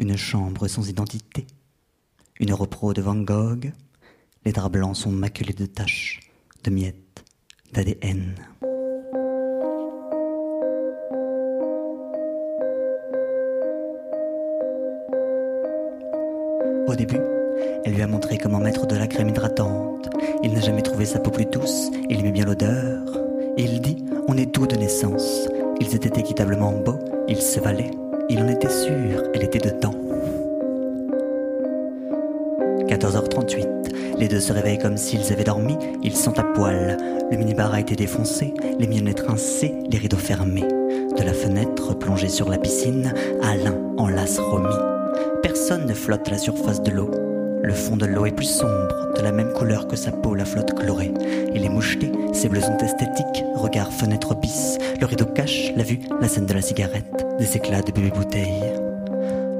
[0.00, 1.46] Une chambre sans identité.
[2.40, 3.70] Une repro de Van Gogh.
[4.44, 6.18] Les draps blancs sont maculés de taches,
[6.64, 7.24] de miettes,
[7.72, 8.34] d'ADN.
[16.88, 17.20] Au début,
[17.84, 20.10] elle lui a montré comment mettre de la crème hydratante.
[20.42, 23.16] Il n'a jamais trouvé sa peau plus douce, il aimait bien l'odeur.
[23.56, 25.48] Il dit, on est doux de naissance.
[25.78, 27.92] Ils étaient équitablement beaux, ils se valaient.
[28.30, 29.94] Il en était sûr, elle était dedans.
[32.86, 36.98] 14h38, les deux se réveillent comme s'ils avaient dormi, ils sont à poil.
[37.30, 40.66] Le minibar a été défoncé, les miennes rincées, les rideaux fermés.
[41.16, 44.74] De la fenêtre plongée sur la piscine, Alain enlace Romy.
[45.42, 47.10] Personne ne flotte à la surface de l'eau.
[47.62, 50.44] Le fond de l'eau est plus sombre, de la même couleur que sa peau, la
[50.44, 51.12] flotte colorée.
[51.54, 54.78] Il est moucheté, ses bleus sont esthétiques, regard fenêtre bis.
[55.00, 58.64] Le rideau cache la vue, la scène de la cigarette, des éclats de bébé bouteille.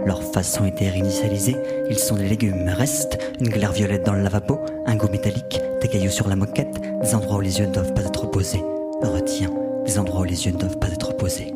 [0.05, 1.57] Leur face ont été réinitialisées,
[1.91, 2.69] ils sont des légumes.
[2.69, 6.81] Reste une glaire violette dans le lavabo, un goût métallique, des cailloux sur la moquette,
[7.01, 8.63] des endroits où les yeux ne doivent pas être posés.
[9.03, 9.51] Retiens,
[9.87, 11.53] des endroits où les yeux ne doivent pas être posés.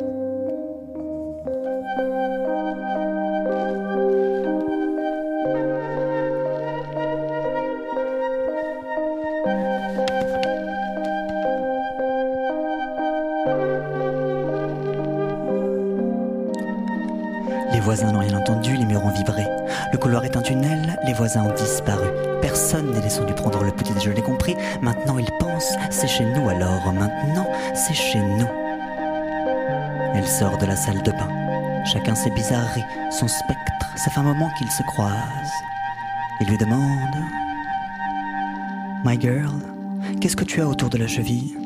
[33.11, 33.73] Son spectre.
[33.97, 35.63] Ça fait un moment qu'ils se croisent.
[36.41, 37.15] Il lui demande
[39.05, 39.53] My girl,
[40.21, 41.57] qu'est-ce que tu as autour de la cheville?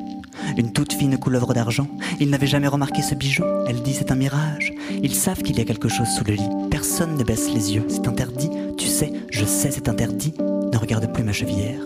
[0.57, 1.89] Une toute fine couleuvre d'argent.
[2.21, 3.45] Il n'avait jamais remarqué ce bijou.
[3.69, 4.73] Elle dit c'est un mirage.
[5.03, 6.69] Ils savent qu'il y a quelque chose sous le lit.
[6.71, 7.85] Personne ne baisse les yeux.
[7.89, 8.51] C'est interdit.
[8.79, 10.35] Tu sais, je sais, c'est interdit.
[10.39, 11.81] Ne regarde plus ma chevillère.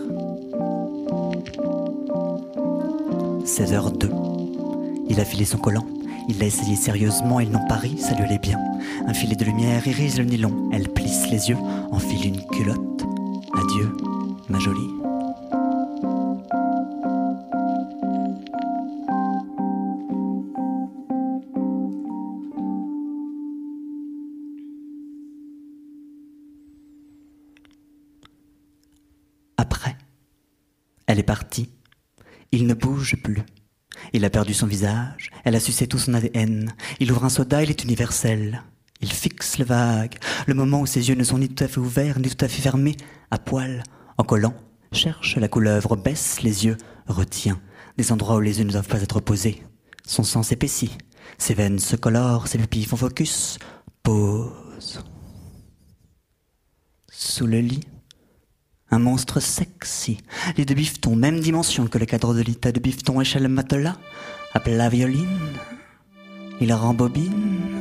[3.45, 4.09] 16h02.
[5.09, 5.85] Il a filé son collant.
[6.27, 8.59] Il l'a essayé sérieusement, ils n'ont pas ri, ça lui allait bien.
[9.07, 10.69] Un filet de lumière irise le nylon.
[10.71, 11.57] Elle plisse les yeux,
[11.91, 13.05] enfile une culotte.
[13.53, 13.95] Adieu,
[14.49, 15.00] ma jolie.
[34.41, 36.73] Perdu son visage, elle a sucé tout son ADN.
[36.99, 38.63] Il ouvre un soda, il est universel.
[38.99, 41.77] Il fixe le vague, le moment où ses yeux ne sont ni tout à fait
[41.77, 42.97] ouverts, ni tout à fait fermés,
[43.29, 43.83] à poil,
[44.17, 44.55] en collant,
[44.93, 47.61] cherche la couleuvre, baisse les yeux, retient,
[47.99, 49.61] des endroits où les yeux ne doivent pas être posés.
[50.07, 50.97] Son sang s'épaissit,
[51.37, 53.59] ses veines se colorent, ses pupilles font focus,
[54.01, 55.03] pause.
[57.11, 57.83] Sous le lit,
[58.91, 60.19] un monstre sexy,
[60.57, 63.97] lit de bifton, même dimension que le cadre de l'état de bifton, échelle matelas,
[64.53, 65.27] à plat violine.
[66.59, 67.80] Il rembobine.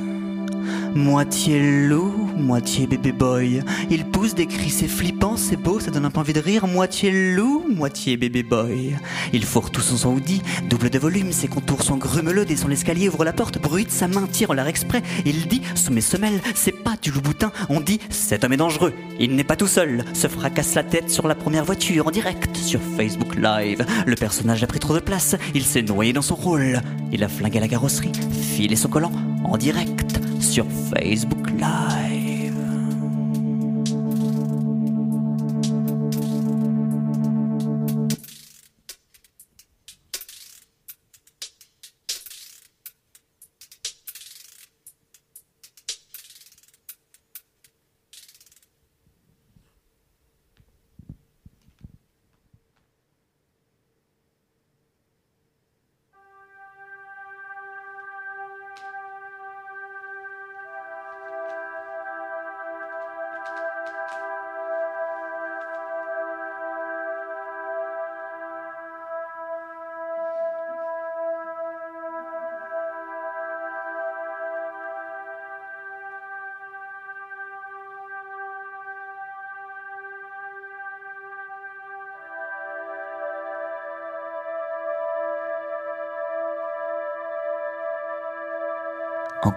[0.95, 3.63] Moitié loup, moitié bébé boy.
[3.91, 6.67] Il pousse des cris, c'est flippant, c'est beau, ça donne un peu envie de rire.
[6.67, 8.97] Moitié loup, moitié bébé boy.
[9.33, 13.09] Il fourre tout son son hoodie, double de volume, ses contours sont grumeleux, descend l'escalier,
[13.09, 15.03] ouvre la porte, bruite sa main, tire l'air exprès.
[15.25, 17.53] Il dit, sous mes semelles, c'est pas du loup-boutin.
[17.69, 20.05] On dit, cet homme est dangereux, il n'est pas tout seul.
[20.13, 23.87] Se fracasse la tête sur la première voiture en direct sur Facebook Live.
[24.07, 26.81] Le personnage a pris trop de place, il s'est noyé dans son rôle.
[27.13, 29.13] Il a flingué la carrosserie, filé son collant
[29.45, 32.00] en direct sur Facebook Live.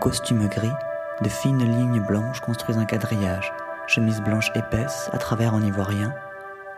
[0.04, 0.74] Costume gris,
[1.22, 3.54] de fines lignes blanches construisent un quadrillage,
[3.88, 6.14] chemise blanche épaisse, à travers en ivoirien.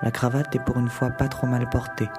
[0.04, 2.12] La cravate est pour une fois pas trop mal portée,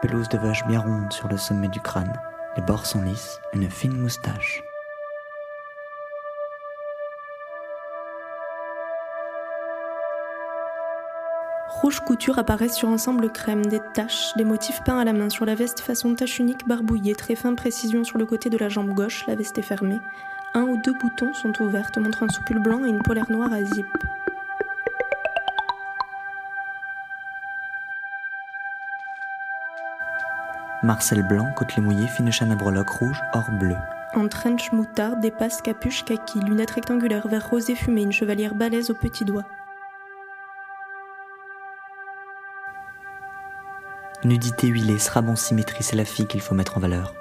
[0.00, 2.14] pelouse de vache bien ronde sur le sommet du crâne.
[2.56, 4.62] Les bords sont lisses, une fine moustache.
[11.68, 15.44] Rouge couture apparaît sur ensemble crème, des taches, des motifs peints à la main sur
[15.44, 18.94] la veste façon tache unique barbouillée, très fin précision sur le côté de la jambe
[18.94, 20.00] gauche, la veste est fermée.
[20.56, 23.64] Un ou deux boutons sont ouverts, montrant un soupule blanc et une polaire noire à
[23.64, 23.86] zip.
[30.84, 33.74] Marcel blanc, côtelé mouillé, fine chaîne à rouge, or bleu.
[34.14, 38.94] En trench moutarde, dépasse capuche kaki, lunettes rectangulaires, vert rosé fumé, une chevalière balèze aux
[38.94, 39.46] petits doigts.
[44.22, 47.12] Nudité huilée, srabon symétrie, c'est la fille qu'il faut mettre en valeur.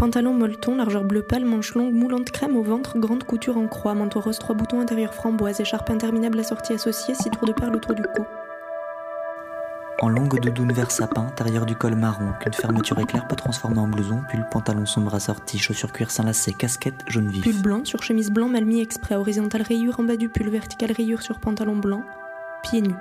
[0.00, 3.92] Pantalon molleton, largeur bleu pâle, manche longue, moulante crème au ventre, grande couture en croix,
[3.92, 7.94] manteau rose, trois boutons intérieur framboise, écharpe interminable assortie associée, six tours de perles autour
[7.94, 8.24] du cou.
[10.00, 13.88] En longue doudoune vert sapin, intérieur du col marron, qu'une fermeture éclair peut transformer en
[13.88, 17.44] blouson, pull pantalon sombre assorti, chaussures cuir sans lacets, casquette jaune vif.
[17.44, 20.92] Pull blanc sur chemise blanc mal mis exprès, horizontale rayure en bas du pull, verticale
[20.92, 22.04] rayure sur pantalon blanc,
[22.62, 22.94] pieds nus.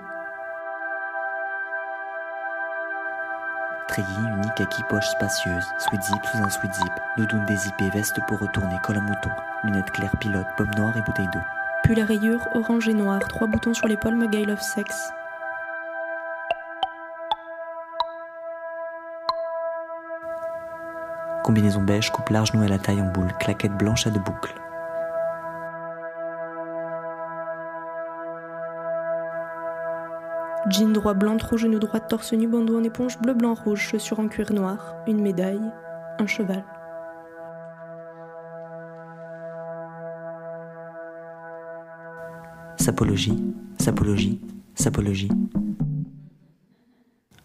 [3.99, 8.39] Treillis, unique kaki poche spacieuse, sweat zip sous un sweat zip, doudoune dézippée, veste pour
[8.39, 9.29] retourner, col à mouton,
[9.63, 11.41] lunettes claires pilote, pomme noire et bouteille d'eau.
[11.83, 15.11] Pull à rayures orange et noir, trois boutons sur l'épaule, Mugale of Sex.
[21.43, 24.53] Combinaison beige, coupe large nouée à la taille en boule, claquette blanche à deux boucles.
[30.69, 34.19] Jean droit blanc, trop genou droit, torse nu, bandeau en éponge, bleu, blanc, rouge, chaussures
[34.19, 35.61] en cuir noir, une médaille,
[36.19, 36.63] un cheval.
[42.77, 43.43] Sapologie,
[43.79, 44.41] sapologie,
[44.75, 45.31] sapologie.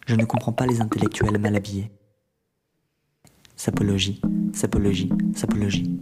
[0.05, 1.91] Je ne comprends pas les intellectuels mal habillés.
[3.55, 4.21] Sapologie,
[4.53, 5.99] sapologie, sapologie.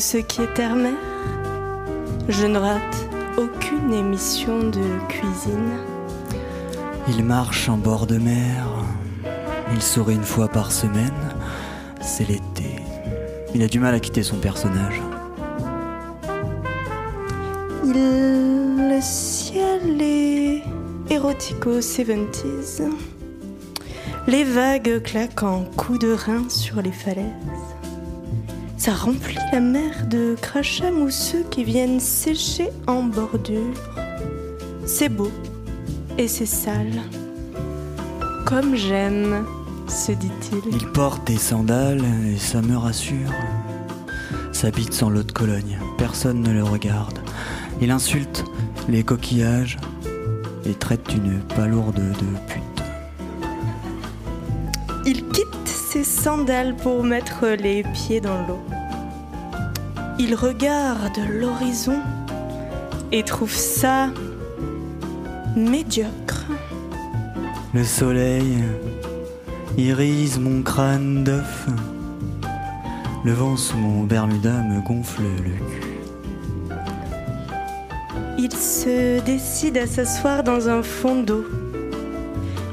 [0.00, 0.94] Tout ce qui est terre-mer.
[2.26, 5.72] Je ne rate aucune émission de cuisine.
[7.06, 8.66] Il marche en bord de mer.
[9.74, 11.20] Il sourit une fois par semaine.
[12.00, 12.76] C'est l'été.
[13.54, 15.02] Il a du mal à quitter son personnage.
[17.84, 17.92] Il...
[17.92, 20.62] Le ciel est
[21.10, 22.84] érotico 70s.
[24.26, 27.59] Les vagues claquent en coups de rein sur les falaises.
[28.90, 33.72] Ça remplit la mer de crachats mousseux qui viennent sécher en bordure.
[34.84, 35.30] C'est beau
[36.18, 37.00] et c'est sale.
[38.46, 39.46] Comme j'aime,
[39.86, 40.74] se dit-il.
[40.74, 43.30] Il porte des sandales et ça me rassure.
[44.50, 45.78] Sa bite sans l'eau de Cologne.
[45.96, 47.20] Personne ne le regarde.
[47.80, 48.44] Il insulte
[48.88, 49.78] les coquillages
[50.66, 52.82] et traite d'une palourde de pute.
[55.06, 58.58] Il quitte ses sandales pour mettre les pieds dans l'eau.
[60.22, 61.98] Il regarde l'horizon
[63.10, 64.10] et trouve ça
[65.56, 66.44] médiocre.
[67.72, 68.58] Le soleil
[69.78, 71.66] irise mon crâne d'œuf.
[73.24, 76.76] Le vent sous mon Bermuda me gonfle le cul.
[78.36, 81.46] Il se décide à s'asseoir dans un fond d'eau.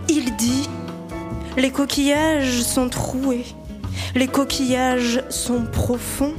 [0.10, 0.68] Il dit
[1.56, 3.46] Les coquillages sont troués,
[4.16, 6.34] les coquillages sont profonds,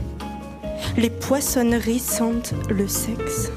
[0.99, 3.53] les poissonneries sentent le sexe.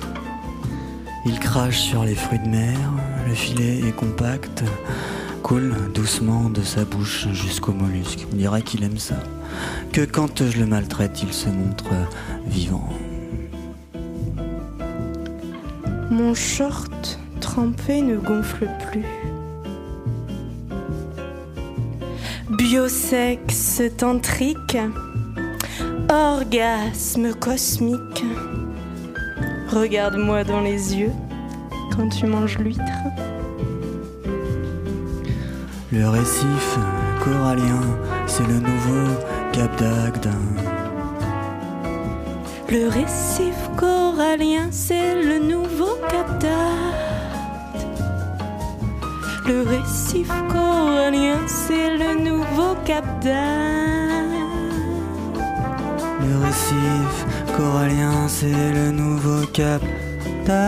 [1.25, 2.77] Il crache sur les fruits de mer,
[3.27, 4.63] le filet est compact,
[5.41, 8.27] coule doucement de sa bouche jusqu'au mollusque.
[8.31, 9.15] On dirait qu'il aime ça.
[9.91, 11.89] Que quand je le maltraite, il se montre
[12.45, 12.87] vivant.
[16.11, 19.05] Mon short trempé ne gonfle plus.
[22.55, 24.77] Biosexe tantrique,
[26.11, 28.25] orgasme cosmique.
[29.69, 31.13] Regarde-moi dans les yeux
[31.95, 32.81] quand tu manges l'huître.
[35.91, 36.77] Le récif
[37.23, 37.81] corallien,
[38.27, 39.19] c'est le nouveau
[39.53, 40.29] Cap d'Agde.
[42.69, 46.51] Le récif corallien, c'est le nouveau Cap d'Agde.
[49.47, 54.00] Le récif corallien, c'est le nouveau Cap d'Agde.
[56.51, 57.25] Le récif
[57.55, 59.81] corallien, c'est le nouveau Cap
[60.45, 60.61] d'Agde.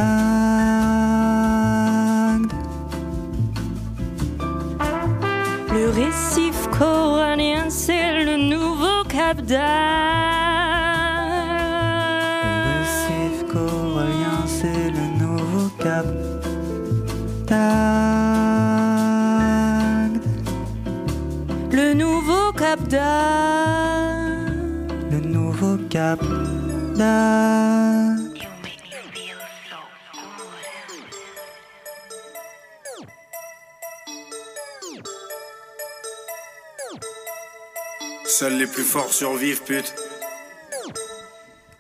[5.73, 9.57] Le récif corallien, c'est le nouveau Cap Le
[12.79, 16.05] récif corallien, c'est le nouveau Cap
[17.45, 18.23] d'Agde.
[21.73, 23.62] Le nouveau Cap d'Agde.
[38.25, 39.93] Seuls les plus forts survivent, pute.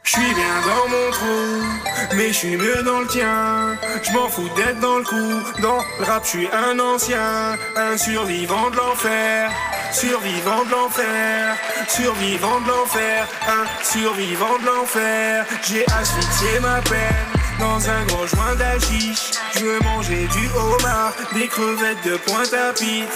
[0.03, 3.75] J'suis bien dans mon trou, mais j'suis mieux dans le tien.
[4.03, 8.75] J'm'en fous d'être dans le coup, dans le rap j'suis un ancien, un survivant de
[8.75, 9.51] l'enfer,
[9.93, 11.55] survivant de l'enfer,
[11.87, 15.45] survivant de l'enfer, un survivant de l'enfer.
[15.63, 17.27] J'ai asphyxié ma peine
[17.59, 19.31] dans un gros joint d'hachiche.
[19.55, 23.13] Je veux manger du homard, des crevettes de pointe à pitre.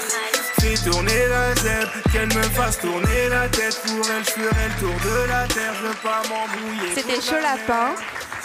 [0.59, 3.79] Fais tourner la zèbre, qu'elle me fasse tourner la tête.
[3.85, 6.93] Pour elle, je ferai le tour de la terre, je veux pas m'embrouiller.
[6.95, 7.93] C'était Chaud Lapin.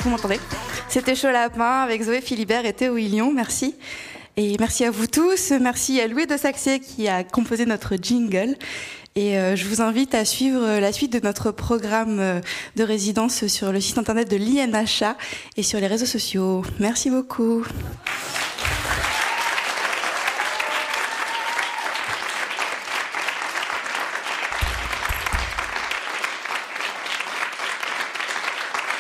[0.01, 0.41] Vous m'entendez?
[0.89, 3.33] C'était Chaud Lapin avec Zoé Philibert et Théo Illion.
[3.33, 3.77] Merci.
[4.39, 5.53] Et merci à vous tous.
[5.61, 8.57] Merci à Louis de Saxé qui a composé notre jingle.
[9.15, 12.41] Et euh, je vous invite à suivre la suite de notre programme euh,
[12.77, 15.19] de résidence sur le site internet de l'INHA
[15.59, 16.63] et sur les réseaux sociaux.
[16.79, 17.63] Merci beaucoup.